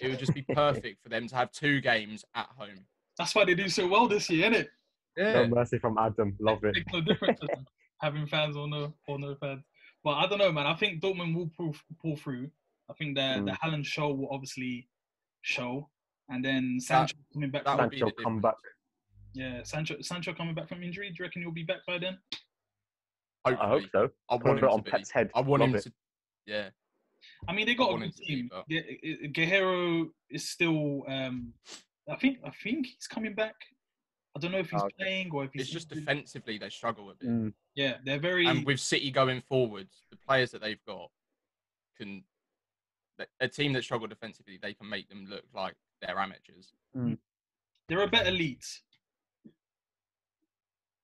It 0.00 0.08
would 0.10 0.18
just 0.18 0.34
be 0.34 0.42
perfect 0.54 1.02
for 1.02 1.08
them 1.08 1.26
to 1.28 1.34
have 1.36 1.50
two 1.52 1.80
games 1.80 2.24
at 2.34 2.48
home. 2.56 2.84
That's 3.16 3.34
why 3.34 3.44
they 3.44 3.54
do 3.54 3.68
so 3.68 3.86
well 3.88 4.06
this 4.06 4.28
year, 4.30 4.50
innit? 4.50 4.66
No 5.16 5.48
mercy 5.48 5.78
from 5.78 5.98
Adam, 5.98 6.36
love 6.40 6.62
it. 6.64 6.74
Makes 6.76 6.92
no 6.92 7.00
difference 7.00 7.40
having 8.00 8.26
fans 8.26 8.56
or 8.56 8.68
no 8.68 8.94
or 9.08 9.18
no 9.18 9.34
fans. 9.40 9.64
But 10.04 10.12
I 10.12 10.26
don't 10.28 10.38
know, 10.38 10.52
man. 10.52 10.66
I 10.66 10.74
think 10.74 11.02
Dortmund 11.02 11.34
will 11.34 11.50
pull 11.56 11.74
pull 12.00 12.16
through. 12.16 12.50
I 12.88 12.94
think 12.94 13.16
the 13.16 13.42
the 13.44 13.50
Mm. 13.52 13.58
Haaland 13.58 13.84
show 13.84 14.12
will 14.14 14.28
obviously 14.30 14.88
show, 15.42 15.88
and 16.28 16.44
then 16.44 16.78
Sancho 16.80 17.16
coming 17.32 17.50
back. 17.50 17.64
that 17.64 17.74
from, 17.76 17.84
would 17.86 17.90
be 17.90 17.98
Sancho 17.98 18.14
the 18.16 18.22
come 18.22 18.40
back. 18.40 18.54
yeah, 19.34 19.62
Sancho 19.64 19.96
Sancho 20.02 20.32
coming 20.34 20.54
back 20.54 20.68
from 20.68 20.82
injury. 20.84 21.08
Do 21.08 21.16
you 21.18 21.24
reckon 21.24 21.42
he'll 21.42 21.50
be 21.50 21.64
back 21.64 21.78
by 21.86 21.98
then? 21.98 22.18
I 23.44 23.54
hope 23.54 23.84
so. 23.92 24.08
I 24.30 24.36
Put 24.36 24.46
want 24.46 24.58
it 24.58 24.64
him 24.64 24.70
on 24.70 24.84
to 24.84 24.90
be. 24.92 25.04
Head. 25.12 25.30
I 25.34 25.40
want 25.40 25.60
Love 25.60 25.70
him 25.70 25.76
it. 25.76 25.82
to. 25.84 25.92
Yeah. 26.48 26.70
I 27.46 27.52
mean, 27.52 27.66
they 27.66 27.74
got 27.74 27.90
a 27.90 27.92
want 27.92 28.04
good 28.04 28.16
team. 28.16 28.48
but- 28.50 28.66
Ge- 28.68 28.98
Ge- 29.04 29.32
Guerreiro 29.32 30.08
is 30.30 30.48
still. 30.48 31.04
Um, 31.06 31.52
I 32.10 32.16
think. 32.16 32.38
I 32.42 32.50
think 32.50 32.86
he's 32.86 33.06
coming 33.06 33.34
back. 33.34 33.54
I 34.34 34.40
don't 34.40 34.52
know 34.52 34.58
if 34.58 34.70
he's 34.70 34.80
Oh, 34.82 34.88
playing 34.98 35.30
or 35.32 35.44
if 35.44 35.50
he's. 35.52 35.62
It's 35.62 35.70
just 35.70 35.92
injured. 35.92 36.06
defensively 36.06 36.58
they 36.58 36.70
struggle 36.70 37.10
a 37.10 37.14
bit. 37.14 37.28
Mm, 37.28 37.52
Yeah, 37.74 37.98
they're 38.04 38.18
very. 38.20 38.46
And 38.46 38.64
with 38.64 38.80
City 38.80 39.10
going 39.10 39.42
forward, 39.42 39.88
the 40.10 40.16
players 40.26 40.50
that 40.52 40.62
they've 40.62 40.82
got 40.86 41.10
can. 41.98 42.24
A 43.40 43.48
team 43.48 43.72
that 43.72 43.82
struggle 43.82 44.06
defensively, 44.06 44.58
they 44.62 44.74
can 44.74 44.88
make 44.88 45.08
them 45.08 45.26
look 45.26 45.42
like 45.52 45.74
they're 46.00 46.18
amateurs. 46.18 46.72
they're 47.88 48.02
a 48.02 48.06
better 48.06 48.30
Leeds. 48.30 48.82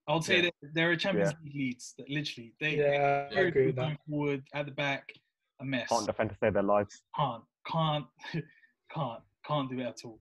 I'll 0.07 0.22
say 0.22 0.37
Yeah. 0.37 0.42
that 0.42 0.74
they're 0.74 0.92
a 0.92 0.96
Champions 0.96 1.33
League 1.42 1.54
Leeds. 1.57 1.94
That 1.98 2.09
literally, 2.09 2.54
they 2.61 2.76
Yeah, 2.78 3.28
I 3.30 3.35
very 3.35 3.48
agree 3.48 3.62
good 3.62 3.66
with 3.66 3.76
that. 3.76 3.83
going 3.83 3.98
forward 4.09 4.44
at 4.54 4.66
the 4.66 4.72
back, 4.72 5.12
a 5.64 5.66
mess. 5.66 5.88
can't 5.88 6.07
defend 6.07 6.31
to 6.31 6.37
save 6.37 6.55
their 6.55 6.62
lives. 6.62 7.03
Can't, 7.16 7.42
can't, 7.66 8.05
can't, 8.94 9.20
can't 9.46 9.70
do 9.70 9.81
it 9.81 9.85
at 9.87 9.96
all. 10.05 10.20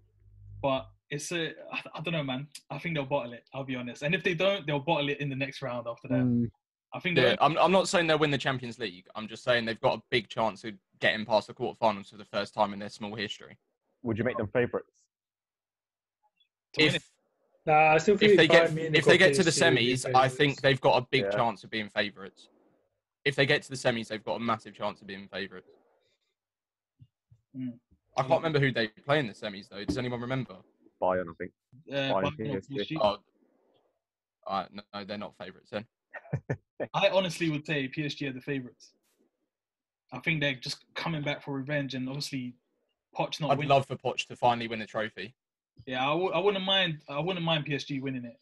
But 0.62 0.88
it's 1.10 1.32
a, 1.32 1.49
I, 1.71 1.82
I 1.95 2.01
don't 2.01 2.13
know, 2.13 2.23
man. 2.23 2.47
I 2.71 2.79
think 2.79 2.95
they'll 2.95 3.06
bottle 3.06 3.34
it. 3.34 3.43
I'll 3.53 3.63
be 3.65 3.75
honest. 3.75 4.01
And 4.01 4.15
if 4.15 4.23
they 4.23 4.34
don't, 4.34 4.65
they'll 4.65 4.79
bottle 4.79 5.10
it 5.10 5.19
in 5.19 5.29
the 5.29 5.36
next 5.36 5.62
round 5.62 5.88
after 5.88 6.08
that. 6.08 6.15
Mm, 6.21 6.49
I 6.93 6.99
think 6.99 7.17
Yeah. 7.17 7.36
I'm, 7.41 7.58
I'm 7.58 7.71
not 7.71 7.88
saying 7.88 8.08
they'll 8.08 8.17
win 8.19 8.32
the 8.32 8.38
Champions 8.38 8.79
League. 8.79 9.06
I'm 9.15 9.27
just 9.27 9.43
saying 9.43 9.65
they've 9.65 9.79
got 9.82 9.99
a 9.99 10.01
big 10.10 10.29
chance 10.29 10.63
of 10.63 10.73
getting 10.99 11.25
past 11.25 11.47
the 11.47 11.53
quarterfinals 11.53 12.10
for 12.10 12.17
the 12.17 12.25
first 12.25 12.53
time 12.53 12.73
in 12.73 12.79
their 12.79 12.89
small 12.89 13.13
history. 13.15 13.58
would 14.03 14.17
you 14.17 14.23
make 14.23 14.38
them 14.38 14.47
favourites? 14.47 14.88
to 16.73 16.82
win 16.86 16.89
it. 16.89 16.95
If 16.95 17.10
Nah, 17.65 17.93
I 17.93 17.97
still 17.97 18.17
think 18.17 18.32
if 18.34 18.38
they 18.38 18.47
get 18.47 18.77
if 18.77 19.06
they 19.06 19.17
get 19.17 19.34
to 19.36 19.43
the 19.43 19.49
PSG 19.49 19.69
will 19.69 19.75
be 19.77 19.93
semis, 19.93 20.15
I 20.15 20.27
think 20.27 20.60
they've 20.60 20.82
got 20.82 21.01
a 21.01 21.08
big 21.10 21.23
Yeah. 21.23 21.29
chance 21.29 21.63
of 21.63 21.69
being 21.69 21.88
favourites. 21.88 22.49
If 23.25 23.36
they 23.36 23.45
get 23.45 23.62
to 23.63 23.69
the 23.69 23.75
semis, 23.75 24.07
they've 24.09 24.23
got 24.23 24.36
a 24.36 24.39
massive 24.39 24.73
chance 24.73 25.01
of 25.01 25.07
being 25.07 25.27
favourites. 25.31 25.69
Mm. 27.57 27.73
I 28.17 28.21
can't 28.21 28.43
remember 28.43 28.59
who 28.59 28.71
they 28.71 28.88
play 28.88 29.19
in 29.19 29.27
the 29.27 29.33
semis 29.33 29.69
though. 29.69 29.83
Does 29.83 29.97
anyone 29.97 30.21
remember? 30.21 30.55
Bayern, 31.01 31.25
I 31.29 31.33
think. 31.38 31.51
Uh, 31.89 32.13
Bayern, 32.13 32.38
Bayern 32.38 32.65
PSG. 32.69 32.77
PSG. 32.91 32.97
Oh, 33.01 33.17
uh, 34.45 34.65
no, 34.71 34.83
no, 34.93 35.05
they're 35.05 35.17
not 35.17 35.36
favourites 35.38 35.69
then. 35.71 35.86
I 36.93 37.09
honestly 37.09 37.49
would 37.49 37.65
say 37.65 37.88
PSG 37.88 38.29
are 38.29 38.33
the 38.33 38.41
favourites. 38.41 38.93
I 40.12 40.19
think 40.19 40.41
they're 40.41 40.53
just 40.55 40.83
coming 40.95 41.23
back 41.23 41.43
for 41.43 41.53
revenge, 41.53 41.95
and 41.95 42.07
obviously, 42.07 42.55
Poch 43.17 43.39
not 43.39 43.51
I'd 43.51 43.57
winning. 43.57 43.69
love 43.69 43.88
for 43.88 43.95
Poch 43.95 44.27
to 44.27 44.36
finally 44.36 44.67
win 44.67 44.81
a 44.81 44.86
trophy. 44.86 45.33
Yeah, 45.88 46.03
I 46.03 46.12
w- 46.12 46.31
I 46.31 46.39
wouldn't 46.39 46.63
mind. 46.65 47.01
I 47.09 47.19
wouldn't 47.19 47.43
mind 47.43 47.65
PSG 47.65 48.01
winning 48.01 48.25
it, 48.25 48.39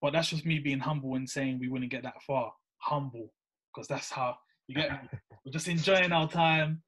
but 0.00 0.12
that's 0.12 0.28
just 0.28 0.46
me 0.46 0.60
being 0.60 0.78
humble 0.78 1.16
and 1.16 1.28
saying 1.28 1.58
we 1.58 1.68
wouldn't 1.68 1.90
get 1.90 2.04
that 2.04 2.22
far. 2.22 2.52
Humble, 2.78 3.30
because 3.74 3.88
that's 3.88 4.10
how 4.10 4.36
you 4.66 4.74
get 4.74 4.90
me. 4.90 5.08
We're 5.44 5.52
just 5.52 5.68
enjoying 5.68 6.12
our 6.12 6.28
time. 6.28 6.82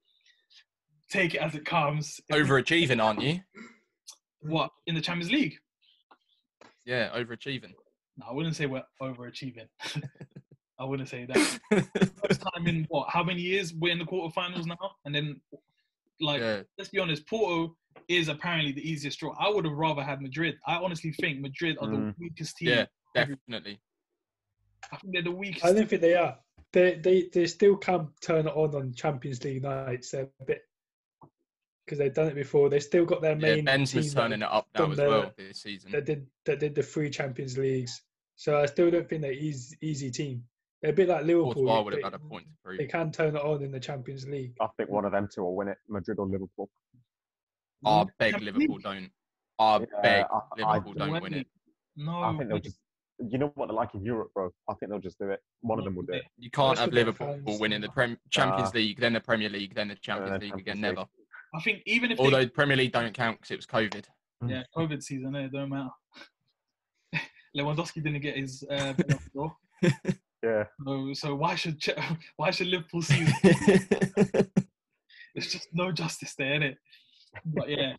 Take 1.11 1.35
it 1.35 1.39
as 1.43 1.55
it 1.55 1.65
comes. 1.65 2.21
Overachieving, 2.31 3.03
aren't 3.03 3.21
you? 3.23 3.41
what 4.41 4.71
in 4.87 4.95
the 4.95 5.01
Champions 5.01 5.31
League? 5.31 5.55
Yeah, 6.85 7.11
overachieving. 7.17 7.73
No, 8.19 8.27
I 8.29 8.33
wouldn't 8.33 8.57
say 8.57 8.67
we're 8.67 8.83
overachieving. 9.01 9.69
I 10.79 10.85
wouldn't 10.85 11.09
say 11.09 11.27
that. 11.27 11.61
First 12.27 12.41
time 12.43 12.67
in 12.67 12.85
what? 12.89 13.09
How 13.09 13.23
many 13.23 13.41
years 13.41 13.73
we're 13.73 13.93
in 13.93 13.99
the 13.99 14.05
quarterfinals 14.05 14.67
now? 14.67 14.77
And 15.05 15.15
then, 15.15 15.41
like, 16.21 16.41
yeah, 16.41 16.63
let's 16.77 16.91
be 16.91 16.99
honest, 16.99 17.27
Porto 17.29 17.77
is 18.09 18.29
apparently 18.29 18.73
the 18.73 18.81
easiest 18.83 19.21
draw. 19.21 19.33
I 19.39 19.49
would 19.49 19.65
have 19.65 19.75
rather 19.75 20.03
had 20.03 20.21
Madrid. 20.21 20.57
I 20.67 20.75
honestly 20.77 21.13
think 21.13 21.41
Madrid 21.41 21.77
are 21.81 21.89
the 21.89 21.97
Mm. 21.97 22.15
weakest 22.19 22.57
team. 22.57 22.71
yeah, 22.71 22.87
definitely. 23.15 23.81
I 24.91 24.97
think 24.97 25.13
they're 25.13 25.23
the 25.23 25.31
weakest. 25.31 25.65
I 25.65 25.73
don't 25.73 25.89
think 25.89 26.03
they 26.03 26.15
are. 26.17 26.37
They 26.73 26.95
they 26.97 27.29
they 27.33 27.47
still 27.47 27.77
can't 27.77 28.09
turn 28.21 28.47
it 28.47 28.51
on 28.57 28.75
on 28.75 28.95
Champions 28.95 29.45
League 29.45 29.63
nights. 29.63 30.11
They're 30.11 30.29
a 30.41 30.45
bit 30.45 30.63
because 31.85 31.99
they've 31.99 32.15
done 32.15 32.29
it 32.29 32.35
before. 32.35 32.71
They 32.71 32.81
still 32.81 33.05
got 33.05 33.21
their 33.21 33.33
Yeah, 33.33 33.57
main 33.57 33.67
Benzema's 33.67 34.13
team 34.15 34.23
turning 34.23 34.43
it 34.43 34.49
up 34.51 34.69
now 34.75 34.91
as 34.91 34.97
the- 34.97 35.09
well 35.09 35.33
this 35.37 35.61
season. 35.63 35.93
that 35.93 36.07
did 36.07 36.27
that 36.47 36.61
did 36.61 36.75
the 36.75 36.83
three 36.83 37.11
Champions 37.11 37.59
Leagues. 37.59 38.03
So 38.37 38.59
I 38.59 38.67
still 38.67 38.91
don't 38.91 39.09
think 39.09 39.23
they're 39.23 39.33
easy 39.33 39.77
easy 39.83 40.11
team. 40.11 40.45
They're 40.81 40.93
a 40.93 40.95
bit 40.95 41.09
like 41.09 41.25
Liverpool. 41.25 41.53
Courtois 41.55 41.83
would 41.83 41.93
have 41.93 42.01
they, 42.01 42.05
had 42.05 42.15
a 42.15 42.19
point 42.19 42.47
to 42.47 42.53
prove. 42.65 42.79
they 42.79 42.87
can 42.87 43.13
turn 43.13 43.37
it 43.37 43.43
on 43.43 43.63
in 43.63 43.71
the 43.71 43.79
Champions 43.79 44.27
League. 44.27 44.57
I 44.61 44.67
think 44.77 44.89
one 44.91 45.05
of 45.05 45.13
them 45.13 45.29
two 45.33 45.43
will 45.43 45.55
win 45.55 45.69
it, 45.69 45.79
Madrid 45.89 46.19
or 46.19 46.27
Liverpool. 46.27 46.71
I 47.85 48.07
beg 48.19 48.41
Liverpool 48.41 48.79
don't. 48.79 49.11
I 49.59 49.79
Yeah, 49.81 49.87
beg 50.03 50.25
I- 50.25 50.63
I 50.63 50.73
Liverpool 50.77 50.95
don't 50.95 51.23
win 51.23 51.35
it. 51.35 51.47
No, 51.97 52.23
I 52.23 52.37
think 52.37 52.49
they'll 52.49 52.59
just. 52.59 52.79
You 53.29 53.39
know 53.39 53.53
what 53.55 53.67
they're 53.69 53.75
like 53.77 53.95
in 53.95 54.05
Europe, 54.05 54.31
bro. 54.35 54.51
I 54.69 54.75
think 54.75 54.91
they'll 54.91 54.99
just 55.01 55.19
do 55.19 55.31
it. 55.31 55.41
One 55.61 55.79
of 55.79 55.85
them 55.85 55.95
will 55.95 56.03
do 56.03 56.15
it. 56.15 56.23
You 56.39 56.51
can't 56.51 56.79
have 56.79 56.93
Liverpool 56.93 57.39
fans 57.47 57.61
winning 57.61 57.81
the. 57.81 57.89
Prem- 57.89 58.19
Champions 58.31 58.73
Nah. 58.75 58.79
League, 58.81 59.01
then 59.01 59.13
the 59.13 59.21
Premier 59.21 59.49
League, 59.49 59.75
then 59.75 59.89
the 59.89 59.95
Champions 59.97 60.33
then 60.33 60.41
League 60.41 60.55
again. 60.61 60.77
League. 60.77 60.83
Never. 60.83 61.05
I 61.55 61.61
think 61.61 61.83
even 61.87 62.11
if 62.11 62.19
Although 62.19 62.47
Premier 62.49 62.77
League 62.77 62.93
don't 62.93 63.13
count 63.15 63.39
because 63.39 63.51
it 63.51 63.57
was 63.57 63.67
COVID. 63.67 64.05
yeah, 64.49 64.63
COVID 64.77 65.03
season, 65.03 65.37
eh, 65.37 65.45
it 65.45 65.53
don't 65.53 65.69
matter. 65.69 65.91
Lewandowski 67.57 68.03
didn't 68.03 68.21
get 68.21 68.37
his 68.37 68.65
uh, 68.71 68.95
Ballon. 69.35 69.51
Yeah. 70.43 70.65
so, 70.85 71.13
so 71.13 71.35
why 71.37 71.55
should 71.55 71.79
Ch- 71.79 71.91
why 72.37 72.51
should 72.51 72.67
Liverpool 72.69 73.03
see? 73.03 73.25
There's 75.35 75.51
just 75.53 75.69
no 75.73 75.93
justice 75.93 76.35
there, 76.37 76.59
innit? 76.59 76.77
But 77.45 77.69
yeah, 77.69 77.95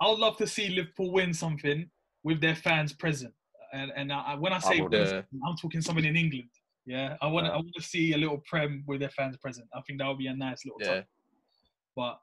I 0.00 0.08
would 0.08 0.18
love 0.18 0.36
to 0.38 0.46
see 0.46 0.68
Liverpool 0.68 1.12
win 1.12 1.32
something 1.32 1.88
with 2.22 2.40
their 2.40 2.54
fans 2.54 2.92
present. 2.92 3.32
And 3.72 3.92
and 3.96 4.12
I, 4.12 4.34
when 4.34 4.52
I 4.52 4.58
say 4.58 4.80
would, 4.80 4.92
win 4.92 5.02
uh, 5.02 5.22
I'm 5.46 5.56
talking 5.56 5.80
something 5.80 6.04
in 6.04 6.16
England. 6.16 6.48
Yeah, 6.86 7.16
I 7.20 7.26
want 7.26 7.46
to 7.46 7.50
Yeah. 7.50 7.54
I 7.54 7.56
want 7.56 7.74
to 7.76 7.82
see 7.82 8.12
a 8.14 8.18
little 8.18 8.42
prem 8.48 8.82
with 8.86 9.00
their 9.00 9.10
fans 9.10 9.36
present. 9.36 9.68
I 9.74 9.80
think 9.86 9.98
that 9.98 10.08
would 10.08 10.18
be 10.18 10.28
a 10.28 10.34
nice 10.34 10.64
little 10.64 10.80
yeah. 10.80 11.00
touch. 11.00 11.06
But 11.94 12.18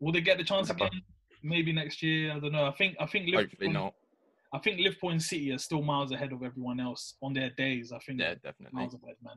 will 0.00 0.12
they 0.12 0.20
get 0.20 0.38
the 0.38 0.44
chance 0.44 0.68
Never. 0.68 0.86
again? 0.86 1.02
Maybe 1.42 1.72
next 1.72 2.02
year. 2.02 2.32
I 2.32 2.40
don't 2.40 2.52
know. 2.52 2.66
I 2.66 2.72
think 2.72 2.96
I 2.98 3.06
think 3.06 3.26
Liverpool. 3.26 3.48
Hopefully 3.50 3.72
not. 3.72 3.94
I 4.52 4.58
think 4.58 4.80
Liverpool 4.80 5.10
and 5.10 5.22
City 5.22 5.52
are 5.52 5.58
still 5.58 5.82
miles 5.82 6.10
ahead 6.10 6.32
of 6.32 6.42
everyone 6.42 6.80
else 6.80 7.14
on 7.22 7.34
their 7.34 7.50
days. 7.50 7.92
I 7.92 7.98
think 7.98 8.20
Yeah, 8.20 8.34
definitely. 8.34 8.80
miles 8.80 8.94
ahead, 8.94 9.16
man. 9.22 9.36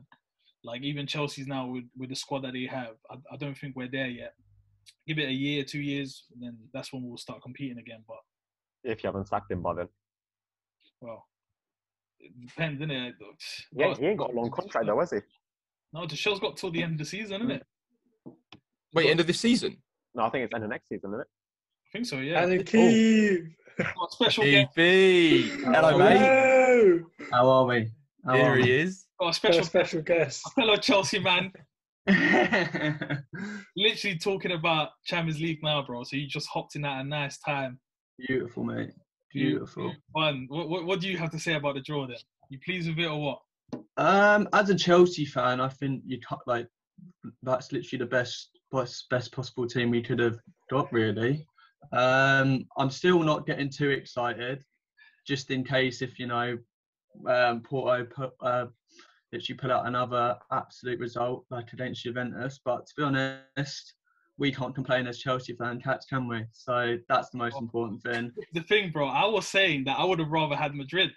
Like 0.64 0.82
even 0.82 1.06
Chelsea's 1.06 1.46
now 1.46 1.66
with, 1.66 1.84
with 1.96 2.08
the 2.08 2.16
squad 2.16 2.44
that 2.44 2.54
they 2.54 2.66
have. 2.66 2.94
I, 3.10 3.16
I 3.32 3.36
don't 3.36 3.56
think 3.56 3.76
we're 3.76 3.90
there 3.90 4.06
yet. 4.08 4.34
Give 5.06 5.18
it 5.18 5.28
a 5.28 5.32
year, 5.32 5.64
two 5.64 5.80
years, 5.80 6.24
and 6.32 6.42
then 6.42 6.56
that's 6.72 6.92
when 6.92 7.02
we'll 7.06 7.18
start 7.18 7.42
competing 7.42 7.78
again. 7.78 8.02
But 8.08 8.18
If 8.84 9.02
you 9.02 9.08
haven't 9.08 9.28
sacked 9.28 9.50
him 9.50 9.60
by 9.62 9.74
then. 9.74 9.88
Well, 11.02 11.26
it 12.20 12.32
depends, 12.46 12.80
innit? 12.80 13.08
it? 13.08 13.14
Yeah, 13.72 13.94
he 13.94 14.06
ain't 14.06 14.18
got 14.18 14.30
a 14.30 14.34
long 14.34 14.50
contract 14.50 14.86
though, 14.86 15.00
has 15.00 15.10
he? 15.10 15.18
No, 15.92 16.06
the 16.06 16.16
show's 16.16 16.40
got 16.40 16.56
till 16.56 16.70
the 16.70 16.82
end 16.82 16.92
of 16.92 16.98
the 16.98 17.04
season, 17.04 17.42
isn't 17.42 17.50
it? 17.50 17.66
Wait, 18.94 19.10
end 19.10 19.20
of 19.20 19.26
this 19.26 19.40
season? 19.40 19.76
No, 20.14 20.22
I 20.22 20.30
think 20.30 20.44
it's 20.44 20.54
end 20.54 20.64
of 20.64 20.70
next 20.70 20.88
season, 20.88 21.10
isn't 21.10 21.20
it? 21.20 21.26
I 21.26 21.90
think 21.92 22.06
so. 22.06 22.18
Yeah. 22.18 22.42
And 22.42 22.60
oh. 22.60 22.62
keep. 22.62 23.44
Got 23.78 24.08
a 24.08 24.12
special 24.12 24.44
guest. 24.44 24.70
EP. 24.78 25.60
Hello, 25.64 25.94
Oh, 25.94 25.98
mate. 25.98 27.02
How 27.32 27.48
are 27.48 27.66
we? 27.66 27.90
How 28.24 28.34
Here 28.34 28.52
are 28.52 28.56
he 28.56 28.70
is. 28.70 29.06
Got 29.18 29.30
a 29.30 29.34
special, 29.34 29.64
Special, 29.64 30.00
special 30.00 30.02
guest. 30.02 30.42
Hello, 30.56 30.76
Chelsea 30.76 31.18
man. 31.18 31.52
Literally 33.76 34.18
talking 34.18 34.52
about 34.52 34.90
Champions 35.04 35.40
League 35.40 35.60
now, 35.62 35.82
bro. 35.82 36.04
So 36.04 36.16
you 36.16 36.26
just 36.26 36.48
hopped 36.48 36.76
in 36.76 36.84
at 36.84 37.00
a 37.00 37.04
nice 37.04 37.38
time. 37.38 37.78
Beautiful, 38.18 38.64
mate. 38.64 38.90
Beautiful. 39.32 39.94
One. 40.12 40.46
What, 40.48 40.68
what, 40.68 40.84
what 40.84 41.00
do 41.00 41.08
you 41.08 41.18
have 41.18 41.30
to 41.30 41.38
say 41.38 41.54
about 41.54 41.74
the 41.74 41.80
draw 41.80 42.06
then? 42.06 42.16
You 42.50 42.58
pleased 42.64 42.88
with 42.88 42.98
it 42.98 43.06
or 43.06 43.20
what? 43.20 43.38
Um, 43.96 44.48
as 44.52 44.70
a 44.70 44.74
Chelsea 44.74 45.24
fan, 45.24 45.60
I 45.60 45.68
think 45.68 46.02
you 46.06 46.18
can't 46.20 46.40
like 46.46 46.68
that's 47.42 47.72
literally 47.72 47.98
the 47.98 48.10
best 48.10 48.50
best 48.70 49.08
best 49.10 49.32
possible 49.32 49.66
team 49.66 49.90
we 49.90 50.02
could 50.02 50.18
have 50.18 50.38
got. 50.70 50.92
Really, 50.92 51.46
um, 51.92 52.66
I'm 52.76 52.90
still 52.90 53.22
not 53.22 53.46
getting 53.46 53.70
too 53.70 53.90
excited, 53.90 54.62
just 55.26 55.50
in 55.50 55.64
case 55.64 56.02
if 56.02 56.18
you 56.18 56.26
know 56.26 56.58
um, 57.26 57.60
Porto 57.62 58.04
put 58.04 58.32
uh, 58.40 58.66
literally 59.32 59.56
pull 59.56 59.72
out 59.72 59.86
another 59.86 60.36
absolute 60.50 61.00
result 61.00 61.44
like 61.50 61.72
against 61.72 62.02
Juventus. 62.02 62.60
But 62.64 62.86
to 62.86 62.92
be 62.96 63.02
honest, 63.02 63.94
we 64.42 64.50
can't 64.50 64.74
complain 64.74 65.06
as 65.06 65.20
Chelsea 65.20 65.52
fan 65.52 65.80
cats, 65.80 66.04
can 66.04 66.26
we? 66.26 66.44
So 66.50 66.98
that's 67.08 67.30
the 67.30 67.38
most 67.38 67.54
oh. 67.54 67.60
important 67.60 68.02
thing. 68.02 68.32
The 68.52 68.62
thing, 68.62 68.90
bro, 68.90 69.06
I 69.06 69.24
was 69.24 69.46
saying 69.46 69.84
that 69.84 70.00
I 70.00 70.04
would 70.04 70.18
have 70.18 70.32
rather 70.32 70.56
had 70.56 70.74
Madrid. 70.74 71.12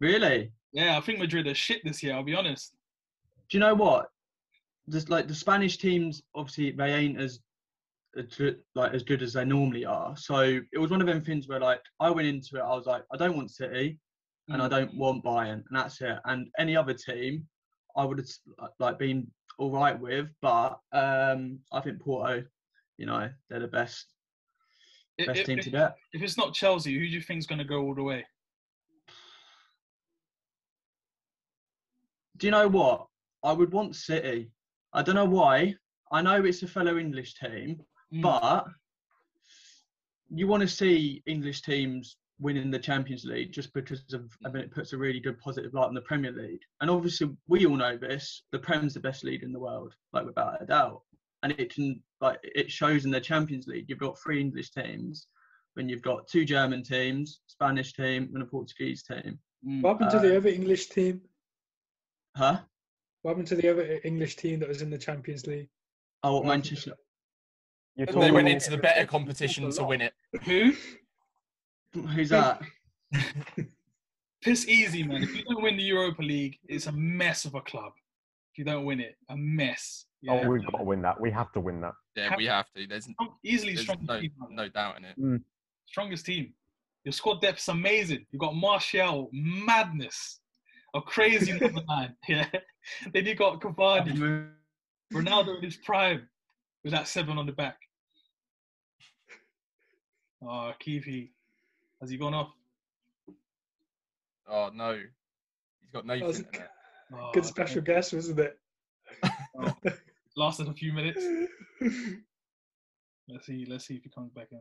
Really. 0.00 0.50
Yeah, 0.72 0.98
I 0.98 1.00
think 1.00 1.20
Madrid 1.20 1.46
are 1.46 1.54
shit 1.54 1.80
this 1.84 2.02
year. 2.02 2.12
I'll 2.12 2.24
be 2.24 2.34
honest. 2.34 2.74
do 3.48 3.56
you 3.56 3.60
know 3.60 3.74
what? 3.76 4.06
There's 4.88 5.08
like 5.08 5.28
the 5.28 5.34
Spanish 5.34 5.78
teams, 5.78 6.24
obviously 6.34 6.72
they 6.72 6.92
ain't 6.92 7.20
as 7.20 7.38
as 8.18 8.26
like 8.74 8.92
as 8.92 9.04
good 9.04 9.22
as 9.22 9.34
they 9.34 9.44
normally 9.44 9.84
are. 9.84 10.16
So 10.16 10.40
it 10.72 10.78
was 10.78 10.90
one 10.90 11.00
of 11.00 11.06
them 11.06 11.22
things 11.22 11.46
where 11.46 11.60
like 11.60 11.82
I 12.00 12.10
went 12.10 12.26
into 12.26 12.56
it, 12.56 12.62
I 12.62 12.74
was 12.74 12.86
like, 12.86 13.04
I 13.12 13.16
don't 13.16 13.36
want 13.36 13.52
City 13.52 14.00
and 14.48 14.60
I 14.60 14.66
mm. 14.66 14.70
don't 14.70 14.94
want 14.96 15.24
Bayern, 15.24 15.62
and 15.68 15.76
that's 15.78 16.00
it. 16.00 16.18
And 16.24 16.48
any 16.58 16.76
other 16.76 16.94
team, 16.94 17.46
I 17.96 18.04
would 18.04 18.18
have 18.18 18.70
like 18.80 18.98
been 18.98 19.28
all 19.58 19.70
right 19.70 19.98
with, 19.98 20.28
but 20.42 20.78
um, 20.92 21.58
I 21.72 21.80
think 21.80 22.00
Porto, 22.00 22.44
you 22.98 23.06
know, 23.06 23.28
they're 23.48 23.60
the 23.60 23.68
best 23.68 24.06
If, 25.18 25.26
best 25.28 25.40
if, 25.40 25.46
team 25.46 25.58
if, 25.58 25.64
to 25.64 25.70
get. 25.70 25.96
if 26.12 26.22
it's 26.22 26.36
not 26.36 26.54
Chelsea, 26.54 26.92
who 26.94 27.00
do 27.00 27.06
you 27.06 27.20
think's 27.20 27.46
going 27.46 27.58
to 27.58 27.64
go 27.64 27.82
all 27.82 27.94
the 27.94 28.02
way? 28.02 28.24
Do 32.36 32.46
you 32.46 32.50
know 32.50 32.68
what? 32.68 33.06
I 33.44 33.52
would 33.52 33.72
want 33.72 33.94
City. 33.96 34.50
I 34.92 35.02
don't 35.02 35.14
know 35.14 35.24
why. 35.24 35.74
I 36.10 36.22
know 36.22 36.44
it's 36.44 36.62
a 36.62 36.68
fellow 36.68 36.98
English 36.98 37.34
team, 37.34 37.80
Mm. 38.12 38.22
but 38.22 38.66
you 40.28 40.46
want 40.46 40.60
to 40.60 40.68
see 40.68 41.22
English 41.26 41.62
teams 41.62 42.16
winning 42.40 42.70
the 42.70 42.78
Champions 42.78 43.24
League 43.24 43.52
just 43.52 43.72
because 43.74 44.02
of 44.12 44.28
I 44.44 44.48
mean 44.50 44.64
it 44.64 44.72
puts 44.74 44.92
a 44.92 44.98
really 44.98 45.20
good 45.20 45.38
positive 45.38 45.72
light 45.74 45.86
on 45.86 45.94
the 45.94 46.00
Premier 46.00 46.32
League. 46.32 46.62
And 46.80 46.90
obviously 46.90 47.30
we 47.48 47.66
all 47.66 47.76
know 47.76 47.96
this, 47.96 48.42
the 48.52 48.58
Prem's 48.58 48.94
the 48.94 49.00
best 49.00 49.24
league 49.24 49.42
in 49.42 49.52
the 49.52 49.60
world, 49.60 49.94
like 50.12 50.26
without 50.26 50.60
a 50.60 50.66
doubt. 50.66 51.02
And 51.42 51.52
it 51.58 51.74
can 51.74 52.02
like 52.20 52.38
it 52.42 52.70
shows 52.70 53.04
in 53.04 53.10
the 53.10 53.20
Champions 53.20 53.66
League. 53.66 53.86
You've 53.88 53.98
got 53.98 54.18
three 54.18 54.40
English 54.40 54.70
teams, 54.70 55.26
when 55.74 55.88
you've 55.88 56.02
got 56.02 56.26
two 56.26 56.44
German 56.44 56.82
teams, 56.82 57.40
Spanish 57.46 57.92
team, 57.92 58.30
and 58.32 58.42
a 58.42 58.46
Portuguese 58.46 59.02
team. 59.02 59.38
Mm. 59.66 59.82
What 59.82 59.92
happened 59.94 60.10
to 60.12 60.26
the 60.26 60.34
Uh, 60.34 60.38
other 60.38 60.48
English 60.48 60.86
team? 60.86 61.20
Huh? 62.36 62.60
What 63.22 63.32
happened 63.32 63.48
to 63.48 63.56
the 63.56 63.68
other 63.68 64.00
English 64.04 64.36
team 64.36 64.60
that 64.60 64.68
was 64.68 64.82
in 64.82 64.90
the 64.90 64.98
Champions 64.98 65.46
League? 65.46 65.68
Oh, 66.22 66.34
Well, 66.34 66.44
Manchester. 66.44 66.94
They 67.96 68.30
went 68.30 68.48
into 68.48 68.70
the 68.70 68.78
better 68.78 69.06
competition 69.06 69.70
to 69.70 69.84
win 69.84 70.00
it. 70.00 70.14
Who? 70.44 70.74
Who's 71.94 72.28
that? 72.30 72.60
Piss 74.42 74.68
easy, 74.68 75.02
man. 75.02 75.22
If 75.22 75.34
you 75.34 75.44
don't 75.44 75.62
win 75.62 75.76
the 75.76 75.82
Europa 75.82 76.22
League, 76.22 76.58
it's 76.68 76.86
a 76.86 76.92
mess 76.92 77.44
of 77.44 77.54
a 77.54 77.60
club. 77.62 77.92
If 78.52 78.58
you 78.58 78.64
don't 78.64 78.84
win 78.84 79.00
it, 79.00 79.16
a 79.30 79.36
mess. 79.36 80.04
Oh, 80.28 80.34
yeah. 80.34 80.42
Oh, 80.44 80.50
we've 80.50 80.64
got 80.66 80.78
to 80.78 80.84
win 80.84 81.02
that. 81.02 81.20
We 81.20 81.30
have 81.30 81.52
to 81.52 81.60
win 81.60 81.80
that. 81.80 81.94
Yeah, 82.16 82.34
we 82.36 82.46
have 82.46 82.66
to. 82.76 82.86
There's, 82.86 83.04
Strong- 83.04 83.34
Easily 83.42 83.74
there's 83.74 83.84
strongest 83.84 84.08
no, 84.08 84.20
team. 84.20 84.32
no 84.50 84.68
doubt 84.68 84.98
in 84.98 85.04
it. 85.04 85.20
Mm. 85.20 85.42
Strongest 85.86 86.26
team. 86.26 86.52
Your 87.04 87.12
squad 87.12 87.40
depth's 87.40 87.68
amazing. 87.68 88.26
You've 88.32 88.40
got 88.40 88.54
Martial, 88.54 89.28
madness, 89.32 90.40
a 90.94 91.00
crazy 91.00 91.52
number 91.58 91.82
nine. 91.88 92.14
Yeah. 92.28 92.48
Then 93.12 93.24
you 93.24 93.34
got 93.34 93.60
Cavani, 93.60 94.48
Ronaldo 95.12 95.56
in 95.56 95.62
his 95.64 95.76
prime, 95.76 96.28
with 96.82 96.92
that 96.92 97.08
seven 97.08 97.38
on 97.38 97.46
the 97.46 97.52
back. 97.52 97.78
Oh, 100.42 100.72
Kiwi, 100.78 101.32
has 102.04 102.10
he 102.10 102.18
gone 102.18 102.34
off? 102.34 102.52
Oh 104.46 104.70
no, 104.74 104.92
he's 105.80 105.90
got 105.90 106.04
no 106.04 106.18
That 106.18 106.26
was 106.26 106.38
internet. 106.40 106.70
Oh, 107.14 107.30
Good 107.32 107.46
special 107.46 107.80
guest, 107.80 108.12
wasn't 108.12 108.40
it? 108.40 108.58
Lasted 110.36 110.68
a 110.68 110.74
few 110.74 110.92
minutes. 110.92 111.24
Let's 113.28 113.46
see. 113.46 113.64
Let's 113.66 113.86
see 113.86 113.94
if 113.94 114.02
he 114.02 114.10
comes 114.10 114.32
back 114.32 114.48
in. 114.52 114.60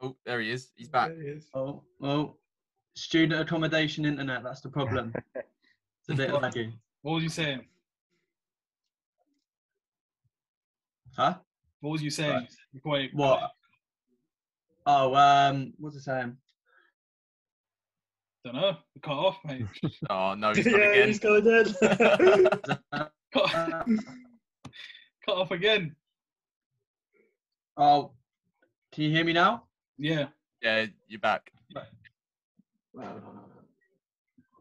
Oh, 0.00 0.14
there 0.24 0.40
he 0.40 0.52
is. 0.52 0.68
He's 0.76 0.88
back. 0.88 1.08
There 1.08 1.20
he 1.22 1.28
is. 1.30 1.48
Oh, 1.52 1.82
well, 1.98 2.38
student 2.94 3.40
accommodation 3.40 4.04
internet, 4.04 4.44
that's 4.44 4.60
the 4.60 4.68
problem. 4.68 5.12
It's 5.34 6.10
a 6.10 6.14
bit 6.14 6.30
laggy. 6.30 6.72
What 7.02 7.14
was 7.14 7.24
you 7.24 7.28
saying? 7.28 7.64
Huh? 11.16 11.34
What 11.80 11.90
was 11.90 12.02
you 12.02 12.10
saying? 12.10 12.30
Right. 12.32 12.48
Before 12.72 13.00
you- 13.00 13.10
What? 13.14 13.50
Oh, 14.86 15.14
um, 15.14 15.72
what's 15.78 15.96
it 15.96 16.02
saying? 16.02 16.36
Don't 18.44 18.54
know. 18.54 18.76
You 18.94 19.00
cut 19.00 19.12
off, 19.12 19.38
mate. 19.44 19.66
Oh 20.10 20.34
no, 20.34 20.52
he's 20.54 20.64
gone 20.70 20.80
yeah, 20.80 20.90
again. 20.92 21.08
he's 21.08 21.18
going 21.18 21.46
in. 21.46 21.74
Uh, 21.82 23.08
cut, 23.34 23.50
cut 25.26 25.36
off 25.36 25.50
again. 25.50 25.96
oh, 27.76 28.12
can 28.92 29.04
you 29.04 29.10
hear 29.10 29.24
me 29.24 29.32
now? 29.32 29.64
Yeah. 29.98 30.28
yeah, 30.62 30.86
you're 31.08 31.18
back. 31.20 31.50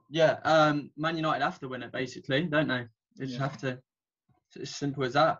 Yeah, 0.09 0.39
um, 0.43 0.91
Man 0.97 1.15
United 1.17 1.43
have 1.43 1.59
to 1.59 1.67
win 1.67 1.83
it 1.83 1.91
basically, 1.91 2.43
don't 2.43 2.67
they? 2.67 2.85
They 3.17 3.25
just 3.25 3.37
Yeah. 3.37 3.47
have 3.47 3.57
to. 3.59 3.79
It's 4.47 4.57
as 4.71 4.75
simple 4.75 5.03
as 5.03 5.13
that. 5.13 5.39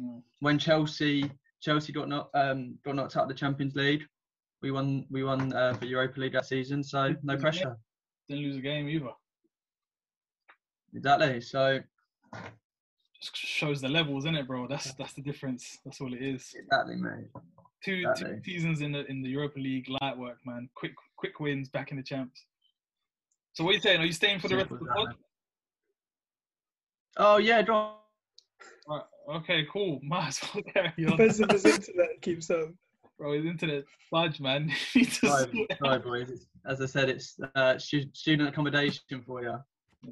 Mm. 0.00 0.22
When 0.40 0.58
Chelsea 0.58 1.30
Chelsea 1.60 1.92
got 1.92 2.08
knocked 2.08 2.34
um, 2.34 2.78
got 2.84 2.94
knocked 2.94 3.16
out 3.16 3.24
of 3.24 3.28
the 3.28 3.34
Champions 3.34 3.74
League, 3.74 4.04
we 4.62 4.70
won 4.70 5.06
we 5.10 5.22
won 5.22 5.52
uh, 5.52 5.74
the 5.80 5.86
Europa 5.86 6.20
League 6.20 6.32
that 6.32 6.46
season, 6.46 6.82
so 6.82 7.14
no 7.22 7.36
pressure. 7.36 7.76
Didn't 8.28 8.44
lose 8.44 8.56
a 8.56 8.60
game 8.60 8.88
either. 8.88 9.10
Exactly. 10.94 11.40
So 11.40 11.80
Just 13.20 13.36
shows 13.36 13.80
the 13.80 13.88
levels, 13.88 14.24
isn't 14.24 14.34
it, 14.34 14.46
bro? 14.46 14.66
That's 14.66 14.92
that's 14.94 15.12
the 15.12 15.22
difference. 15.22 15.78
That's 15.84 16.00
all 16.00 16.12
it 16.12 16.22
is. 16.22 16.54
exactly, 16.56 16.96
mate. 16.96 17.28
Two 17.84 18.04
two 18.16 18.40
seasons 18.44 18.80
in 18.80 18.92
the 18.92 19.06
in 19.06 19.22
the 19.22 19.28
Europa 19.28 19.60
League, 19.60 19.88
light 20.00 20.18
work, 20.18 20.38
man. 20.44 20.68
Quick 20.74 20.92
quick 21.16 21.38
wins, 21.38 21.68
back 21.68 21.92
in 21.92 21.96
the 21.96 22.02
champs. 22.02 22.44
So 23.52 23.64
what 23.64 23.70
are 23.70 23.74
you 23.74 23.80
saying? 23.80 24.00
Are 24.00 24.06
you 24.06 24.12
staying 24.12 24.40
for 24.40 24.48
the 24.48 24.56
rest 24.56 24.70
of 24.70 24.80
the 24.80 24.86
pod? 24.86 25.14
Oh 27.16 27.36
yeah, 27.38 27.62
go 27.62 27.74
on. 27.74 27.94
Right. 28.88 29.02
Okay, 29.28 29.66
cool. 29.72 30.00
Might 30.02 30.28
as 30.28 30.40
well 30.54 30.62
carry 30.72 30.92
on. 31.06 31.12
Depends 31.12 31.40
if 31.40 31.50
his 31.50 31.64
internet 31.64 32.20
keeps 32.22 32.50
up. 32.50 32.70
Bro, 33.18 33.32
his 33.32 33.46
internet 33.46 33.84
fudge, 34.10 34.40
man. 34.40 34.72
He 34.92 35.04
Sorry, 35.04 35.66
sorry, 35.82 35.98
boys. 35.98 36.30
It's, 36.30 36.46
as 36.66 36.80
I 36.80 36.86
said, 36.86 37.08
it's 37.08 37.36
uh, 37.54 37.76
student 37.78 38.48
accommodation 38.48 39.22
for 39.26 39.42
you. 39.42 39.56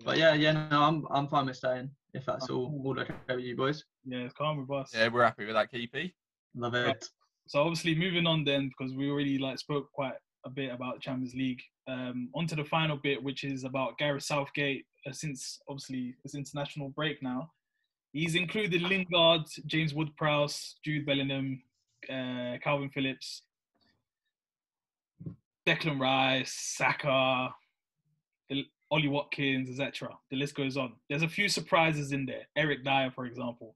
But 0.05 0.19
yeah, 0.19 0.35
yeah, 0.35 0.69
no, 0.71 0.83
I'm 0.83 1.07
I'm 1.11 1.29
fine 1.29 1.47
with 1.47 1.57
staying 1.57 1.91
if 2.13 2.27
that's 2.27 2.51
all 2.51 2.83
all 2.85 2.99
okay 2.99 3.15
with 3.29 3.45
you 3.45 3.57
boys. 3.57 3.85
Yeah, 4.05 4.19
it's 4.19 4.35
calm 4.35 4.59
with 4.59 4.71
us. 4.71 4.91
Yeah, 4.93 5.09
we're 5.09 5.23
happy 5.23 5.47
with 5.47 5.55
that, 5.55 5.73
KP. 5.73 6.13
Love 6.57 6.73
Right. 6.73 6.89
it. 6.89 7.09
So 7.47 7.61
obviously 7.61 7.95
moving 7.95 8.27
on 8.27 8.45
then, 8.45 8.69
because 8.77 8.95
we 8.95 9.09
already 9.09 9.39
like 9.39 9.59
spoke 9.59 9.93
quite 9.93 10.15
a 10.45 10.51
bit 10.51 10.73
about 10.73 11.01
Champions 11.01 11.35
League. 11.35 11.63
Um, 11.87 12.31
on 12.35 12.49
to 12.49 12.57
the 12.57 12.65
final 12.65 12.97
bit, 12.97 13.23
which 13.23 13.45
is 13.45 13.63
about 13.63 13.97
Gareth 13.99 14.25
Southgate. 14.25 14.85
Uh, 15.07 15.13
since 15.13 15.61
obviously 15.69 16.17
it's 16.25 16.35
international 16.35 16.89
break 16.89 17.23
now, 17.23 17.49
he's 18.17 18.35
included 18.35 18.81
Lingard, 18.81 19.43
James 19.67 19.93
Ward-Prowse, 19.93 20.77
Jude 20.83 21.05
Bellingham, 21.05 21.63
uh, 22.09 22.57
Kalvin 22.65 22.91
Phillips, 22.93 23.43
Declan 25.67 26.01
Rice, 26.01 26.53
Saka, 26.53 27.51
Ollie 28.91 29.09
Watkins, 29.09 29.69
etc. 29.69 30.09
The 30.31 30.37
list 30.37 30.55
goes 30.55 30.77
on. 30.79 30.95
There's 31.11 31.23
a 31.23 31.29
few 31.29 31.49
surprises 31.49 32.13
in 32.13 32.25
there. 32.25 32.47
Eric 32.57 32.85
Dier, 32.85 33.11
for 33.15 33.27
example. 33.27 33.75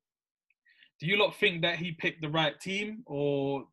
Do 1.00 1.06
you 1.06 1.18
lot 1.18 1.34
think 1.34 1.62
that 1.62 1.76
he 1.76 1.92
picked 1.92 2.22
the 2.22 2.28
right 2.28 2.58
team, 2.60 3.02
or 3.06 3.64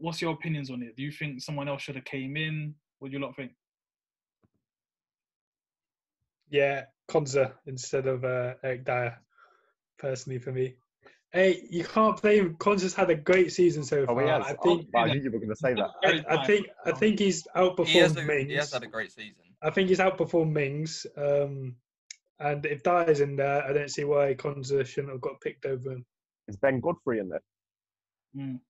what's 0.00 0.22
your 0.22 0.32
opinions 0.32 0.70
on 0.70 0.82
it? 0.82 0.96
Do 0.96 1.02
you 1.02 1.10
think 1.10 1.42
someone 1.42 1.68
else 1.68 1.82
should 1.82 1.96
have 1.96 2.04
came 2.04 2.36
in? 2.36 2.74
What 2.98 3.10
do 3.10 3.18
you 3.18 3.22
lot 3.22 3.36
think? 3.36 3.52
Yeah, 6.48 6.84
Konsa 7.10 7.52
instead 7.66 8.06
of 8.06 8.24
uh, 8.24 8.54
Eric 8.62 8.84
Dier, 8.84 9.18
personally 9.98 10.38
for 10.38 10.52
me. 10.52 10.74
Hey, 11.32 11.66
you 11.68 11.84
can't 11.84 12.20
blame 12.22 12.54
Konsa's 12.54 12.94
had 12.94 13.10
a 13.10 13.14
great 13.14 13.52
season 13.52 13.84
so 13.84 14.02
Oh, 14.02 14.14
far. 14.14 14.22
he 14.22 14.28
has. 14.28 14.46
I 14.46 14.52
Oh, 14.58 14.62
think 14.62 14.88
I 14.94 15.06
knew 15.08 15.20
you 15.22 15.30
were 15.30 15.38
going 15.38 15.50
to 15.50 15.56
say 15.56 15.74
that. 15.74 15.90
I, 16.04 16.24
I 16.36 16.46
think 16.46 16.66
I 16.84 16.92
think 16.92 17.18
he's 17.18 17.46
outperformed 17.54 17.86
He 17.88 17.98
has, 17.98 18.16
a, 18.16 18.22
Mings. 18.22 18.48
he 18.50 18.54
has 18.56 18.72
had 18.72 18.82
a 18.84 18.86
great 18.86 19.12
season. 19.12 19.34
I 19.62 19.70
think 19.70 19.88
he's 19.88 19.98
outperformed 19.98 20.52
Mings. 20.52 21.06
Um, 21.16 21.76
and 22.38 22.64
if 22.66 22.82
Dier's 22.82 23.20
in 23.20 23.36
there, 23.36 23.64
I 23.64 23.72
don't 23.72 23.90
see 23.90 24.04
why 24.04 24.34
Konsa 24.34 24.86
shouldn't 24.86 25.12
have 25.12 25.20
got 25.20 25.40
picked 25.40 25.66
over 25.66 25.90
him. 25.92 26.04
Is 26.48 26.56
Ben 26.56 26.80
Godfrey 26.80 27.18
in 27.18 27.28
there? 27.28 27.42
Mm. 28.36 28.60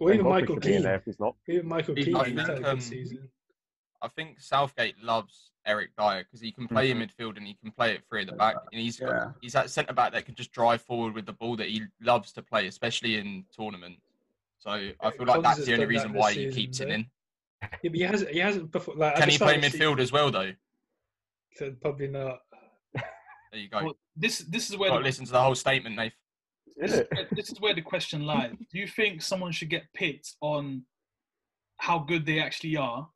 Or 0.00 0.12
even 0.12 0.26
Michael 0.28 0.56
should 0.56 0.62
be 0.62 0.74
in 0.74 0.82
Keane. 0.82 0.90
if 0.92 1.04
he's 1.04 1.20
not. 1.20 1.36
Even 1.48 1.68
Michael 1.68 1.94
Keane 1.94 2.12
not 2.12 2.24
has 2.26 2.32
in 2.32 2.38
had 2.38 2.48
a 2.50 2.52
there. 2.54 2.60
good 2.62 2.68
Um, 2.68 2.80
season. 2.80 3.28
I 4.02 4.08
think 4.08 4.40
Southgate 4.40 5.02
loves 5.02 5.52
Eric 5.66 5.90
Dier 5.98 6.24
because 6.24 6.40
he 6.40 6.52
can 6.52 6.68
play 6.68 6.88
Mhm. 6.90 7.02
in 7.02 7.08
midfield 7.08 7.36
and 7.36 7.46
he 7.46 7.54
can 7.54 7.70
play 7.72 7.92
it 7.94 8.04
three 8.08 8.22
at 8.22 8.28
the 8.28 8.32
back. 8.32 8.56
And 8.72 8.80
he's 8.80 8.98
got, 8.98 9.08
Yeah. 9.10 9.32
he's 9.40 9.52
that 9.52 9.70
centre 9.70 9.92
back 9.92 10.12
that 10.12 10.24
can 10.24 10.34
just 10.34 10.52
drive 10.52 10.80
forward 10.82 11.14
with 11.14 11.26
the 11.26 11.32
ball 11.32 11.56
that 11.56 11.68
he 11.68 11.82
loves 12.00 12.32
to 12.34 12.42
play, 12.42 12.66
especially 12.68 13.16
in 13.16 13.44
tournament. 13.52 14.00
So 14.58 14.70
I 14.70 15.10
feel 15.10 15.26
like 15.26 15.42
that's 15.42 15.64
the 15.64 15.74
only 15.74 15.86
reason 15.86 16.12
this 16.12 16.20
why 16.20 16.32
he 16.32 16.44
season, 16.44 16.52
keeps 16.54 16.80
it 16.80 16.88
in. 16.90 17.10
Yeah, 17.62 17.68
but 17.82 17.94
he 17.94 18.00
hasn't. 18.02 18.30
He 18.30 18.38
hasn't 18.38 18.70
before. 18.70 18.94
Like, 18.96 19.16
Can 19.16 19.28
he 19.28 19.38
play 19.38 19.56
of 19.56 19.62
the 19.62 19.68
midfield 19.68 19.98
as 19.98 20.12
well 20.12 20.30
though? 20.30 20.52
season, 21.52 21.76
Probably 21.80 22.08
not. 22.08 22.40
There 22.94 23.60
you 23.60 23.68
go. 23.68 23.84
Well, 23.84 23.98
this 24.16 24.38
this 24.40 24.70
is 24.70 24.76
where 24.76 24.90
Got 24.90 24.98
the, 24.98 25.04
listen 25.04 25.24
to 25.26 25.32
the 25.32 25.40
whole 25.42 25.54
statement, 25.54 25.96
Nath. 25.96 26.12
this, 26.76 26.90
Is 26.90 26.92
is 26.94 26.98
it? 27.00 27.08
where, 27.12 27.28
this 27.32 27.50
is 27.50 27.60
where 27.60 27.74
the 27.74 27.80
question 27.82 28.24
lies. 28.26 28.54
Do 28.70 28.78
you 28.78 28.86
think 28.86 29.22
someone 29.22 29.52
should 29.52 29.70
get 29.70 29.84
picked 29.94 30.36
on 30.40 30.84
how 31.78 31.98
good 32.00 32.26
they 32.26 32.40
actually 32.40 32.76
are, 32.76 33.08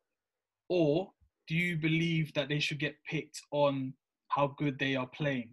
or 0.69 1.11
do 1.47 1.55
you 1.55 1.77
believe 1.77 2.33
that 2.33 2.49
they 2.49 2.59
should 2.59 2.79
get 2.79 2.95
picked 3.09 3.41
on 3.51 3.93
how 4.27 4.55
good 4.57 4.79
they 4.79 4.95
are 4.95 5.07
playing? 5.07 5.49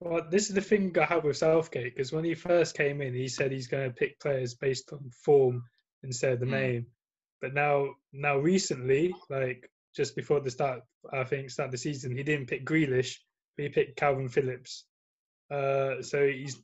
Well, 0.00 0.22
this 0.30 0.48
is 0.48 0.54
the 0.54 0.60
thing 0.60 0.96
I 0.98 1.04
have 1.04 1.24
with 1.24 1.36
Southgate 1.36 1.94
because 1.94 2.12
when 2.12 2.24
he 2.24 2.34
first 2.34 2.76
came 2.76 3.00
in, 3.02 3.14
he 3.14 3.28
said 3.28 3.50
he's 3.50 3.66
going 3.66 3.88
to 3.90 3.94
pick 3.94 4.20
players 4.20 4.54
based 4.54 4.92
on 4.92 5.10
form 5.24 5.64
instead 6.04 6.34
of 6.34 6.40
the 6.40 6.46
Mm. 6.46 6.50
name. 6.50 6.86
But 7.40 7.54
now, 7.54 7.96
now 8.12 8.38
recently, 8.38 9.14
like 9.28 9.70
just 9.94 10.14
before 10.14 10.40
the 10.40 10.50
start, 10.50 10.82
I 11.12 11.24
think 11.24 11.50
start 11.50 11.68
of 11.68 11.72
the 11.72 11.78
season, 11.78 12.16
he 12.16 12.22
didn't 12.22 12.46
pick 12.46 12.64
Grealish, 12.64 13.18
but 13.56 13.64
he 13.64 13.68
picked 13.70 13.98
Kalvin 13.98 14.30
Phillips. 14.30 14.84
Uh, 15.50 16.00
so 16.02 16.26
he's, 16.28 16.62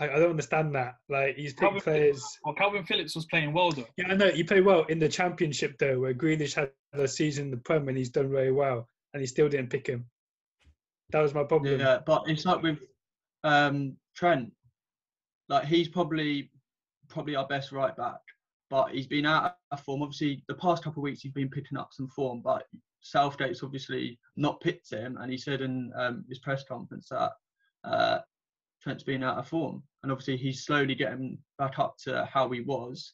I, 0.00 0.08
I 0.08 0.18
don't 0.18 0.30
understand 0.30 0.74
that. 0.74 0.94
Like 1.08 1.36
he's 1.36 1.54
picked 1.54 1.72
Kalvin 1.72 1.82
players. 1.82 2.16
Phillips, 2.16 2.38
well, 2.44 2.54
Kalvin 2.54 2.86
Phillips 2.86 3.14
was 3.14 3.26
playing 3.26 3.52
well 3.52 3.70
though. 3.70 3.86
Yeah, 3.96 4.08
I 4.08 4.14
know 4.14 4.30
he 4.30 4.44
played 4.44 4.64
well 4.64 4.84
in 4.84 4.98
the 4.98 5.08
Championship 5.08 5.76
though, 5.78 6.00
where 6.00 6.14
Grealish 6.14 6.54
had 6.54 6.70
a 6.92 7.08
season 7.08 7.46
in 7.46 7.50
the 7.50 7.56
Prem 7.56 7.88
and 7.88 7.96
he's 7.96 8.10
done 8.10 8.30
very 8.30 8.52
well, 8.52 8.88
and 9.12 9.20
he 9.20 9.26
still 9.26 9.48
didn't 9.48 9.70
pick 9.70 9.86
him. 9.86 10.04
That 11.10 11.22
was 11.22 11.34
my 11.34 11.44
problem. 11.44 11.80
Yeah, 11.80 11.98
but 12.04 12.24
it's 12.26 12.44
like 12.44 12.62
with 12.62 12.78
um, 13.44 13.96
Trent. 14.14 14.52
Like 15.48 15.64
he's 15.64 15.88
probably 15.88 16.50
probably 17.08 17.34
our 17.34 17.46
best 17.46 17.72
right 17.72 17.96
back, 17.96 18.20
but 18.68 18.90
he's 18.90 19.06
been 19.06 19.26
out 19.26 19.54
of 19.70 19.80
form. 19.80 20.02
Obviously, 20.02 20.44
the 20.46 20.54
past 20.54 20.84
couple 20.84 21.00
of 21.00 21.04
weeks 21.04 21.22
he's 21.22 21.32
been 21.32 21.48
picking 21.48 21.78
up 21.78 21.88
some 21.92 22.08
form, 22.08 22.42
but 22.44 22.64
Southgate's 23.00 23.62
obviously 23.62 24.18
not 24.36 24.60
picked 24.60 24.92
him, 24.92 25.16
and 25.20 25.32
he 25.32 25.38
said 25.38 25.62
in 25.62 25.90
um, 25.96 26.24
his 26.28 26.38
press 26.38 26.64
conference 26.64 27.08
that 27.10 27.32
uh, 27.84 28.18
Trent's 28.82 29.02
been 29.04 29.22
out 29.24 29.38
of 29.38 29.48
form, 29.48 29.82
and 30.02 30.12
obviously 30.12 30.36
he's 30.36 30.64
slowly 30.64 30.94
getting 30.94 31.38
back 31.58 31.78
up 31.78 31.96
to 32.04 32.24
how 32.32 32.48
he 32.50 32.60
was. 32.60 33.12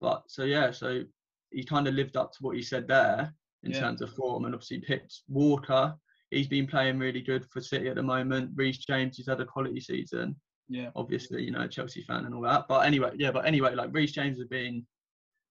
But 0.00 0.24
so 0.28 0.44
yeah, 0.44 0.70
so 0.70 1.02
he 1.50 1.64
kind 1.64 1.88
of 1.88 1.94
lived 1.94 2.16
up 2.16 2.32
to 2.32 2.38
what 2.40 2.56
he 2.56 2.62
said 2.62 2.86
there 2.86 3.34
in 3.62 3.72
Yeah. 3.72 3.80
terms 3.80 4.02
of 4.02 4.12
form, 4.14 4.44
and 4.44 4.54
obviously 4.54 4.80
picked 4.80 5.20
Walker. 5.28 5.94
He's 6.30 6.48
been 6.48 6.66
playing 6.66 6.98
really 6.98 7.20
good 7.22 7.44
for 7.50 7.60
City 7.60 7.88
at 7.88 7.96
the 7.96 8.02
moment. 8.02 8.52
Reece 8.54 8.78
James, 8.84 9.16
he's 9.16 9.26
had 9.26 9.40
a 9.40 9.44
quality 9.44 9.80
season. 9.80 10.36
Yeah. 10.68 10.90
Obviously, 10.94 11.42
you 11.42 11.50
know, 11.50 11.66
Chelsea 11.66 12.02
fan 12.04 12.24
and 12.26 12.34
all 12.34 12.42
that. 12.42 12.66
But 12.68 12.86
anyway, 12.86 13.10
yeah. 13.16 13.32
But 13.32 13.46
anyway, 13.46 13.74
like 13.74 13.90
Reece 13.92 14.12
James 14.12 14.38
has 14.38 14.46
been 14.46 14.86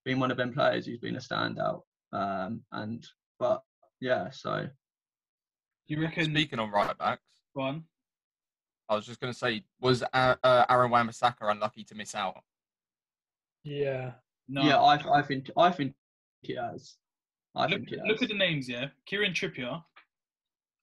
been 0.06 0.18
one 0.18 0.30
of 0.30 0.38
them 0.38 0.52
players 0.54 0.86
who's 0.86 0.98
been 0.98 1.16
a 1.16 1.20
standout. 1.20 1.82
Um, 2.12 2.62
and 2.72 3.06
but 3.38 3.62
yeah, 4.00 4.30
so 4.30 4.66
Do 5.86 5.94
you 5.94 6.00
reckon? 6.02 6.24
Speaking 6.24 6.58
on 6.58 6.70
right 6.70 6.96
backs, 6.96 7.22
Go 7.54 7.62
on. 7.62 7.84
I 8.90 8.96
was 8.96 9.06
just 9.06 9.20
going 9.20 9.32
to 9.32 9.38
say, 9.38 9.62
was 9.80 10.02
uh, 10.02 10.34
uh, 10.42 10.64
Aaron 10.68 10.90
Wan-Bissaka 10.90 11.48
unlucky 11.50 11.84
to 11.84 11.94
miss 11.94 12.14
out? 12.14 12.42
Yeah. 13.64 14.12
No. 14.48 14.62
yeah, 14.62 14.78
I 14.80 15.18
I 15.20 15.22
think 15.22 15.48
I 15.56 15.70
think 15.70 15.94
he 16.42 16.56
has. 16.56 16.96
I 17.54 17.62
look, 17.62 17.70
think 17.70 17.88
he 17.90 17.96
has. 17.98 18.04
look 18.06 18.20
at 18.22 18.28
the 18.28 18.34
names, 18.36 18.68
yeah. 18.68 18.86
Kieran 19.06 19.32
Trippier, 19.32 19.80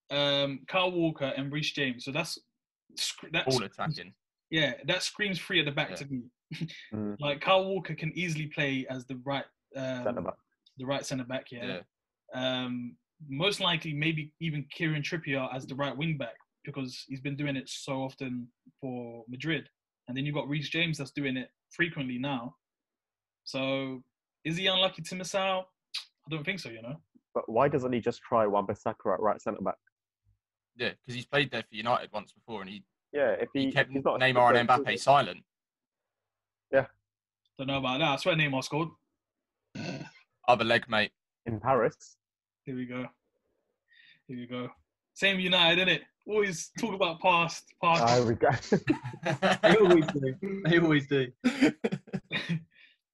um, 0.09 0.61
Carl 0.69 0.91
Walker, 0.93 1.33
and 1.35 1.51
Reece 1.51 1.71
James. 1.73 2.05
So 2.05 2.11
that's 2.13 2.37
sc- 2.95 3.27
that's 3.33 3.57
Ball 3.57 3.65
attacking. 3.65 4.13
yeah, 4.49 4.73
that 4.85 5.03
screams 5.03 5.37
free 5.37 5.59
at 5.59 5.65
the 5.65 5.71
back 5.71 5.89
Yeah. 5.91 5.95
to 5.97 6.05
me. 6.07 6.21
Mm. 6.95 7.17
Like 7.19 7.41
Carl 7.41 7.65
Walker 7.65 7.93
can 7.93 8.13
easily 8.17 8.45
play 8.47 8.85
as 8.89 9.05
the 9.05 9.19
right 9.25 9.43
Centre 9.75 10.19
um, 10.19 10.23
back. 10.23 10.35
the 10.77 10.85
right 10.85 11.05
centre 11.05 11.25
back, 11.25 11.51
yeah. 11.51 11.79
Yeah. 12.33 12.63
Um, 12.63 12.95
most 13.27 13.59
likely, 13.59 13.91
maybe 13.93 14.31
even 14.39 14.63
Kieran 14.71 15.01
Trippier 15.01 15.53
as 15.53 15.67
the 15.67 15.75
right 15.75 15.95
wing 15.95 16.17
back 16.17 16.35
because 16.67 17.05
he's 17.07 17.21
been 17.21 17.35
doing 17.35 17.55
it 17.55 17.67
so 17.67 17.93
often 18.03 18.47
for 18.79 19.23
Madrid. 19.27 19.69
And 20.07 20.15
then 20.15 20.25
you've 20.25 20.35
got 20.35 20.47
Reece 20.47 20.69
James 20.69 20.97
that's 20.97 21.11
doing 21.11 21.35
it 21.37 21.49
frequently 21.71 22.19
now. 22.19 22.55
So 23.45 24.03
is 24.45 24.57
he 24.57 24.67
unlucky 24.67 25.01
to 25.01 25.15
miss 25.15 25.33
out? 25.33 25.67
I 26.27 26.29
don't 26.35 26.43
think 26.43 26.59
so, 26.59 26.69
you 26.69 26.81
know. 26.81 26.97
But 27.33 27.49
why 27.49 27.67
doesn't 27.69 27.91
he 27.93 27.99
just 27.99 28.21
try 28.21 28.45
Wan-Bissaka 28.45 29.13
at 29.13 29.19
right 29.19 29.41
centre 29.41 29.61
back? 29.61 29.75
Yeah, 30.75 30.89
because 30.89 31.15
he's 31.15 31.25
played 31.25 31.51
there 31.51 31.61
for 31.63 31.75
United 31.75 32.09
once 32.13 32.31
before, 32.31 32.61
and 32.61 32.69
he, 32.69 32.83
Yeah, 33.13 33.31
if 33.31 33.49
he, 33.53 33.61
he 33.61 33.67
if 33.69 33.73
kept 33.73 33.91
he's 33.91 34.03
not 34.03 34.19
Neymar 34.19 34.49
and 34.55 34.69
if 34.69 34.75
Mbappe 34.75 34.99
silent. 34.99 35.39
Yeah. 36.71 36.85
Don't 37.57 37.67
know 37.67 37.77
about 37.77 37.99
that. 37.99 38.09
I 38.09 38.15
swear 38.17 38.35
Neymar 38.35 38.63
scored. 38.63 38.89
Other 40.47 40.63
leg, 40.65 40.85
mate. 40.89 41.11
in 41.45 41.59
Paris. 41.59 42.17
Here 42.65 42.75
we 42.75 42.85
go. 42.85 43.05
Here 44.27 44.37
we 44.37 44.45
go. 44.45 44.69
Same 45.13 45.39
United, 45.39 45.87
innit? 45.87 46.01
Always 46.27 46.71
talk 46.79 46.93
about 46.93 47.19
past, 47.21 47.63
past. 47.81 48.03
Ah, 48.05 48.25
we 48.27 48.33
go. 48.35 48.49
They 49.63 49.75
always 49.77 50.07
do. 50.07 50.35
They 50.65 50.79
always 50.79 51.07
do. 51.07 51.27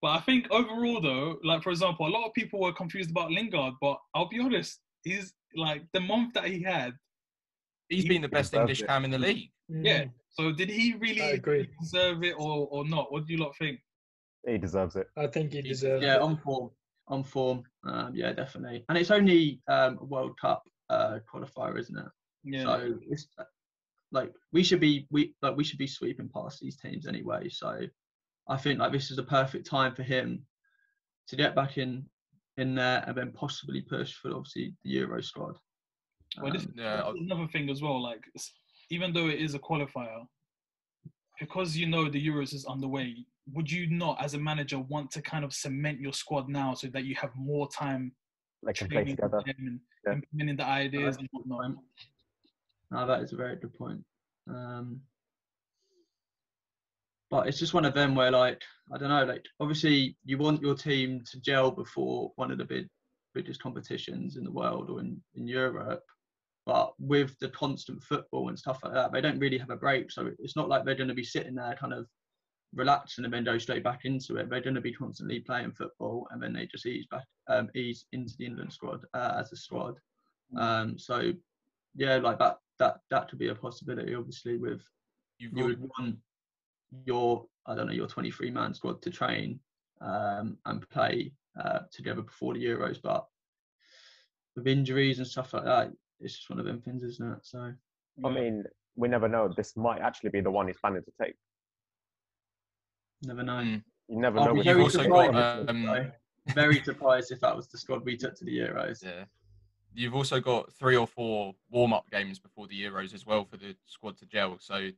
But 0.01 0.09
I 0.09 0.19
think 0.21 0.47
overall, 0.51 0.99
though, 0.99 1.37
like 1.43 1.63
for 1.63 1.69
example, 1.69 2.07
a 2.07 2.09
lot 2.09 2.25
of 2.27 2.33
people 2.33 2.59
were 2.59 2.73
confused 2.73 3.09
about 3.11 3.31
Lingard, 3.31 3.75
but 3.79 3.97
I'll 4.13 4.27
be 4.27 4.39
honest, 4.39 4.79
he's 5.03 5.33
like 5.55 5.83
the 5.93 6.01
month 6.01 6.33
that 6.33 6.45
he 6.45 6.61
had. 6.61 6.93
He's 7.87 8.05
been 8.05 8.21
the 8.21 8.27
best 8.27 8.53
English 8.53 8.81
it. 8.81 8.87
cam 8.87 9.05
in 9.05 9.11
the 9.11 9.19
league. 9.19 9.49
Yeah. 9.69 10.05
So 10.29 10.51
did 10.51 10.69
he 10.69 10.95
really 10.99 11.39
deserve 11.79 12.23
it 12.23 12.33
or, 12.37 12.67
or 12.71 12.83
not? 12.85 13.11
What 13.13 13.27
do 13.27 13.33
you 13.33 13.39
lot 13.39 13.55
think? 13.57 13.79
he 14.45 14.57
deserves 14.57 14.97
it. 14.97 15.07
I 15.15 15.27
think 15.27 15.51
he 15.53 15.61
He- 15.61 15.69
deserves 15.69 16.03
Yeah, 16.03 16.15
it. 16.15 16.21
on 16.21 16.35
form. 16.37 16.71
On 17.07 17.23
form. 17.23 17.63
Um, 17.85 18.11
yeah, 18.13 18.33
definitely. 18.33 18.83
And 18.89 18.97
it's 18.97 19.11
only 19.11 19.61
um, 19.69 19.99
a 20.01 20.05
World 20.05 20.37
Cup 20.41 20.63
uh, 20.89 21.19
qualifier, 21.31 21.77
isn't 21.79 21.97
it? 21.97 22.05
Yeah. 22.43 22.63
So 22.63 22.99
it's 23.09 23.27
uh, 23.37 23.43
like 24.11 24.31
we 24.51 24.63
should 24.63 24.79
be 24.79 25.07
we 25.09 25.33
like 25.41 25.55
we 25.55 25.63
should 25.63 25.79
be 25.79 25.87
sweeping 25.87 26.29
past 26.29 26.59
these 26.59 26.77
teams 26.77 27.07
anyway. 27.07 27.49
So 27.49 27.79
I 28.47 28.57
think 28.57 28.79
like 28.79 28.91
this 28.91 29.11
is 29.11 29.17
a 29.17 29.23
perfect 29.23 29.65
time 29.65 29.95
for 29.95 30.03
him 30.03 30.45
to 31.27 31.35
get 31.35 31.55
back 31.55 31.77
in 31.77 32.05
in 32.57 32.75
there 32.75 33.03
and 33.07 33.17
then 33.17 33.31
possibly 33.31 33.81
push 33.81 34.13
for 34.13 34.29
obviously 34.35 34.75
the 34.83 34.91
Euro 34.91 35.21
squad. 35.21 35.57
Well, 36.41 36.51
this, 36.51 36.65
Um, 36.65 36.73
Yeah, 36.75 36.97
this 36.97 37.15
is 37.15 37.21
another 37.31 37.47
thing 37.47 37.69
as 37.69 37.81
well. 37.81 38.01
Like, 38.01 38.23
even 38.89 39.13
though 39.13 39.27
it 39.27 39.39
is 39.39 39.55
a 39.55 39.59
qualifier, 39.59 40.27
because 41.39 41.75
you 41.75 41.87
know 41.87 42.09
the 42.09 42.23
Euros 42.27 42.53
is 42.53 42.65
underway, 42.65 43.25
would 43.51 43.71
you 43.71 43.89
not, 43.89 44.21
as 44.21 44.33
a 44.35 44.37
manager, 44.37 44.79
want 44.79 45.09
to 45.11 45.21
kind 45.21 45.43
of 45.43 45.53
cement 45.53 45.99
your 45.99 46.13
squad 46.13 46.47
now 46.49 46.73
so 46.75 46.87
that 46.87 47.05
you 47.05 47.15
have 47.15 47.31
more 47.35 47.67
time 47.69 48.13
They 48.63 48.73
can 48.73 48.87
play 48.89 49.03
together. 49.05 49.41
and 49.45 49.79
Yeah. 50.05 50.13
implementing 50.13 50.57
the 50.57 50.65
ideas 50.65 51.17
and 51.17 51.27
whatnot? 51.31 51.75
No, 52.93 53.07
that 53.07 53.21
is 53.21 53.33
a 53.33 53.37
very 53.37 53.55
good 53.55 53.73
point. 53.73 54.01
Um, 54.47 55.01
but 57.31 57.47
it's 57.47 57.57
just 57.57 57.73
one 57.73 57.85
of 57.85 57.95
them 57.95 58.13
where, 58.13 58.29
like, 58.29 58.61
I 58.93 58.99
don't 58.99 59.09
know, 59.09 59.23
like, 59.25 59.43
obviously 59.59 60.15
you 60.23 60.37
want 60.37 60.61
your 60.61 60.75
team 60.75 61.23
to 61.31 61.41
gel 61.41 61.71
before 61.71 62.31
one 62.35 62.51
of 62.51 62.59
the 62.59 62.65
big, 62.65 62.87
biggest 63.33 63.63
competitions 63.63 64.37
in 64.37 64.43
the 64.43 64.51
world 64.51 64.91
or 64.91 64.99
in, 64.99 65.19
in 65.33 65.47
Europe. 65.47 66.03
But 66.67 66.93
with 66.99 67.35
the 67.39 67.49
constant 67.49 68.03
football 68.03 68.49
and 68.49 68.59
stuff 68.59 68.77
like 68.83 68.93
that, 68.93 69.11
they 69.11 69.21
don't 69.21 69.39
really 69.39 69.57
have 69.57 69.71
a 69.71 69.75
break. 69.75 70.11
So 70.11 70.29
it's 70.37 70.55
not 70.55 70.69
like 70.69 70.85
they're 70.85 70.93
going 70.93 71.07
to 71.07 71.15
be 71.15 71.23
sitting 71.23 71.55
there 71.55 71.75
kind 71.79 71.93
of 71.93 72.05
relaxing 72.75 73.25
and 73.25 73.33
then 73.33 73.43
go 73.43 73.57
straight 73.57 73.83
back 73.83 74.01
into 74.05 74.37
it. 74.37 74.51
They're 74.51 74.61
going 74.61 74.75
to 74.75 74.81
be 74.81 74.93
constantly 74.93 75.39
playing 75.39 75.71
football 75.71 76.27
and 76.29 76.41
then 76.41 76.53
they 76.53 76.67
just 76.67 76.85
ease 76.85 77.07
back, 77.09 77.25
um, 77.49 77.69
ease 77.73 78.05
into 78.11 78.35
the 78.37 78.45
England 78.45 78.71
squad 78.71 79.03
uh, 79.15 79.37
as 79.39 79.51
a 79.51 79.55
squad. 79.55 79.95
Um, 80.55 80.99
so 80.99 81.33
yeah, 81.95 82.17
like 82.17 82.37
that 82.37 82.57
that 82.83 82.99
that 83.09 83.29
could 83.29 83.39
be 83.39 83.47
a 83.47 83.55
possibility. 83.55 84.13
Obviously, 84.13 84.57
with 84.57 84.81
You've 85.39 85.57
you 85.57 85.65
would 85.65 85.89
want 85.97 86.17
your 87.05 87.45
I 87.65 87.75
don't 87.75 87.87
know 87.87 87.93
your 87.93 88.07
23 88.07 88.51
man 88.51 88.73
squad 88.73 89.01
to 89.01 89.09
train 89.09 89.59
um, 90.01 90.57
and 90.65 90.87
play 90.89 91.31
uh, 91.59 91.79
together 91.91 92.21
before 92.21 92.53
the 92.53 92.63
Euros. 92.65 92.99
But 93.01 93.25
with 94.55 94.67
injuries 94.67 95.19
and 95.19 95.27
stuff 95.27 95.53
like 95.53 95.63
that, 95.63 95.91
it's 96.19 96.35
just 96.35 96.49
one 96.49 96.59
of 96.59 96.65
them 96.65 96.81
things, 96.81 97.03
isn't 97.03 97.31
it? 97.31 97.39
So 97.43 97.71
I 98.23 98.29
mean, 98.29 98.65
we 98.95 99.07
never 99.07 99.27
know. 99.27 99.51
This 99.55 99.75
might 99.77 100.01
actually 100.01 100.31
be 100.31 100.41
the 100.41 100.51
one 100.51 100.67
he's 100.67 100.77
planning 100.77 101.03
to 101.03 101.25
take. 101.25 101.35
never 103.23 103.43
know. 103.43 103.53
Mm. 103.53 103.83
You 104.09 104.19
never 104.19 104.39
I'll 104.39 104.47
know. 104.47 104.51
be 104.53 104.57
with 104.59 104.65
very 104.65 104.83
these 104.83 104.95
also 104.97 104.97
things. 104.99 105.15
surprised. 105.15 105.33
got, 105.33 105.69
um, 105.69 105.85
though. 105.85 106.11
very 106.53 106.83
surprised 106.83 107.31
if 107.31 107.39
that 107.39 107.55
was 107.55 107.67
the 107.69 107.77
squad 107.77 108.03
we 108.03 108.17
took 108.17 108.35
to 108.35 108.45
the 108.45 108.57
Euros. 108.57 109.03
Yeah. 109.03 109.23
You've 109.95 110.15
also 110.15 110.39
got 110.39 110.71
three 110.73 110.95
or 110.95 111.07
four 111.07 111.53
warm 111.69 111.93
up 111.93 112.09
games 112.09 112.39
before 112.39 112.67
the 112.67 112.81
Euros 112.81 113.13
as 113.13 113.25
well 113.25 113.45
for 113.45 113.57
the 113.57 113.75
squad 113.85 114.17
to 114.17 114.25
gel. 114.25 114.57
So 114.59 114.89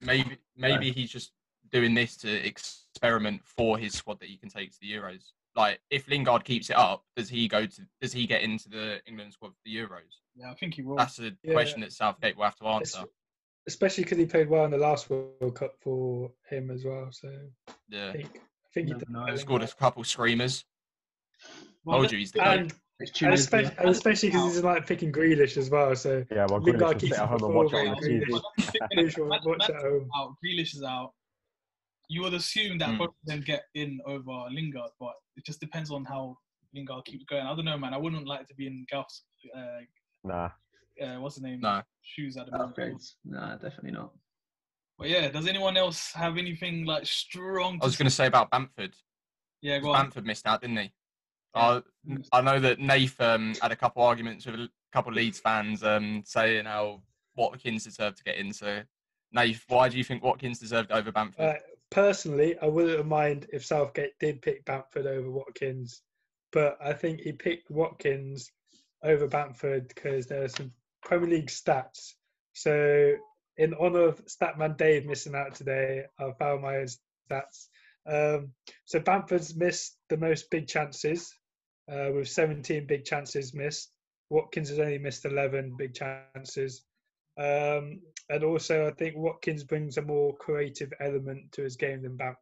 maybe 0.00 0.36
maybe 0.56 0.92
he's 0.92 1.10
just 1.10 1.32
doing 1.70 1.94
this 1.94 2.16
to 2.18 2.46
experiment 2.46 3.42
for 3.44 3.78
his 3.78 3.94
squad 3.94 4.20
that 4.20 4.28
he 4.28 4.36
can 4.36 4.48
take 4.48 4.72
to 4.72 4.78
the 4.80 4.92
Euros. 4.92 5.32
Like 5.54 5.80
if 5.90 6.08
Lingard 6.08 6.44
keeps 6.44 6.68
it 6.68 6.76
up, 6.76 7.04
does 7.16 7.28
he 7.28 7.48
go 7.48 7.64
to 7.64 7.82
does 8.00 8.12
he 8.12 8.26
get 8.26 8.42
into 8.42 8.68
the 8.68 9.00
England 9.06 9.32
squad 9.32 9.52
for 9.52 9.60
the 9.64 9.74
Euros? 9.74 10.20
Yeah, 10.34 10.50
I 10.50 10.54
think 10.54 10.74
he 10.74 10.82
will. 10.82 10.96
That's 10.96 11.18
a 11.18 11.34
Yeah. 11.42 11.52
question 11.54 11.80
that 11.80 11.92
Southgate 11.92 12.36
will 12.36 12.44
have 12.44 12.56
to 12.56 12.66
answer. 12.66 13.04
Especially 13.66 14.04
because 14.04 14.18
he 14.18 14.26
played 14.26 14.48
well 14.48 14.64
in 14.64 14.70
the 14.70 14.78
last 14.78 15.10
World 15.10 15.56
Cup 15.56 15.76
for 15.80 16.30
him 16.48 16.70
as 16.70 16.84
well. 16.84 17.10
So 17.10 17.28
I 17.68 17.72
Yeah. 17.88 18.12
think, 18.12 18.36
I 18.36 18.68
think 18.72 18.88
he 18.88 19.38
Scored 19.38 19.62
a 19.62 19.68
couple 19.68 20.04
screamers. 20.04 20.64
Well, 21.84 21.98
Told 21.98 22.12
you 22.12 22.18
he's 22.18 22.32
the 22.32 22.44
and, 22.44 22.72
and 22.98 23.34
especially, 23.34 23.72
and 23.78 23.88
especially 23.90 24.28
because 24.30 24.54
he's 24.54 24.62
like 24.64 24.86
picking 24.86 25.12
Grealish 25.12 25.56
as 25.56 25.68
well. 25.70 25.94
So 25.94 26.24
Yeah, 26.30 26.46
well, 26.48 26.60
Lingard 26.60 26.80
Grealish 26.80 26.92
will 26.94 27.00
keeps 27.00 27.12
sit 27.16 27.22
at 27.22 27.28
home 27.28 27.44
and 27.44 27.54
watch 27.54 27.72
it 27.72 27.88
on 27.88 27.96
Grealish. 27.96 28.42
Grealish 28.96 29.44
watch 29.46 29.70
at 29.70 29.82
home. 29.82 30.08
out, 30.16 30.34
Grealish 30.44 30.74
is 30.74 30.82
out. 30.82 31.12
You 32.08 32.22
would 32.22 32.34
assume 32.34 32.78
that 32.78 32.90
Mm. 32.90 32.98
both 32.98 33.08
of 33.08 33.14
them 33.26 33.40
get 33.40 33.64
in 33.74 34.00
over 34.06 34.46
Lingard, 34.50 34.90
but 35.00 35.14
it 35.36 35.44
just 35.44 35.60
depends 35.60 35.90
on 35.90 36.04
how 36.04 36.38
Lingard 36.74 37.04
keeps 37.04 37.24
going. 37.24 37.44
I 37.44 37.54
don't 37.54 37.64
know, 37.64 37.76
man. 37.76 37.92
I 37.92 37.98
wouldn't 37.98 38.26
like 38.26 38.46
to 38.48 38.54
be 38.54 38.66
in 38.66 38.86
Gauff's, 38.90 39.24
uh, 39.54 39.80
Nah. 40.24 40.50
uh, 41.02 41.16
what's 41.16 41.36
the 41.36 41.42
name? 41.42 41.60
No. 41.60 41.82
Shoes 42.02 42.36
at 42.36 42.46
the 42.46 42.52
moment. 42.56 43.02
Nah, 43.24 43.56
definitely 43.56 43.90
not. 43.92 44.12
But 44.98 45.08
yeah, 45.10 45.28
does 45.28 45.46
anyone 45.46 45.76
else 45.76 46.12
have 46.12 46.38
anything 46.38 46.86
like 46.86 47.04
strong? 47.04 47.78
I 47.82 47.84
was 47.84 47.96
going 47.96 48.06
to 48.06 48.14
say 48.14 48.26
about 48.26 48.50
Bamford. 48.50 48.94
Yeah, 49.60 49.78
go 49.80 49.90
on. 49.90 50.04
Bamford 50.04 50.24
missed 50.24 50.46
out, 50.46 50.62
didn't 50.62 50.78
he? 50.78 50.92
I, 51.56 51.82
I 52.32 52.40
know 52.42 52.60
that 52.60 52.78
Nath 52.78 53.20
um, 53.20 53.54
had 53.60 53.72
a 53.72 53.76
couple 53.76 54.02
arguments 54.02 54.46
with 54.46 54.56
a 54.56 54.68
couple 54.92 55.10
of 55.10 55.16
Leeds 55.16 55.40
fans 55.40 55.82
um, 55.82 56.22
saying 56.26 56.66
how 56.66 57.02
Watkins 57.34 57.84
deserved 57.84 58.18
to 58.18 58.24
get 58.24 58.36
in. 58.36 58.52
So, 58.52 58.82
Nath, 59.32 59.64
why 59.68 59.88
do 59.88 59.96
you 59.96 60.04
think 60.04 60.22
Watkins 60.22 60.58
deserved 60.58 60.92
over 60.92 61.10
Bamford? 61.10 61.40
Uh, 61.40 61.54
personally, 61.90 62.56
I 62.60 62.66
wouldn't 62.66 63.06
mind 63.06 63.46
if 63.52 63.64
Southgate 63.64 64.18
did 64.20 64.42
pick 64.42 64.64
Bamford 64.66 65.06
over 65.06 65.30
Watkins, 65.30 66.02
but 66.52 66.76
I 66.84 66.92
think 66.92 67.20
he 67.20 67.32
picked 67.32 67.70
Watkins 67.70 68.50
over 69.02 69.26
Bamford 69.26 69.88
because 69.88 70.26
there 70.26 70.44
are 70.44 70.48
some 70.48 70.72
Premier 71.02 71.30
League 71.30 71.48
stats. 71.48 72.12
So, 72.52 73.14
in 73.56 73.74
honour 73.74 74.08
of 74.08 74.24
Statman 74.26 74.76
Dave 74.76 75.06
missing 75.06 75.34
out 75.34 75.54
today, 75.54 76.04
I 76.18 76.30
found 76.38 76.62
my 76.62 76.76
own 76.76 76.86
stats. 77.30 77.68
Um, 78.06 78.52
so, 78.84 79.00
Bamford's 79.00 79.56
missed 79.56 79.96
the 80.10 80.18
most 80.18 80.50
big 80.50 80.68
chances 80.68 81.32
uh, 81.90 82.10
with 82.12 82.28
17 82.28 82.86
big 82.86 83.04
chances 83.04 83.54
missed. 83.54 83.90
Watkins 84.30 84.70
has 84.70 84.78
only 84.78 84.98
missed 84.98 85.24
11 85.24 85.76
big 85.76 85.94
chances. 85.94 86.82
Um, 87.38 88.00
and 88.28 88.42
also, 88.42 88.86
I 88.86 88.90
think 88.92 89.16
Watkins 89.16 89.64
brings 89.64 89.98
a 89.98 90.02
more 90.02 90.34
creative 90.36 90.92
element 91.00 91.52
to 91.52 91.62
his 91.62 91.76
game 91.76 92.02
than 92.02 92.16
Bamford, 92.16 92.38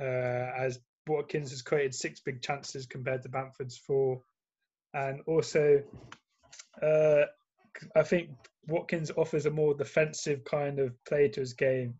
uh, 0.00 0.50
as 0.58 0.80
Watkins 1.06 1.50
has 1.50 1.62
created 1.62 1.94
six 1.94 2.20
big 2.20 2.42
chances 2.42 2.86
compared 2.86 3.22
to 3.22 3.28
Bamford's 3.28 3.78
four. 3.78 4.20
And 4.94 5.20
also, 5.26 5.82
uh, 6.82 7.24
I 7.94 8.02
think 8.02 8.30
Watkins 8.66 9.12
offers 9.16 9.46
a 9.46 9.50
more 9.50 9.74
defensive 9.74 10.44
kind 10.44 10.78
of 10.78 10.92
play 11.04 11.28
to 11.28 11.40
his 11.40 11.52
game, 11.52 11.94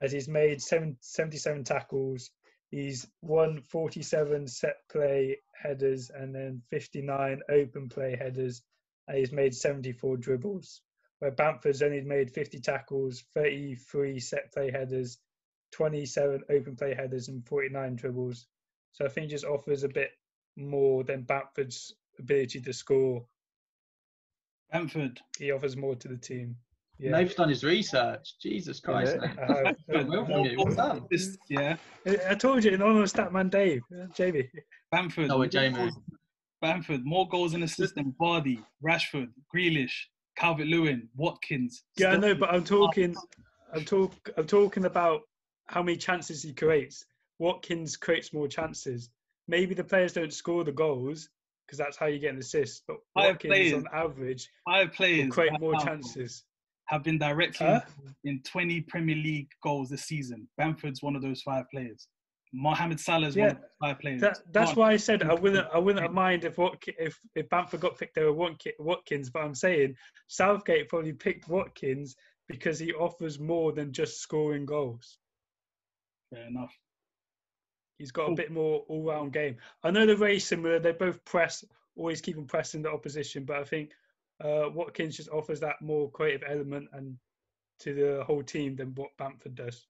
as 0.00 0.12
he's 0.12 0.28
made 0.28 0.62
seven, 0.62 0.96
77 1.00 1.64
tackles, 1.64 2.30
he's 2.74 3.06
won 3.22 3.62
47 3.62 4.48
set 4.48 4.76
play 4.90 5.38
headers, 5.54 6.10
and 6.10 6.34
then 6.34 6.62
59 6.70 7.40
open 7.50 7.88
play 7.88 8.16
headers, 8.16 8.62
and 9.08 9.18
he's 9.18 9.32
made 9.32 9.54
74 9.54 10.16
dribbles 10.16 10.82
where 11.24 11.30
Bamford's 11.30 11.82
only 11.82 12.02
made 12.02 12.30
50 12.30 12.60
tackles, 12.60 13.24
33 13.34 14.18
set 14.20 14.52
play 14.52 14.70
headers, 14.70 15.16
27 15.72 16.42
open 16.50 16.76
play 16.76 16.94
headers, 16.94 17.28
and 17.28 17.46
49 17.46 17.96
dribbles. 17.96 18.46
So 18.92 19.04
I 19.04 19.08
think 19.08 19.30
just 19.30 19.44
offers 19.44 19.84
a 19.84 19.88
bit 19.88 20.10
more 20.56 21.02
than 21.02 21.22
Bamford's 21.22 21.94
ability 22.18 22.60
to 22.60 22.72
score. 22.72 23.24
Bamford. 24.70 25.20
He 25.38 25.50
offers 25.50 25.76
more 25.76 25.94
to 25.94 26.08
the 26.08 26.18
team. 26.18 26.56
Yeah. 26.98 27.10
Nate's 27.10 27.34
done 27.34 27.48
his 27.48 27.64
research. 27.64 28.34
Jesus 28.40 28.80
Christ, 28.80 29.16
Yeah. 29.20 29.26
Nate. 29.88 29.96
I 29.98 30.02
well 30.04 30.24
from 30.24 30.44
you. 30.44 30.56
What's 30.58 30.76
that? 30.76 31.02
This, 31.10 31.36
yeah, 31.48 31.76
I 32.06 32.18
I 32.30 32.34
told 32.34 32.62
you 32.64 32.70
in 32.70 32.82
honor 32.82 33.02
of 33.02 33.12
Statman 33.12 33.50
Dave, 33.50 33.82
uh, 33.92 34.06
Jamie. 34.14 34.48
Bamford. 34.92 35.28
No, 35.28 35.38
more 35.38 35.46
Jamie. 35.46 35.76
goals- 35.76 35.98
Bamford, 36.62 37.04
more 37.04 37.28
goals 37.28 37.52
and 37.52 37.62
assists 37.64 37.94
than 37.94 38.14
Vardy, 38.18 38.62
Rashford, 38.82 39.28
Grealish, 39.54 39.92
Calvert 40.36 40.66
Lewin, 40.66 41.08
Watkins. 41.14 41.82
Yeah, 41.98 42.10
I 42.12 42.16
know, 42.16 42.34
but 42.34 42.48
I'm 42.54 42.64
talking, 42.64 43.14
I'm 43.74 43.84
talk, 43.84 44.30
I'm 44.38 44.46
talking 44.46 44.86
about 44.86 45.22
how 45.66 45.82
many 45.82 45.98
chances 45.98 46.42
he 46.42 46.54
creates. 46.54 47.04
Watkins 47.38 47.96
creates 47.98 48.32
more 48.32 48.48
chances. 48.48 49.10
Maybe 49.46 49.74
the 49.74 49.84
players 49.84 50.14
don't 50.14 50.32
score 50.32 50.64
the 50.64 50.72
goals 50.72 51.28
because 51.66 51.76
that's 51.76 51.98
how 51.98 52.06
you 52.06 52.18
get 52.18 52.32
an 52.32 52.38
assist. 52.38 52.84
But 52.88 52.96
Five 53.12 53.32
Watkins, 53.34 53.50
players. 53.50 53.74
on 53.74 53.84
average, 53.92 54.48
Five 54.64 54.86
will 54.88 54.94
players 54.94 55.30
create 55.34 55.60
more 55.60 55.72
now 55.74 55.80
chances. 55.84 56.44
Have 56.86 57.02
been 57.02 57.18
directly 57.18 57.66
Huh? 57.66 57.80
in 58.24 58.40
20 58.42 58.82
Premier 58.82 59.16
League 59.16 59.50
goals 59.62 59.88
this 59.88 60.04
season. 60.04 60.48
Bamford's 60.58 61.02
one 61.02 61.16
of 61.16 61.22
those 61.22 61.42
five 61.42 61.64
players. 61.70 62.08
Mohamed 62.52 63.00
Salah's 63.00 63.34
one 63.36 63.46
Yeah, 63.46 63.50
of 63.52 63.56
those 63.60 63.70
five 63.80 63.98
players. 63.98 64.20
That, 64.20 64.38
that's 64.52 64.76
why 64.76 64.92
I 64.92 64.96
said 64.96 65.22
I 65.24 65.34
wouldn't, 65.34 65.66
I 65.74 65.78
wouldn't 65.78 66.12
mind 66.12 66.44
if 66.44 66.56
if 66.98 67.18
if 67.34 67.48
Bamford 67.48 67.80
got 67.80 67.98
picked 67.98 68.16
over 68.18 68.32
Watki- 68.38 68.78
Watkins. 68.78 69.28
But 69.30 69.42
I'm 69.42 69.54
saying 69.56 69.96
Southgate 70.28 70.88
probably 70.88 71.12
picked 71.14 71.48
Watkins 71.48 72.14
because 72.48 72.78
he 72.78 72.92
offers 72.92 73.40
more 73.40 73.72
than 73.72 73.92
just 73.92 74.20
scoring 74.20 74.66
goals. 74.66 75.18
Fair 76.32 76.46
enough. 76.46 76.72
He's 77.98 78.12
got 78.12 78.30
a 78.30 78.34
bit 78.34 78.50
more 78.52 78.84
all-round 78.88 79.32
game. 79.32 79.56
I 79.82 79.90
know 79.90 80.04
they're 80.04 80.16
very 80.16 80.38
similar. 80.40 80.78
They 80.78 80.92
both 80.92 81.24
press, 81.24 81.64
always 81.96 82.20
keep 82.20 82.36
on 82.36 82.46
pressing 82.46 82.82
the 82.82 82.90
opposition. 82.90 83.44
But 83.44 83.56
I 83.56 83.64
think 83.64 83.90
uh, 84.42 84.70
Watkins 84.72 85.16
just 85.16 85.28
offers 85.30 85.60
that 85.60 85.80
more 85.80 86.10
creative 86.10 86.42
element 86.48 86.88
and 86.92 87.16
to 87.80 87.94
the 87.94 88.24
whole 88.24 88.42
team 88.42 88.76
than 88.76 88.94
what 88.94 89.16
Bamford 89.18 89.54
does. 89.54 89.86